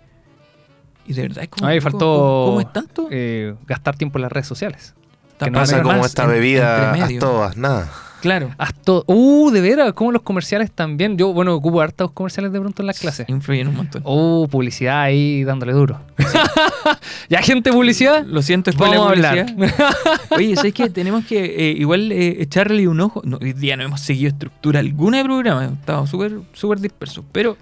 Y 1.07 1.13
de 1.13 1.23
verdad 1.23 1.45
es 1.45 1.49
como... 1.51 1.67
A 1.67 1.69
mí 1.71 1.75
me 1.77 1.81
¿cómo- 1.81 1.91
faltó 1.93 2.07
¿Cómo, 2.17 2.47
cómo 2.47 2.61
es 2.61 2.73
tanto? 2.73 3.09
eh, 3.11 3.55
gastar 3.67 3.97
tiempo 3.97 4.19
en 4.19 4.23
las 4.23 4.33
redes 4.33 4.49
sociales. 4.49 4.95
Que 5.39 5.51
no 5.51 5.59
Pasa 5.59 5.83
como 5.83 6.05
esta 6.05 6.25
en- 6.25 6.31
bebida, 6.31 6.93
haz 6.93 7.19
todo, 7.19 7.43
haz 7.45 7.57
nada. 7.57 7.91
Claro. 8.25 8.53
Haz 8.57 8.73
todo. 8.73 9.05
Uh, 9.07 9.51
de 9.51 9.61
veras, 9.61 9.93
como 9.93 10.11
los 10.11 10.23
comerciales 10.23 10.71
también. 10.71 11.19
Yo, 11.19 11.35
bueno, 11.35 11.55
ocupo 11.55 11.83
hartos 11.83 12.11
comerciales 12.13 12.53
de 12.53 12.61
pronto 12.61 12.81
en 12.81 12.87
las 12.87 12.99
clases. 12.99 13.29
Influyen 13.29 13.69
un 13.69 13.77
montón. 13.77 14.01
Uh, 14.07 14.49
publicidad 14.49 15.03
ahí 15.03 15.45
dándole 15.45 15.75
duro. 15.75 16.01
ya, 17.29 17.43
gente, 17.43 17.71
publicidad. 17.71 18.25
Lo 18.25 18.41
siento, 18.41 18.71
es 18.71 18.77
Vamos 18.79 18.97
a 18.97 19.11
hablar. 19.11 19.47
Oye, 20.31 20.57
¿sabes 20.57 20.73
qué? 20.73 20.89
Tenemos 20.89 21.27
que 21.27 21.45
eh, 21.45 21.75
igual 21.77 22.13
eh, 22.13 22.41
echarle 22.41 22.89
un 22.89 22.99
ojo. 23.03 23.21
No, 23.27 23.37
hoy 23.43 23.53
día 23.53 23.77
no 23.77 23.83
hemos 23.85 24.01
seguido 24.01 24.31
estructura 24.31 24.81
alguna 24.81 25.19
de 25.19 25.25
programa. 25.25 25.67
Estamos 25.67 26.09
súper 26.09 26.33
súper 26.55 26.81
dispersos. 26.81 27.27
Pero 27.31 27.59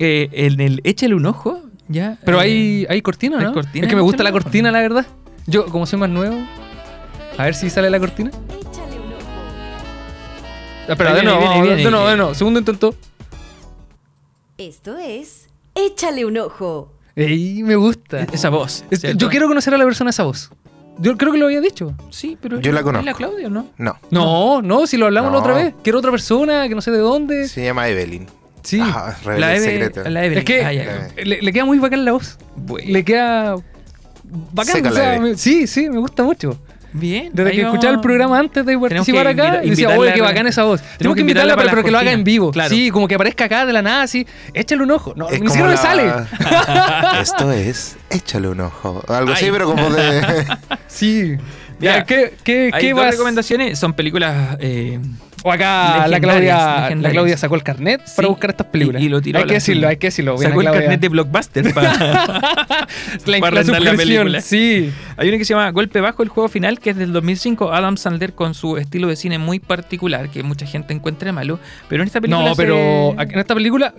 eh, 0.00 0.28
en 0.32 0.60
el 0.60 0.80
échale 0.82 1.14
un 1.14 1.26
ojo, 1.26 1.62
ya. 1.86 2.18
Pero 2.24 2.40
hay, 2.40 2.86
hay 2.90 3.02
cortina, 3.02 3.38
¿hay 3.38 3.44
¿no? 3.44 3.52
cortina? 3.52 3.86
Es 3.86 3.88
que 3.88 3.94
me 3.94 4.02
gusta 4.02 4.24
la 4.24 4.30
ojo. 4.30 4.40
cortina, 4.40 4.72
la 4.72 4.80
verdad. 4.80 5.06
Yo, 5.46 5.66
como 5.66 5.86
soy 5.86 6.00
más 6.00 6.10
nuevo, 6.10 6.38
a 7.38 7.44
ver 7.44 7.54
si 7.54 7.70
sale 7.70 7.90
la 7.90 7.98
cortina. 7.98 8.30
Échale 8.30 9.00
un 9.00 9.12
ojo. 9.12 9.22
Ah, 10.88 10.92
Espera, 10.92 11.14
de 11.14 11.22
nuevo, 11.22 11.38
viene, 11.38 11.50
vamos, 11.54 11.66
viene. 11.68 11.84
de 11.84 11.90
nuevo, 11.90 12.08
de 12.08 12.16
nuevo. 12.16 12.34
Segundo 12.34 12.58
intento. 12.60 12.94
Esto 14.58 14.96
es 14.98 15.48
Échale 15.74 16.24
un 16.24 16.36
ojo. 16.38 16.92
Ey, 17.16 17.62
me 17.62 17.76
gusta. 17.76 18.20
Esa 18.32 18.48
voz. 18.50 18.84
Es- 18.90 19.00
¿cierto? 19.00 19.18
yo 19.18 19.28
quiero 19.28 19.48
conocer 19.48 19.74
a 19.74 19.78
la 19.78 19.84
persona 19.84 20.10
esa 20.10 20.22
voz. 20.24 20.50
Yo 20.98 21.16
creo 21.16 21.32
que 21.32 21.38
lo 21.38 21.46
había 21.46 21.60
dicho. 21.60 21.94
Sí, 22.10 22.36
pero. 22.40 22.60
Yo 22.60 22.70
la 22.72 22.80
¿es 22.80 22.84
conozco. 22.84 23.04
la 23.06 23.14
Claudia 23.14 23.48
no? 23.48 23.66
No, 23.78 23.96
No, 24.10 24.60
no, 24.62 24.86
si 24.86 24.98
lo 24.98 25.06
hablamos 25.06 25.30
la 25.32 25.38
No. 25.38 25.40
otra 25.42 25.54
vez. 25.54 25.74
Quiero 25.82 25.98
otra 25.98 26.10
persona 26.10 26.68
que 26.68 26.74
no 26.74 26.82
sé 26.82 26.90
de 26.90 26.98
dónde. 26.98 27.48
se 27.48 27.64
llama 27.64 27.88
Evelyn. 27.88 28.26
Sí. 28.62 28.78
Ah, 28.82 29.16
revela 29.24 29.46
La, 29.48 29.56
el 29.56 29.62
Eve- 29.62 29.72
secreto. 29.72 30.10
la 30.10 30.20
Evelyn. 30.24 30.38
es 30.38 30.44
que 30.44 30.64
Ah, 30.64 30.72
ya. 30.72 30.82
Eh. 31.16 31.24
le, 31.24 31.42
le 31.42 31.52
queda 31.52 31.64
muy 31.64 31.78
bacán 31.78 32.04
la 32.04 32.12
voz. 32.12 32.38
Bueno. 32.54 32.88
Le 32.92 33.04
queda 33.04 33.56
bacán. 34.52 34.74
Seca 34.76 34.90
o 34.90 34.92
la 34.92 35.00
sea, 35.00 35.16
Eve. 35.16 35.30
me- 35.30 35.36
sí, 35.38 35.66
sí, 35.66 35.88
me 35.88 35.98
gusta 35.98 36.22
mucho. 36.22 36.58
Bien. 36.94 37.30
Desde 37.32 37.52
que 37.52 37.62
vamos- 37.62 37.74
escuchaba 37.74 37.94
el 37.94 38.00
programa 38.00 38.38
antes 38.38 38.66
de 38.66 38.78
participar 38.78 39.26
acá, 39.26 39.44
invita- 39.46 39.64
y 39.64 39.70
decía, 39.70 39.82
invitarla 39.84 39.98
oye, 40.00 40.12
qué 40.12 40.20
bacán 40.20 40.46
esa 40.46 40.64
voz. 40.64 40.80
Tenemos 40.98 41.14
que 41.14 41.20
invitarla, 41.22 41.56
para 41.56 41.70
pero, 41.70 41.82
que 41.84 41.90
lo 41.90 41.98
haga 41.98 42.12
en 42.12 42.22
vivo. 42.24 42.50
Claro. 42.50 42.68
Sí, 42.74 42.90
como 42.90 43.08
que 43.08 43.14
aparezca 43.14 43.44
acá 43.46 43.64
de 43.66 43.72
la 43.72 43.80
nada, 43.82 44.02
así. 44.02 44.26
Échale 44.52 44.82
un 44.82 44.90
ojo. 44.90 45.14
No, 45.16 45.28
Es 45.28 45.40
ni 45.40 45.46
siquiera 45.48 45.68
me 45.70 45.76
sale. 45.76 46.06
la- 46.06 47.18
Esto 47.22 47.50
es, 47.52 47.96
échale 48.10 48.48
un 48.48 48.60
ojo. 48.60 49.02
Algo 49.08 49.32
así, 49.32 49.46
pero 49.50 49.66
como 49.66 49.90
de. 49.90 50.46
Sí. 50.86 51.36
Ya. 51.80 51.96
Ya, 51.98 52.04
¿qué, 52.04 52.34
qué, 52.44 52.70
Hay 52.72 52.80
qué 52.80 52.90
dos 52.90 53.00
vas- 53.00 53.10
recomendaciones. 53.12 53.78
Son 53.78 53.92
películas. 53.94 54.56
eh, 54.60 55.00
O 55.44 55.50
acá 55.52 56.06
la 56.08 56.20
Claudia, 56.20 56.90
la. 56.94 57.10
Claudia 57.10 57.36
sacó 57.36 57.54
el 57.56 57.62
carnet 57.62 58.00
para 58.16 58.28
buscar 58.28 58.50
estas 58.50 58.66
películas. 58.68 59.02
y- 59.02 59.06
y 59.06 59.08
lo 59.08 59.20
tiró 59.20 59.38
a 59.38 59.42
hay 59.42 59.46
que 59.48 59.54
decirlo, 59.54 59.88
hay 59.88 59.96
que 59.96 60.06
decirlo. 60.08 60.38
Sacó 60.38 60.60
el 60.60 60.66
carnet 60.70 61.00
de 61.00 61.08
Blockbuster 61.08 61.74
para. 61.74 61.92
la, 63.26 63.38
para 63.40 63.62
la 63.62 63.78
la 63.80 63.94
película. 63.94 64.40
sí. 64.40 64.92
Hay 65.16 65.28
una 65.28 65.38
que 65.38 65.44
se 65.44 65.54
llama 65.54 65.70
Golpe 65.70 66.00
Bajo, 66.00 66.22
el 66.22 66.28
juego 66.28 66.48
final, 66.48 66.78
que 66.78 66.90
es 66.90 66.96
del 66.96 67.12
2005. 67.12 67.72
Adam 67.72 67.96
Sandler 67.96 68.34
con 68.34 68.54
su 68.54 68.76
estilo 68.76 69.08
de 69.08 69.16
cine 69.16 69.38
muy 69.38 69.58
particular, 69.58 70.28
que 70.30 70.42
mucha 70.42 70.66
gente 70.66 70.94
encuentra 70.94 71.32
malo. 71.32 71.58
Pero 71.88 72.02
en 72.02 72.06
esta 72.06 72.20
película. 72.20 72.48
No, 72.48 72.54
se- 72.54 72.62
pero 72.62 73.20
en 73.20 73.38
esta 73.38 73.54
película. 73.54 73.94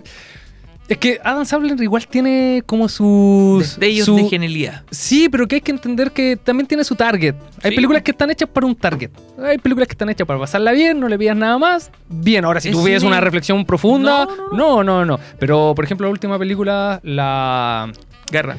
Es 0.86 0.98
que 0.98 1.18
Adam 1.24 1.46
Sandler 1.46 1.80
igual 1.82 2.06
tiene 2.06 2.62
como 2.66 2.88
sus. 2.90 3.58
Destellos 3.60 4.04
su- 4.04 4.16
de 4.16 4.28
genialidad. 4.28 4.82
Sí, 4.90 5.28
pero 5.30 5.48
que 5.48 5.54
hay 5.56 5.60
que 5.62 5.70
entender 5.72 6.10
que 6.10 6.36
también 6.36 6.66
tiene 6.66 6.84
su 6.84 6.94
target. 6.94 7.34
Hay 7.62 7.70
Sí. 7.70 7.76
películas 7.76 8.02
que 8.02 8.10
están 8.10 8.30
hechas 8.30 8.48
para 8.50 8.66
un 8.66 8.76
target. 8.76 9.10
Hay 9.42 9.56
películas 9.58 9.88
que 9.88 9.92
están 9.92 10.10
hechas 10.10 10.26
para 10.26 10.38
pasarla 10.38 10.72
bien, 10.72 11.00
no 11.00 11.08
le 11.08 11.18
pidas 11.18 11.36
nada 11.38 11.56
más. 11.56 11.90
Bien, 12.10 12.44
ahora 12.44 12.60
si 12.60 12.68
Es 12.68 12.74
tú 12.74 12.82
ves 12.82 13.02
una 13.02 13.18
reflexión 13.20 13.64
profunda. 13.64 14.26
No, 14.52 14.82
No 14.82 14.84
no 14.84 15.04
no. 15.06 15.18
Pero, 15.38 15.72
por 15.74 15.84
ejemplo, 15.86 16.06
la 16.06 16.10
última 16.10 16.38
película, 16.38 17.00
la. 17.02 17.90
Garra. 18.30 18.56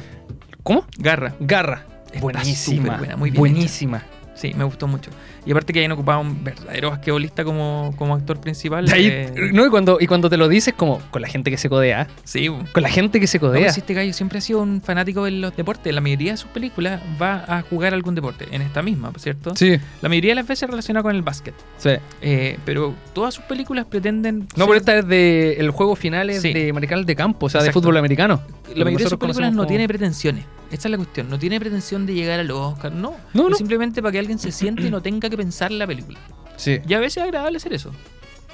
¿Cómo? 0.64 0.84
Garra. 0.98 1.34
Garra. 1.38 1.84
Buenísima. 2.20 2.96
buena, 2.96 3.16
muy 3.16 3.30
bien 3.30 3.38
buenísima. 3.38 4.02
Sí, 4.36 4.52
me 4.54 4.64
gustó 4.64 4.86
mucho. 4.86 5.10
Y 5.46 5.50
aparte 5.52 5.72
que 5.72 5.78
hayan 5.80 5.92
ocupado 5.92 6.20
un 6.20 6.44
verdadero 6.44 6.90
basquetbolista 6.90 7.42
como, 7.44 7.94
como 7.96 8.14
actor 8.14 8.38
principal. 8.40 8.86
Ahí- 8.92 9.06
eh, 9.10 9.50
no, 9.52 9.64
y 9.66 9.70
cuando, 9.70 9.96
y 10.00 10.06
cuando 10.06 10.28
te 10.28 10.36
lo 10.36 10.48
dices, 10.48 10.74
como 10.74 11.00
con 11.10 11.22
la 11.22 11.28
gente 11.28 11.50
que 11.50 11.56
se 11.56 11.68
codea. 11.68 12.06
sí, 12.24 12.48
Con 12.72 12.82
la 12.82 12.88
gente 12.90 13.18
que 13.20 13.26
se 13.26 13.38
No, 13.38 13.48
codea. 13.48 13.62
pues 13.62 13.78
este 13.78 13.94
gallo 13.94 14.12
siempre 14.12 14.38
ha 14.38 14.40
sido 14.40 14.60
un 14.60 14.82
fanático 14.82 15.24
de 15.24 15.30
los 15.32 15.56
deportes. 15.56 15.94
La 15.94 16.00
mayoría 16.00 16.32
de 16.32 16.36
sus 16.36 16.50
películas 16.50 17.00
va 17.20 17.44
a 17.48 17.62
jugar 17.62 17.94
algún 17.94 18.14
deporte. 18.14 18.46
En 18.52 18.62
esta 18.62 18.82
misma, 18.82 19.10
¿cierto? 19.16 19.56
Sí, 19.56 19.78
La 20.02 20.08
mayoría 20.08 20.32
de 20.32 20.36
las 20.36 20.46
veces 20.46 20.68
relacionada 20.68 21.02
con 21.02 21.14
el 21.16 21.22
básquet. 21.22 21.54
sí. 21.78 21.90
Eh, 22.22 22.58
pero 22.64 22.94
todas 23.14 23.34
sus 23.34 23.44
películas 23.44 23.86
pretenden. 23.86 24.48
No, 24.56 24.66
pero 24.66 24.74
esta 24.78 24.98
es 24.98 25.06
de. 25.08 25.54
El 25.58 25.70
juego 25.70 25.96
final 25.96 26.28
es 26.30 26.42
Sí. 26.42 26.52
de 26.52 26.72
Marical 26.72 27.04
de 27.06 27.16
Campo, 27.16 27.46
o 27.46 27.48
sea, 27.48 27.62
de 27.62 27.72
fútbol 27.72 27.96
americano. 27.96 28.42
La 28.74 28.84
mayoría 28.84 29.04
de 29.04 29.10
sus 29.10 29.18
películas 29.18 29.52
no 29.52 29.58
como- 29.58 29.68
tiene 29.68 29.86
pretensiones. 29.88 30.44
Esa 30.70 30.88
es 30.88 30.90
la 30.90 30.96
cuestión. 30.96 31.28
No 31.30 31.38
tiene 31.38 31.60
pretensión 31.60 32.06
de 32.06 32.14
llegar 32.14 32.40
al 32.40 32.50
Oscar. 32.50 32.92
No. 32.92 33.14
No, 33.34 33.44
Es 33.44 33.50
no. 33.50 33.56
simplemente 33.56 34.02
para 34.02 34.12
que 34.12 34.18
alguien 34.18 34.38
se 34.38 34.50
siente 34.52 34.82
y 34.86 34.90
no 34.90 35.00
tenga 35.00 35.30
que 35.30 35.36
pensar 35.36 35.70
la 35.70 35.86
película. 35.86 36.18
Sí. 36.56 36.78
Y 36.86 36.94
a 36.94 36.98
veces 36.98 37.18
es 37.18 37.22
agradable 37.24 37.58
hacer 37.58 37.72
eso. 37.72 37.92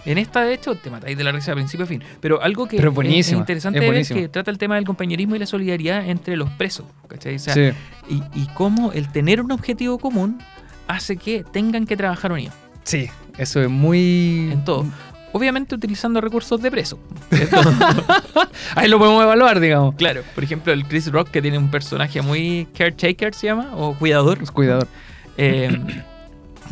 En 0.04 0.18
esta, 0.18 0.40
de 0.42 0.52
hecho, 0.54 0.74
te 0.74 0.90
matáis 0.90 1.16
de 1.16 1.22
la 1.22 1.30
risa 1.30 1.52
de 1.52 1.56
principio 1.56 1.84
a 1.84 1.86
fin. 1.88 2.02
Pero 2.20 2.42
algo 2.42 2.66
que 2.66 2.76
Pero 2.76 2.92
es 3.02 3.30
interesante 3.32 3.78
es 3.78 4.10
ver 4.10 4.18
que 4.22 4.28
trata 4.28 4.50
el 4.50 4.58
tema 4.58 4.74
del 4.74 4.84
compañerismo 4.84 5.36
y 5.36 5.38
la 5.38 5.46
solidaridad 5.46 6.04
entre 6.08 6.36
los 6.36 6.50
presos. 6.50 6.86
¿cachai? 7.08 7.36
O 7.36 7.38
sea, 7.38 7.54
sí. 7.54 7.70
y, 8.08 8.22
y 8.34 8.46
cómo 8.54 8.92
el 8.92 9.10
tener 9.12 9.40
un 9.40 9.52
objetivo 9.52 9.98
común 9.98 10.38
hace 10.88 11.16
que 11.16 11.44
tengan 11.44 11.86
que 11.86 11.96
trabajar 11.96 12.32
unidos 12.32 12.54
Sí, 12.84 13.08
eso 13.38 13.62
es 13.62 13.70
muy. 13.70 14.50
en 14.52 14.64
todo. 14.64 14.84
Obviamente 15.32 15.74
utilizando 15.74 16.20
recursos 16.20 16.60
de 16.60 16.70
preso. 16.70 16.98
Ahí 18.74 18.88
lo 18.88 18.98
podemos 18.98 19.22
evaluar, 19.22 19.60
digamos. 19.60 19.94
claro, 19.94 20.22
por 20.34 20.44
ejemplo, 20.44 20.72
el 20.72 20.84
Chris 20.86 21.10
Rock, 21.10 21.30
que 21.30 21.40
tiene 21.42 21.58
un 21.58 21.70
personaje 21.70 22.20
muy 22.22 22.68
caretaker, 22.76 23.34
se 23.34 23.46
llama, 23.46 23.70
o 23.76 23.94
cuidador. 23.94 24.38
Pues 24.38 24.50
cuidador. 24.50 24.86
eh, 25.38 25.70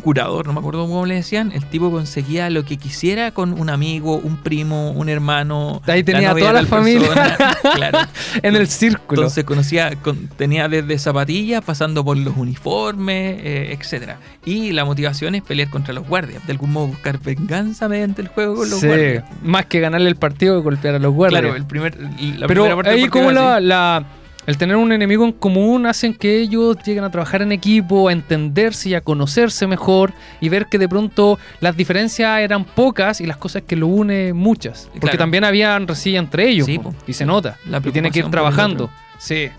curador, 0.01 0.45
no 0.47 0.53
me 0.53 0.59
acuerdo 0.59 0.81
cómo 0.87 1.05
le 1.05 1.15
decían. 1.15 1.51
El 1.53 1.65
tipo 1.65 1.89
conseguía 1.91 2.49
lo 2.49 2.65
que 2.65 2.77
quisiera 2.77 3.31
con 3.31 3.53
un 3.59 3.69
amigo, 3.69 4.17
un 4.17 4.37
primo, 4.37 4.91
un 4.91 5.07
hermano. 5.09 5.81
Ahí 5.87 6.03
tenía 6.03 6.29
novia 6.31 6.43
toda 6.47 6.53
de 6.55 6.61
la 6.63 6.67
familia. 6.67 7.07
persona. 7.13 7.57
claro. 7.75 7.97
En 8.43 8.55
el 8.55 8.67
círculo. 8.67 9.21
Entonces 9.21 9.43
conocía, 9.43 9.95
con- 10.01 10.27
tenía 10.27 10.67
desde 10.67 10.97
zapatillas, 10.99 11.63
pasando 11.63 12.03
por 12.03 12.17
los 12.17 12.35
uniformes, 12.37 13.39
eh, 13.43 13.77
etcétera. 13.79 14.17
Y 14.45 14.71
la 14.71 14.83
motivación 14.85 15.35
es 15.35 15.43
pelear 15.43 15.69
contra 15.69 15.93
los 15.93 16.07
guardias, 16.07 16.45
de 16.45 16.51
algún 16.53 16.71
modo 16.71 16.87
buscar 16.87 17.19
venganza 17.19 17.87
mediante 17.87 18.21
el 18.21 18.27
juego 18.27 18.55
con 18.55 18.69
los 18.69 18.79
sí, 18.79 18.87
guardias. 18.87 19.23
más 19.43 19.65
que 19.67 19.79
ganarle 19.79 20.09
el 20.09 20.15
partido, 20.15 20.61
golpear 20.63 20.95
a 20.95 20.99
los 20.99 21.13
guardias. 21.13 21.41
Claro, 21.41 21.55
el 21.55 21.65
primer, 21.65 21.95
la 21.99 22.09
primera 22.17 22.47
Pero 22.47 22.75
parte 22.75 22.89
ahí 22.91 23.07
como 23.07 23.31
la, 23.31 23.59
la- 23.59 24.03
el 24.47 24.57
tener 24.57 24.75
un 24.75 24.91
enemigo 24.91 25.23
en 25.25 25.31
común 25.33 25.85
hacen 25.85 26.13
que 26.13 26.39
ellos 26.39 26.77
lleguen 26.85 27.03
a 27.03 27.11
trabajar 27.11 27.41
en 27.41 27.51
equipo, 27.51 28.07
a 28.09 28.11
entenderse 28.11 28.89
y 28.89 28.93
a 28.95 29.01
conocerse 29.01 29.67
mejor 29.67 30.13
y 30.39 30.49
ver 30.49 30.65
que 30.67 30.77
de 30.79 30.89
pronto 30.89 31.37
las 31.59 31.77
diferencias 31.77 32.39
eran 32.39 32.65
pocas 32.65 33.21
y 33.21 33.25
las 33.25 33.37
cosas 33.37 33.61
que 33.67 33.75
lo 33.75 33.87
une 33.87 34.33
muchas. 34.33 34.85
Porque 34.93 34.99
Claro. 35.01 35.17
también 35.19 35.43
habían 35.43 35.87
resilla 35.87 36.19
entre 36.19 36.49
ellos 36.49 36.65
Sí, 36.65 36.77
po, 36.79 36.91
po. 36.91 36.95
y 37.07 37.13
se 37.13 37.25
nota. 37.25 37.57
La 37.69 37.77
y 37.83 37.91
tiene 37.91 38.09
que 38.11 38.19
ir 38.19 38.29
trabajando. 38.29 38.89
Sí. 39.19 39.49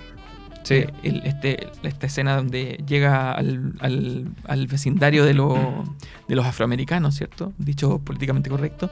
Sí. 0.64 0.74
Eh, 0.74 0.90
el- 1.02 1.22
este, 1.26 1.66
esta 1.82 2.06
escena 2.06 2.36
donde 2.36 2.80
llega 2.86 3.32
al, 3.32 3.72
al- 3.80 4.26
al 4.46 4.66
vecindario 4.68 5.24
de 5.24 5.34
los 5.34 6.46
afroamericanos, 6.46 7.16
¿cierto? 7.16 7.52
Dicho 7.58 7.98
políticamente 7.98 8.48
correcto, 8.48 8.88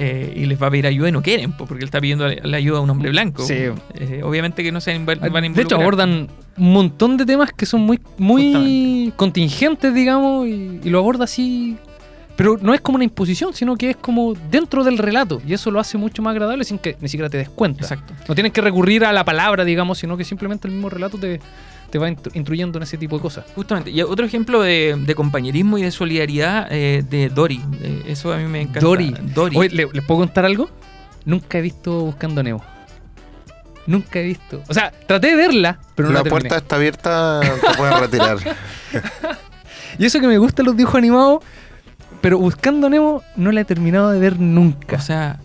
eh, 0.00 0.32
y 0.36 0.46
les 0.46 0.60
va 0.62 0.68
a 0.68 0.70
pedir 0.70 0.86
ayuda 0.86 1.08
y 1.08 1.12
no 1.12 1.22
quieren, 1.22 1.52
po, 1.52 1.66
porque 1.66 1.82
él 1.82 1.88
está 1.88 2.00
pidiendo 2.00 2.28
la, 2.28 2.56
ayuda 2.56 2.78
a 2.78 2.80
un 2.80 2.90
hombre 2.90 3.10
blanco. 3.10 3.42
Sí. 3.44 3.54
Eh, 3.94 4.20
obviamente 4.22 4.62
que 4.62 4.70
no 4.70 4.80
se 4.80 4.96
inv- 4.96 5.04
van 5.06 5.18
a 5.18 5.40
de 5.40 5.46
involucrar. 5.48 5.64
hecho, 5.64 5.74
abordan 5.76 6.28
un 6.56 6.72
montón 6.72 7.16
de 7.16 7.26
temas 7.26 7.52
que 7.52 7.66
son 7.66 7.80
muy, 7.82 7.98
muy 8.16 9.12
contingentes, 9.16 9.92
digamos, 9.92 10.46
y, 10.46 10.80
y 10.84 10.88
lo 10.90 10.98
aborda 11.00 11.24
así. 11.24 11.76
Pero 12.36 12.56
no 12.62 12.72
es 12.72 12.80
como 12.80 12.94
una 12.94 13.04
imposición, 13.04 13.52
sino 13.52 13.74
que 13.74 13.90
es 13.90 13.96
como 13.96 14.34
dentro 14.48 14.84
del 14.84 14.96
relato. 14.96 15.42
Y 15.44 15.54
eso 15.54 15.72
lo 15.72 15.80
hace 15.80 15.98
mucho 15.98 16.22
más 16.22 16.30
agradable 16.30 16.62
sin 16.62 16.78
que 16.78 16.96
ni 17.00 17.08
siquiera 17.08 17.28
te 17.28 17.36
des 17.36 17.48
cuenta. 17.48 17.82
Exacto. 17.82 18.14
No 18.28 18.34
tienes 18.36 18.52
que 18.52 18.60
recurrir 18.60 19.04
a 19.04 19.12
la 19.12 19.24
palabra, 19.24 19.64
digamos, 19.64 19.98
sino 19.98 20.16
que 20.16 20.22
simplemente 20.22 20.68
el 20.68 20.74
mismo 20.74 20.88
relato 20.88 21.18
te, 21.18 21.40
te 21.90 21.98
va 21.98 22.08
intru- 22.10 22.30
instruyendo 22.34 22.78
en 22.78 22.82
ese 22.82 22.96
tipo 22.98 23.16
de 23.16 23.22
cosas. 23.22 23.44
Justamente. 23.54 23.90
Y 23.90 24.02
otro 24.02 24.24
ejemplo 24.26 24.60
de, 24.62 24.94
de 24.98 25.14
compañerismo 25.14 25.78
y 25.78 25.82
de 25.82 25.90
solidaridad 25.90 26.66
eh, 26.70 27.04
de 27.08 27.28
Dory. 27.30 27.60
Eh, 27.80 28.02
eso 28.08 28.32
a 28.32 28.36
mí 28.36 28.44
me 28.44 28.60
encanta. 28.62 28.80
Dory. 28.80 29.14
Dory. 29.34 29.56
Oye, 29.56 29.70
¿le- 29.70 29.88
¿les 29.92 30.04
puedo 30.04 30.20
contar 30.20 30.44
algo? 30.44 30.68
Nunca 31.24 31.58
he 31.58 31.62
visto 31.62 32.00
Buscando 32.00 32.40
a 32.40 32.44
Nemo. 32.44 32.62
Nunca 33.86 34.18
he 34.18 34.22
visto. 34.24 34.62
O 34.68 34.74
sea, 34.74 34.90
traté 35.06 35.28
de 35.28 35.36
verla, 35.36 35.78
pero 35.94 36.08
no 36.08 36.12
la, 36.14 36.20
la 36.20 36.24
terminé. 36.24 36.40
puerta 36.48 36.56
está 36.58 36.76
abierta, 36.76 37.40
te 37.40 37.76
pueden 37.76 37.98
retirar. 37.98 38.38
Y 39.98 40.04
eso 40.04 40.20
que 40.20 40.26
me 40.28 40.38
gustan 40.38 40.66
los 40.66 40.76
dibujos 40.76 40.96
animados, 40.96 41.42
pero 42.20 42.38
Buscando 42.38 42.88
Nemo 42.88 43.22
no 43.36 43.50
la 43.50 43.62
he 43.62 43.64
terminado 43.64 44.10
de 44.10 44.18
ver 44.20 44.38
nunca. 44.38 44.96
O 44.96 45.00
sea, 45.00 45.40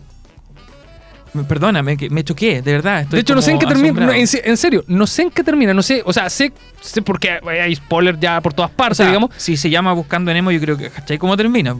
me- 1.34 1.44
perdóname, 1.44 1.96
que 1.96 2.08
me 2.10 2.24
choqué, 2.24 2.62
de 2.62 2.72
verdad. 2.72 3.02
estoy 3.02 3.16
de 3.18 3.20
hecho, 3.20 3.34
no 3.34 3.42
sé 3.42 3.50
en 3.52 3.58
qué 3.58 3.66
termina. 3.66 4.06
no, 4.06 4.12
en, 4.12 4.26
se- 4.26 4.48
en 4.48 4.56
serio, 4.56 4.84
no 4.86 5.06
sé 5.06 5.22
en 5.22 5.30
qué 5.30 5.44
termina. 5.44 5.74
No 5.74 5.82
sé, 5.82 6.02
o 6.06 6.12
sea, 6.12 6.30
sé, 6.30 6.52
sé 6.80 7.02
porque 7.02 7.38
hay 7.46 7.74
spoilers 7.76 8.18
ya 8.20 8.40
por 8.40 8.54
todas 8.54 8.70
O 8.70 8.74
partes, 8.74 8.96
sea, 8.98 9.06
digamos. 9.06 9.30
si 9.36 9.56
se 9.56 9.68
llama 9.70 9.92
Buscando 9.92 10.30
a 10.30 10.34
Nemo, 10.34 10.50
yo 10.50 10.60
creo 10.60 10.76
que, 10.78 10.88
¿cachai 10.90 11.18
cómo 11.18 11.36
termina? 11.36 11.76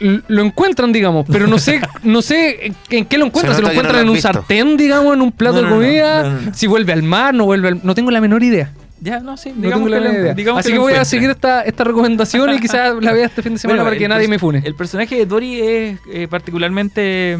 Lo 0.00 0.42
encuentran, 0.44 0.92
digamos, 0.92 1.26
pero 1.30 1.48
no 1.48 1.58
sé, 1.58 1.80
no 2.04 2.22
sé 2.22 2.72
en, 2.90 3.04
qué 3.06 3.18
lo 3.18 3.26
encuentran. 3.26 3.54
Se 3.56 3.56
Se 3.56 3.62
lo 3.62 3.68
no 3.68 3.72
encuentran 3.72 3.96
lo 3.96 4.02
en 4.02 4.08
un 4.08 4.14
visto. 4.14 4.32
sartén, 4.32 4.76
digamos, 4.76 5.14
en 5.14 5.22
un 5.22 5.32
plato 5.32 5.56
No, 5.56 5.62
de 5.62 5.68
no, 5.70 5.74
comida. 5.74 6.22
no, 6.22 6.30
no, 6.30 6.40
no. 6.42 6.54
Si 6.54 6.66
vuelve 6.68 6.92
al 6.92 7.02
mar, 7.02 7.34
no 7.34 7.44
vuelve 7.46 7.68
al. 7.68 7.80
No 7.82 7.94
tengo 7.96 8.10
la 8.12 8.20
menor 8.20 8.42
idea. 8.44 8.72
Ya, 9.00 9.20
no, 9.20 9.36
sí, 9.36 9.50
No 9.50 9.62
digamos 9.62 9.86
tengo 9.86 9.88
la 9.88 10.00
menor 10.08 10.22
idea. 10.22 10.34
digamos 10.34 10.60
Así 10.60 10.72
que 10.72 10.78
voy 10.78 10.94
a 10.94 11.04
seguir 11.04 11.30
esta, 11.30 11.62
esta 11.62 11.84
recomendación 11.84 12.52
y 12.54 12.58
quizás 12.60 12.94
la 13.00 13.12
vea 13.12 13.26
este 13.26 13.42
fin 13.42 13.52
de 13.54 13.58
semana 13.60 13.82
Bueno, 13.82 13.90
para 13.90 13.98
que 13.98 14.08
nadie 14.08 14.26
me 14.28 14.38
fune. 14.40 14.60
El 14.64 14.74
personaje 14.74 15.14
de 15.16 15.24
Dory 15.26 15.60
es 15.60 15.98
eh, 16.12 16.26
particularmente 16.28 17.38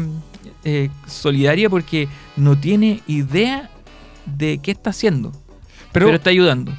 eh, 0.63 0.89
solidaria 1.07 1.69
porque 1.69 2.07
no 2.35 2.57
tiene 2.57 3.01
idea 3.07 3.69
de 4.25 4.59
qué 4.59 4.71
está 4.71 4.91
haciendo, 4.91 5.31
pero, 5.91 6.07
pero, 6.07 6.15
está 6.15 6.29
ayudando. 6.29 6.73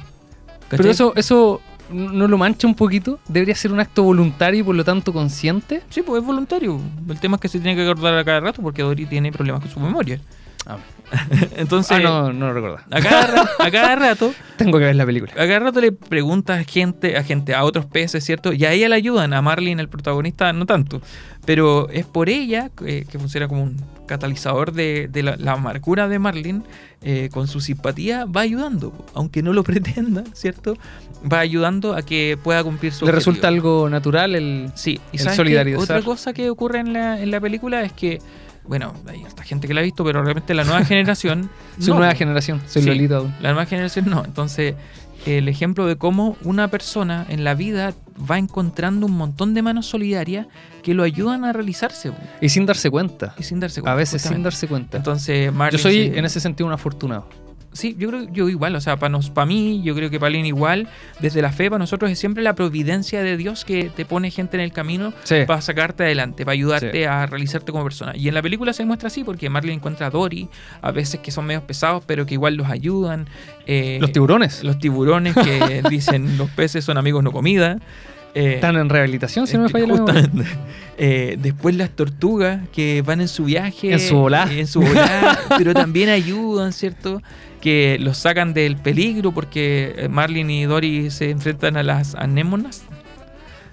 pero 0.69 0.89
eso, 0.89 1.13
eso 1.15 1.61
no 1.91 2.27
lo 2.27 2.37
mancha 2.37 2.67
un 2.67 2.75
poquito. 2.75 3.19
Debería 3.27 3.55
ser 3.55 3.71
un 3.71 3.79
acto 3.79 4.03
voluntario 4.03 4.61
y 4.61 4.63
por 4.63 4.75
lo 4.75 4.83
tanto 4.83 5.13
consciente. 5.13 5.81
Sí, 5.89 6.01
pues 6.01 6.21
es 6.21 6.27
voluntario. 6.27 6.79
El 7.07 7.19
tema 7.19 7.35
es 7.35 7.41
que 7.41 7.47
se 7.47 7.59
tiene 7.59 7.75
que 7.75 7.89
acordar 7.89 8.17
a 8.17 8.23
cada 8.23 8.39
rato 8.39 8.61
porque 8.61 8.81
Dory 8.81 9.05
tiene 9.05 9.31
problemas 9.31 9.61
con 9.61 9.71
su 9.71 9.79
memoria. 9.79 10.19
Ah. 10.65 10.77
Entonces, 11.57 11.97
Ah, 11.97 11.99
no, 11.99 12.33
no 12.33 12.47
lo 12.47 12.53
recuerdo. 12.53 12.77
a, 12.89 13.01
cada, 13.01 13.27
ra- 13.27 13.49
a 13.59 13.71
cada 13.71 13.95
rato, 13.95 14.33
Tengo 14.57 14.77
que 14.77 14.85
ver 14.85 14.95
la 14.95 15.05
película. 15.05 15.33
a 15.33 15.47
cada 15.47 15.59
rato 15.59 15.81
le 15.81 15.91
pregunta 15.91 16.53
a 16.55 16.63
gente, 16.63 17.17
a 17.17 17.23
gente, 17.23 17.53
a 17.53 17.63
otros 17.63 17.85
peces, 17.85 18.23
¿cierto? 18.23 18.53
Y 18.53 18.63
a 18.65 18.71
ella 18.71 18.87
le 18.89 18.95
ayudan, 18.95 19.33
a 19.33 19.41
Marlin, 19.41 19.79
el 19.79 19.89
protagonista, 19.89 20.53
no 20.53 20.65
tanto. 20.65 21.01
Pero 21.45 21.89
es 21.89 22.05
por 22.05 22.29
ella 22.29 22.69
eh, 22.85 23.05
que 23.09 23.17
funciona 23.19 23.47
como 23.47 23.63
un 23.63 23.75
catalizador 24.07 24.71
de, 24.73 25.07
de 25.11 25.23
la, 25.23 25.35
la 25.37 25.53
amargura 25.53 26.07
de 26.07 26.19
Marlin, 26.19 26.63
eh, 27.01 27.29
con 27.33 27.47
su 27.47 27.59
simpatía 27.61 28.25
va 28.25 28.41
ayudando, 28.41 28.93
aunque 29.15 29.41
no 29.41 29.51
lo 29.53 29.63
pretenda, 29.65 30.23
¿cierto? 30.33 30.77
Va 31.31 31.39
ayudando 31.39 31.95
a 31.95 32.03
que 32.03 32.37
pueda 32.41 32.63
cumplir 32.63 32.93
su 32.93 33.05
Le 33.05 33.11
objetivo. 33.11 33.31
resulta 33.31 33.47
algo 33.47 33.89
natural 33.89 34.35
el. 34.35 34.71
Sí, 34.75 34.99
y 35.11 35.17
el 35.21 35.29
solidarizar. 35.31 35.81
otra 35.81 36.01
cosa 36.03 36.31
que 36.33 36.49
ocurre 36.49 36.79
en 36.79 36.93
la, 36.93 37.19
en 37.21 37.31
la 37.31 37.39
película 37.41 37.81
es 37.81 37.91
que, 37.93 38.19
bueno, 38.65 38.93
hay 39.07 39.23
esta 39.23 39.43
gente 39.43 39.67
que 39.67 39.73
la 39.73 39.81
ha 39.81 39.83
visto, 39.83 40.03
pero 40.03 40.23
realmente 40.23 40.53
la 40.53 40.63
nueva 40.63 40.83
generación. 40.85 41.49
Su 41.79 41.91
no, 41.91 41.97
nueva 41.99 42.15
generación. 42.15 42.61
Soy 42.67 42.81
Sí. 42.83 42.87
Lolita 42.87 43.17
aún. 43.17 43.33
La 43.41 43.49
nueva 43.49 43.65
generación 43.65 44.05
no. 44.09 44.23
Entonces, 44.23 44.75
el 45.25 45.47
ejemplo 45.47 45.85
de 45.85 45.97
cómo 45.97 46.35
una 46.43 46.67
persona 46.69 47.25
en 47.29 47.43
la 47.43 47.53
vida 47.53 47.93
va 48.29 48.37
encontrando 48.39 49.05
un 49.05 49.13
montón 49.17 49.53
de 49.53 49.61
manos 49.61 49.85
solidarias 49.85 50.47
que 50.83 50.93
lo 50.95 51.03
ayudan 51.03 51.45
a 51.45 51.53
realizarse 51.53 52.11
Y 52.41 52.49
sin 52.49 52.65
darse 52.65 52.89
cuenta. 52.89 53.35
y 53.37 53.43
sin 53.43 53.59
darse 53.59 53.81
cuenta. 53.81 53.91
A 53.93 53.95
veces 53.95 54.21
sin 54.23 54.41
darse 54.41 54.67
cuenta. 54.67 54.97
Entonces, 54.97 55.51
Yo 55.71 55.77
soy 55.77 56.09
se- 56.09 56.17
en 56.17 56.25
ese 56.25 56.39
sentido 56.39 56.65
un 56.67 56.73
afortunado. 56.73 57.27
Sí, 57.73 57.95
yo 57.97 58.09
creo 58.09 58.27
yo 58.33 58.49
igual, 58.49 58.75
o 58.75 58.81
sea, 58.81 58.97
para 58.97 59.17
para 59.33 59.45
mí, 59.45 59.81
yo 59.81 59.95
creo 59.95 60.09
que 60.09 60.19
para 60.19 60.29
Lynn 60.31 60.45
igual, 60.45 60.89
desde 61.21 61.41
la 61.41 61.53
fe, 61.53 61.69
para 61.69 61.79
nosotros 61.79 62.11
es 62.11 62.19
siempre 62.19 62.43
la 62.43 62.53
providencia 62.53 63.23
de 63.23 63.37
Dios 63.37 63.63
que 63.63 63.85
te 63.89 64.03
pone 64.05 64.29
gente 64.29 64.57
en 64.57 64.61
el 64.61 64.73
camino 64.73 65.13
Sí. 65.23 65.37
para 65.47 65.61
sacarte 65.61 66.03
adelante, 66.03 66.43
para 66.43 66.53
ayudarte 66.53 66.91
Sí. 66.91 67.03
a 67.05 67.25
realizarte 67.27 67.71
como 67.71 67.85
persona. 67.85 68.11
Y 68.15 68.27
en 68.27 68.33
la 68.33 68.41
película 68.41 68.73
se 68.73 68.83
muestra 68.83 69.07
así, 69.07 69.23
porque 69.23 69.49
Marley 69.49 69.73
encuentra 69.73 70.07
a 70.07 70.09
Dory, 70.09 70.49
a 70.81 70.91
veces 70.91 71.21
que 71.21 71.31
son 71.31 71.45
medios 71.45 71.63
pesados, 71.63 72.03
pero 72.05 72.25
que 72.25 72.33
igual 72.33 72.55
los 72.55 72.67
ayudan. 72.69 73.27
eh, 73.67 73.99
Los 74.01 74.11
tiburones. 74.11 74.63
Los 74.65 74.77
tiburones 74.77 75.33
que 75.35 75.81
dicen 75.89 76.37
los 76.37 76.49
peces 76.49 76.83
son 76.83 76.97
amigos, 76.97 77.23
no 77.23 77.31
comida. 77.31 77.77
Eh, 78.33 78.55
Están 78.55 78.75
en 78.77 78.89
rehabilitación, 78.89 79.47
si 79.47 79.57
no 79.57 79.63
me 79.63 79.69
eh, 79.69 79.71
falla 79.71 79.87
justamente. 79.87 80.43
Eh, 81.03 81.37
después 81.41 81.73
las 81.75 81.89
tortugas 81.89 82.59
que 82.71 83.01
van 83.01 83.21
en 83.21 83.27
su 83.27 83.45
viaje. 83.45 83.91
En 83.91 83.99
su 83.99 84.17
volá. 84.17 84.47
En 84.51 84.67
su 84.67 84.81
volá, 84.81 85.39
pero 85.57 85.73
también 85.73 86.09
ayudan, 86.09 86.73
¿cierto? 86.73 87.23
Que 87.59 87.97
los 87.99 88.19
sacan 88.19 88.53
del 88.53 88.75
peligro 88.77 89.31
porque 89.31 89.95
eh, 89.97 90.09
Marlin 90.09 90.51
y 90.51 90.65
Dory 90.65 91.09
se 91.09 91.31
enfrentan 91.31 91.75
a 91.75 91.81
las 91.81 92.13
anémonas. 92.13 92.83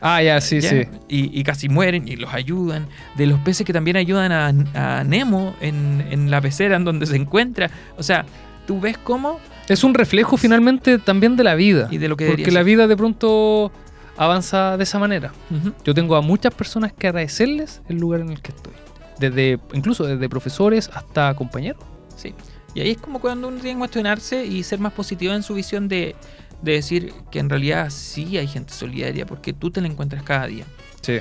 Ah, 0.00 0.22
ya, 0.22 0.40
sí, 0.40 0.61
¿ya? 0.61 0.70
sí. 0.70 0.76
Y, 1.09 1.38
y 1.38 1.44
casi 1.44 1.68
mueren 1.68 2.09
y 2.09 2.16
los 2.16 2.32
ayudan. 2.32 2.86
De 3.16 3.26
los 3.26 3.38
peces 3.40 3.66
que 3.66 3.74
también 3.74 3.98
ayudan 3.98 4.32
a, 4.32 4.98
a 5.00 5.04
Nemo 5.04 5.54
en, 5.61 6.06
en 6.11 6.30
la 6.30 6.40
pecera 6.40 6.76
en 6.76 6.84
donde 6.84 7.04
se 7.04 7.16
encuentra. 7.16 7.68
O 7.98 8.02
sea, 8.02 8.24
tú 8.66 8.80
ves 8.80 8.96
cómo 8.96 9.38
Es 9.68 9.84
un 9.84 9.92
reflejo 9.92 10.38
finalmente 10.38 10.98
también 10.98 11.36
de 11.36 11.44
la 11.44 11.56
vida. 11.56 11.88
y 11.90 11.98
de 11.98 12.09
lo 12.09 12.16
que 12.16 12.26
Porque 12.28 12.50
la 12.52 12.62
vida 12.62 12.86
de 12.86 12.96
pronto 12.96 13.70
avanza 14.19 14.77
de 14.77 14.83
esa 14.83 14.99
manera. 14.99 15.33
Ujú. 15.51 15.73
Yo 15.85 15.95
tengo 15.95 16.16
a 16.16 16.21
muchas 16.21 16.53
personas 16.53 16.93
que 16.93 17.07
agradecerles 17.07 17.81
el 17.89 17.97
lugar 17.97 18.21
en 18.21 18.31
el 18.31 18.43
que 18.43 18.53
estoy. 18.53 18.75
Desde, 19.19 19.59
incluso 19.73 20.05
desde 20.05 20.29
profesores 20.29 20.91
hasta 20.93 21.35
compañeros. 21.35 21.83
Sí. 22.16 22.35
Y 22.75 22.81
ahí 22.81 22.91
es 22.91 22.99
como 22.99 23.21
cuando 23.21 23.49
uno 23.49 23.57
tiene 23.59 23.75
que 23.75 23.79
cuestionarse 23.79 24.45
y 24.45 24.62
ser 24.62 24.79
más 24.81 24.93
positivo 24.93 25.33
en 25.33 25.43
su 25.43 25.55
visión 25.55 25.89
de, 25.89 26.14
de 26.62 26.73
decir 26.73 27.14
que 27.31 27.39
en 27.39 27.49
realidad 27.49 27.91
sí 27.91 28.37
hay 28.37 28.47
gente 28.47 28.73
solidaria 28.73 29.25
porque 29.25 29.53
tú 29.53 29.71
te 29.71 29.81
la 29.81 29.87
encuentras 29.87 30.23
cada 30.23 30.47
día. 30.47 30.64
Sí. 31.01 31.19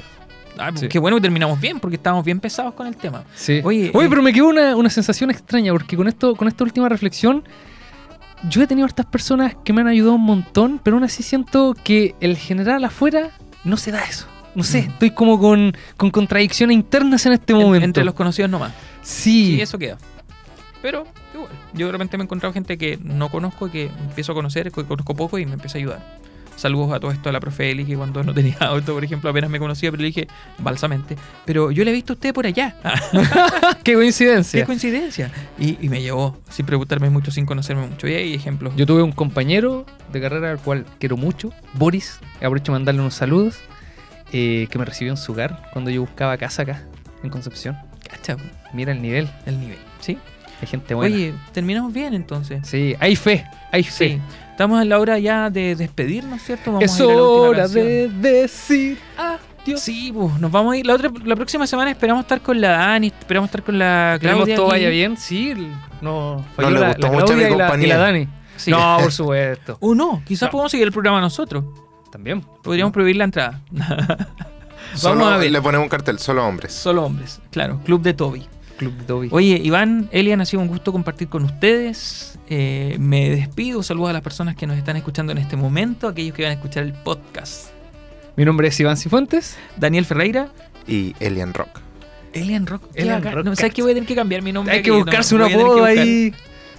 Ah, 0.57 0.69
pues 0.69 0.81
Sí. 0.81 0.87
Qué 0.87 0.99
bueno 0.99 1.17
que 1.17 1.21
terminamos 1.21 1.61
bien 1.61 1.79
porque 1.79 1.95
estábamos 1.97 2.25
bien 2.25 2.39
pesados 2.39 2.73
con 2.73 2.87
el 2.87 2.97
tema. 2.97 3.23
Sí. 3.35 3.61
Oye, 3.63 3.91
Oye, 3.93 4.07
eh, 4.07 4.09
pero 4.09 4.21
me 4.21 4.33
quedó 4.33 4.47
una, 4.47 4.75
una 4.75 4.89
sensación 4.89 5.29
extraña 5.29 5.71
porque 5.71 5.95
con 5.95 6.07
esto, 6.07 6.35
con 6.35 6.47
esta 6.47 6.63
última 6.63 6.89
reflexión, 6.89 7.43
yo 8.49 8.61
he 8.61 8.67
tenido 8.67 8.87
estas 8.87 9.05
personas 9.05 9.55
que 9.63 9.73
me 9.73 9.81
han 9.81 9.87
ayudado 9.87 10.13
un 10.15 10.23
montón, 10.23 10.79
pero 10.83 10.95
aún 10.97 11.03
así 11.03 11.23
siento 11.23 11.75
que 11.83 12.15
el 12.19 12.37
general 12.37 12.83
afuera 12.85 13.31
no 13.63 13.77
se 13.77 13.91
da 13.91 14.03
eso. 14.03 14.27
No 14.55 14.63
sé, 14.63 14.83
Mm. 14.83 14.89
estoy 14.91 15.11
como 15.11 15.39
con, 15.39 15.73
con 15.97 16.09
contradicciones 16.11 16.73
internas 16.75 17.25
en 17.25 17.33
este 17.33 17.53
En- 17.53 17.59
momento. 17.59 17.85
entre 17.85 18.03
los 18.05 18.13
conocidos 18.13 18.49
nomás. 18.49 18.73
Sí, 19.01 19.55
Sí, 19.55 19.61
eso 19.61 19.77
queda. 19.77 19.97
Pero 20.81 21.05
igual, 21.33 21.49
yo 21.73 21.85
de 21.87 21.91
repente 21.91 22.17
me 22.17 22.23
he 22.23 22.25
encontrado 22.25 22.53
gente 22.53 22.77
que 22.77 22.97
no 23.03 23.29
conozco, 23.29 23.69
que 23.69 23.85
empiezo 23.85 24.31
a 24.31 24.35
conocer, 24.35 24.71
que 24.71 24.83
conozco 24.85 25.15
poco 25.15 25.37
y 25.39 25.45
me 25.45 25.53
empieza 25.53 25.77
a 25.77 25.79
ayudar. 25.79 26.17
Saludos 26.57 26.91
a 26.91 26.99
todo 26.99 27.11
esto 27.11 27.29
a 27.29 27.31
la 27.31 27.39
profe 27.39 27.69
Eli, 27.69 27.85
que 27.85 27.95
cuando 27.95 28.23
no 28.23 28.33
tenía 28.33 28.57
auto, 28.59 28.93
por 28.93 29.03
ejemplo, 29.03 29.29
apenas 29.29 29.49
me 29.49 29.59
conocía, 29.59 29.91
pero 29.91 30.01
le 30.01 30.07
dije 30.07 30.27
balsamente. 30.57 31.15
Pero 31.45 31.71
yo 31.71 31.85
le 31.85 31.91
he 31.91 31.93
visto 31.93 32.13
a 32.13 32.15
usted 32.15 32.33
por 32.33 32.47
allá. 32.47 32.75
qué 33.83 33.93
coincidencia. 33.93 34.61
Qué 34.61 34.65
coincidencia. 34.65 35.31
Y, 35.59 35.77
y 35.79 35.87
me 35.87 36.01
llevó 36.01 36.37
sin 36.49 36.65
preguntarme 36.65 37.09
mucho, 37.11 37.29
sin 37.31 37.45
conocerme 37.45 37.85
mucho. 37.85 38.07
Y 38.07 38.15
hay 38.15 38.33
ejemplos. 38.33 38.73
Yo 38.75 38.87
tuve 38.87 39.03
un 39.03 39.11
compañero 39.11 39.85
de 40.11 40.19
carrera 40.19 40.51
al 40.51 40.59
cual 40.59 40.85
quiero 40.99 41.15
mucho, 41.15 41.53
Boris, 41.73 42.19
aprovecho 42.37 42.71
de 42.71 42.79
mandarle 42.79 43.01
unos 43.01 43.13
saludos, 43.13 43.59
eh, 44.33 44.67
que 44.71 44.79
me 44.79 44.85
recibió 44.85 45.13
en 45.13 45.17
su 45.17 45.33
hogar 45.33 45.69
cuando 45.71 45.91
yo 45.91 46.01
buscaba 46.01 46.37
casa 46.37 46.63
acá, 46.63 46.83
en 47.23 47.29
Concepción. 47.29 47.77
Cacha, 48.09 48.35
Mira 48.73 48.91
el 48.91 49.01
nivel, 49.01 49.29
el 49.45 49.59
nivel. 49.59 49.77
¿Sí? 49.99 50.17
hay 50.61 50.67
gente 50.67 50.93
buena. 50.93 51.15
Oye, 51.15 51.33
terminamos 51.53 51.93
bien 51.93 52.13
entonces. 52.13 52.67
Sí, 52.67 52.95
hay 52.99 53.15
fe, 53.15 53.45
hay 53.71 53.83
fe. 53.83 54.09
Sí. 54.15 54.21
Estamos 54.57 54.81
en 54.81 54.89
la 54.89 54.97
hora 54.99 55.19
ya 55.19 55.51
de 55.51 55.75
despedirnos, 55.75 56.41
¿cierto? 56.41 56.71
Vamos 56.71 56.83
Es 56.83 56.99
a 56.99 57.03
ir 57.03 57.11
a 57.11 57.13
la 57.13 57.21
hora 57.21 57.59
canción. 57.59 57.85
de 57.85 58.09
decir 58.41 58.97
adiós. 59.15 59.79
Sí, 59.81 60.11
pues 60.11 60.39
nos 60.39 60.51
vamos 60.51 60.73
a 60.73 60.77
ir. 60.77 60.85
La, 60.87 60.95
otra, 60.95 61.11
la 61.25 61.35
próxima 61.35 61.67
semana 61.67 61.91
esperamos 61.91 62.23
estar 62.23 62.41
con 62.41 62.59
la 62.59 62.69
Dani, 62.69 63.07
esperamos 63.19 63.49
estar 63.49 63.61
con 63.61 63.77
la 63.77 64.15
Esperemos 64.15 64.45
Claudia. 64.45 64.55
todo 64.55 64.71
aquí. 64.71 64.79
vaya 64.79 64.89
bien. 64.89 65.15
Sí, 65.15 65.53
no, 66.01 66.43
falló 66.55 66.71
le 66.71 66.79
la, 66.79 66.87
gustó 66.87 67.01
la 67.07 67.11
mucho 67.13 67.25
Claudia 67.27 67.47
mi 67.49 67.53
y 67.53 67.57
la, 67.57 67.65
y 67.65 67.67
compañía. 67.67 67.97
la 67.97 68.03
Dani. 68.03 68.27
Sí. 68.55 68.71
No, 68.71 68.97
por 68.99 69.11
supuesto. 69.11 69.77
O 69.81 69.93
no, 69.93 70.23
quizás 70.25 70.47
No. 70.47 70.51
podemos 70.53 70.71
seguir 70.71 70.87
el 70.87 70.93
programa 70.93 71.21
nosotros. 71.21 71.63
También. 72.11 72.41
Podríamos 72.63 72.91
prohibir 72.91 73.17
la 73.17 73.25
entrada. 73.25 73.61
Solo 74.95 75.15
Vamos 75.19 75.33
a 75.33 75.37
ver. 75.37 75.51
le 75.51 75.61
ponemos 75.61 75.83
un 75.85 75.89
cartel, 75.89 76.17
solo 76.17 76.47
hombres. 76.47 76.73
Solo 76.73 77.03
hombres, 77.05 77.39
claro. 77.51 77.79
Club 77.85 78.01
de 78.01 78.13
Toby. 78.15 78.47
Club 78.77 78.93
de 78.97 79.03
Toby. 79.05 79.29
Oye, 79.31 79.59
Iván, 79.63 80.07
Elian, 80.11 80.39
ha 80.41 80.45
sido 80.45 80.61
un 80.61 80.67
gusto 80.67 80.91
compartir 80.91 81.27
con 81.27 81.43
ustedes. 81.43 82.37
Eh, 82.49 82.95
me 82.99 83.29
despido, 83.29 83.83
saludos 83.83 84.11
a 84.11 84.13
las 84.13 84.21
personas 84.21 84.55
que 84.55 84.67
nos 84.67 84.77
están 84.77 84.95
escuchando 84.95 85.31
en 85.31 85.39
este 85.39 85.57
momento, 85.57 86.07
aquellos 86.07 86.33
que 86.35 86.43
van 86.43 86.51
a 86.51 86.55
escuchar 86.55 86.83
el 86.83 86.93
podcast. 86.93 87.69
Mi 88.35 88.45
nombre 88.45 88.67
es 88.67 88.79
Iván 88.79 88.97
Cifuentes. 88.97 89.57
Daniel 89.77 90.05
Ferreira, 90.05 90.49
Y 90.87 91.15
Elian 91.19 91.53
Rock. 91.53 91.79
Elian 92.33 92.67
Rock. 92.67 92.83
Elian. 92.93 93.23
Rock. 93.23 93.43
No, 93.45 93.55
¿Sabes 93.55 93.73
que 93.73 93.81
voy 93.81 93.91
a 93.91 93.93
tener 93.95 94.07
que 94.07 94.15
cambiar 94.15 94.41
mi 94.41 94.51
nombre? 94.51 94.75
Hay 94.75 94.83
que 94.83 94.91
buscarse 94.91 95.35
no, 95.35 95.45
un 95.45 95.51
apodo 95.51 95.83
ahí. 95.83 96.33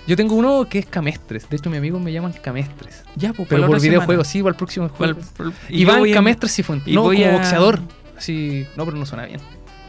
Yo 0.07 0.17
tengo 0.17 0.37
uno 0.37 0.67
que 0.67 0.79
es 0.79 0.87
Camestres. 0.87 1.49
De 1.51 1.57
hecho, 1.57 1.69
mis 1.69 1.79
amigos 1.79 2.01
me 2.01 2.13
llaman 2.13 2.33
Camestres. 2.33 3.03
Ya, 3.17 3.33
pues, 3.35 3.47
Pero 3.49 3.67
por 3.67 3.79
sí, 3.81 3.91
para 3.91 4.51
el 4.51 4.55
próximo 4.57 4.89
juego. 4.89 5.21
Iván 5.69 6.11
Camestres 6.13 6.55
Cifuentes. 6.55 6.95
No, 6.95 7.03
voy 7.03 7.19
como 7.19 7.29
a- 7.29 7.33
boxeador. 7.33 7.81
Sí, 8.19 8.67
no, 8.77 8.85
pero 8.85 8.97
no 8.97 9.05
suena 9.05 9.27
bien. 9.27 9.41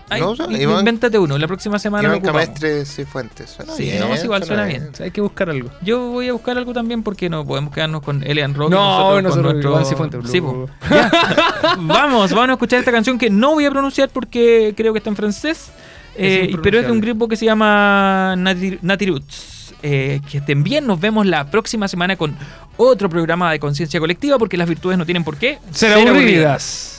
Ay, 0.10 0.22
No, 0.22 0.30
o 0.32 0.36
sea, 0.36 0.46
in- 0.48 0.62
Iván- 0.62 0.80
invéntate 0.80 1.18
uno, 1.20 1.38
la 1.38 1.48
próxima 1.48 1.78
semana 1.80 2.08
Iván. 2.08 2.22
Camestres 2.22 2.98
y 3.00 3.06
Fuentes. 3.06 3.50
Suena 3.52 3.74
Sí, 3.74 3.84
bien, 3.84 4.00
no, 4.00 4.14
es 4.14 4.24
igual, 4.24 4.44
suena 4.44 4.66
bien. 4.66 4.90
O 4.92 4.96
sea, 4.96 5.06
hay 5.06 5.12
que 5.12 5.22
buscar 5.22 5.50
algo. 5.50 5.70
Yo 5.82 6.08
voy 6.08 6.28
a 6.30 6.34
buscar 6.34 6.58
algo 6.58 6.74
también 6.74 7.04
porque 7.04 7.30
no 7.30 7.46
podemos 7.46 7.74
quedarnos 7.74 8.02
con 8.02 8.24
Elian 8.24 8.54
Rock. 8.56 8.72
No, 8.72 8.78
nosotros 8.80 9.14
con 9.14 9.24
nosotros 9.24 9.54
nuestro... 9.54 9.72
Iván 9.72 9.86
Cifuentes. 9.86 10.32
Sí, 10.32 10.42
po. 10.42 10.70
Ya. 10.90 11.12
vamos, 11.78 12.32
vamos 12.32 12.50
a 12.50 12.54
escuchar 12.54 12.80
esta 12.80 12.92
canción 12.92 13.18
que 13.18 13.30
no 13.30 13.52
voy 13.54 13.66
a 13.66 13.72
pronunciar 13.72 14.10
porque 14.10 14.74
creo 14.76 14.94
que 14.94 14.98
está 15.00 15.10
en 15.10 15.16
francés. 15.16 15.72
eh, 16.16 16.56
pero 16.64 16.80
es 16.80 16.86
de 16.86 16.92
un 16.92 17.00
grupo 17.02 17.28
que 17.28 17.36
se 17.38 17.46
llama 17.46 18.36
Nati, 18.38 18.80
Nati 18.82 19.06
Roots. 19.06 19.74
Eh, 19.82 20.20
que 20.30 20.40
estén 20.40 20.62
bien, 20.62 20.86
nos 20.86 21.00
vemos 21.00 21.26
la 21.26 21.50
próxima 21.50 21.88
semana 21.88 22.18
con 22.18 22.36
otro 22.76 23.10
programa 23.10 23.50
de 23.50 23.60
conciencia 23.60 23.98
colectiva 24.02 24.38
porque 24.38 24.58
las 24.58 24.68
virtudes 24.68 24.98
no 24.98 25.06
tienen 25.06 25.24
por 25.24 25.38
qué 25.38 25.58
Ser 25.72 25.94
aburridas. 25.94 26.99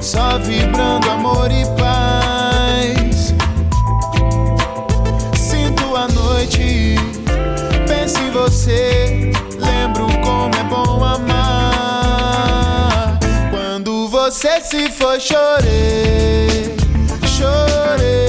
só 0.00 0.38
vibrando 0.38 1.10
amor 1.10 1.50
e 1.50 1.64
paz. 1.76 3.34
Sinto 5.36 5.96
a 5.96 6.08
noite, 6.08 6.96
penso 7.86 8.18
em 8.18 8.30
você, 8.30 9.32
lembro 9.58 10.06
como 10.22 10.54
é 10.54 10.62
bom 10.64 11.04
amar. 11.04 11.98
Quando 13.50 14.08
você 14.08 14.60
se 14.60 14.90
foi, 14.90 15.20
chorei, 15.20 16.76
chorei, 17.26 18.25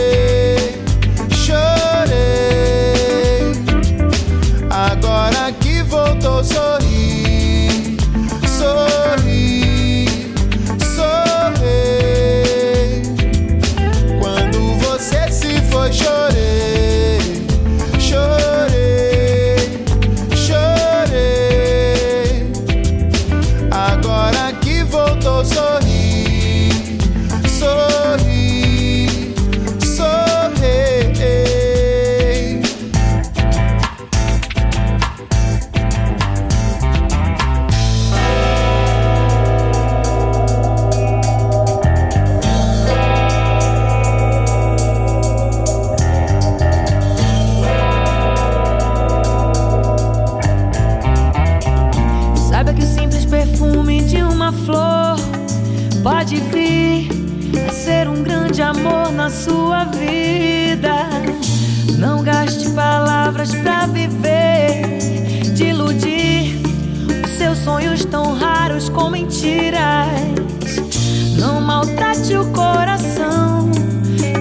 pode 56.03 56.37
vir 56.37 57.09
a 57.67 57.71
ser 57.71 58.07
um 58.07 58.23
grande 58.23 58.61
amor 58.61 59.11
na 59.11 59.29
sua 59.29 59.85
vida. 59.85 61.07
Não 61.97 62.23
gaste 62.23 62.69
palavras 62.69 63.53
pra 63.55 63.87
viver, 63.87 64.81
de 65.55 65.65
iludir 65.65 66.61
os 67.23 67.31
seus 67.31 67.57
sonhos 67.59 68.05
tão 68.05 68.35
raros 68.35 68.89
com 68.89 69.09
mentiras. 69.09 70.07
Não 71.37 71.61
maltrate 71.61 72.35
o 72.35 72.45
coração 72.51 73.71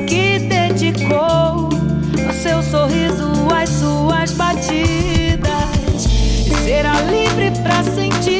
que 0.06 0.38
dedicou 0.38 1.70
ao 2.26 2.32
seu 2.42 2.62
sorriso, 2.62 3.30
às 3.54 3.68
suas 3.70 4.32
batidas. 4.32 6.04
E 6.46 6.64
será 6.64 7.00
livre 7.02 7.50
pra 7.62 7.82
sentir 7.82 8.35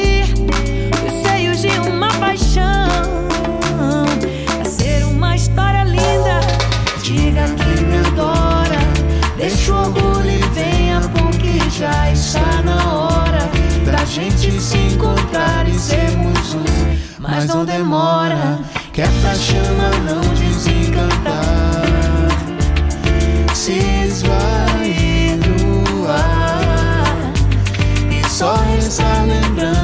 Deixa 9.67 9.81
o 9.81 9.85
orgulho 9.85 10.29
e 10.29 10.41
venha, 10.53 11.01
porque 11.01 11.69
já 11.69 12.09
está 12.09 12.61
na 12.63 12.93
hora 12.93 13.49
da 13.85 14.05
gente 14.05 14.61
se 14.61 14.77
encontrar 14.77 15.67
e 15.67 15.77
sermos 15.77 16.53
um. 16.53 16.63
Mas 17.19 17.47
não 17.47 17.65
demora, 17.65 18.59
que 18.93 19.01
pra 19.01 19.35
chama 19.35 19.89
não 20.05 20.21
desencantar. 20.35 21.83
Se 23.53 23.73
esvair 23.73 25.35
no 25.35 26.09
ar 26.09 27.33
e 28.09 28.29
só 28.29 28.55
resta 28.55 29.03
a 29.03 29.23
lembrança. 29.23 29.76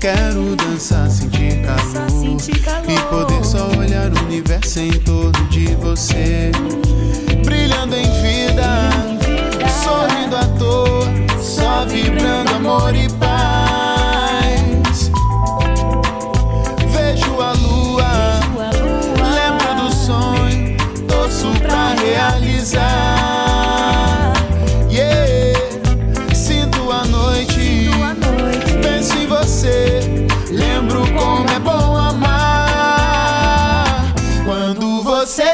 Quero 0.00 0.56
dançar, 0.56 1.08
sentir 1.08 1.62
Dançar, 1.62 2.06
calor. 2.08 2.20
sentir 2.20 2.60
calor. 2.62 2.90
E 2.90 2.98
poder 3.00 3.44
só 3.44 3.68
olhar 3.78 4.10
o 4.12 4.24
universo 4.24 4.80
em 4.80 4.90
torno 4.90 5.48
de 5.50 5.66
você. 5.76 6.50
Brilhando 7.44 7.94
em 7.94 8.10
vida, 8.22 8.90
sorrindo 9.84 10.36
à 10.36 10.44
toa. 10.58 11.06
Só 11.40 11.84
vibrando 11.86 12.54
amor 12.54 12.92
e 12.94 13.08
paz. 13.14 13.31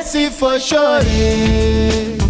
see 0.08 0.30
for 0.30 0.58
sure. 0.58 2.27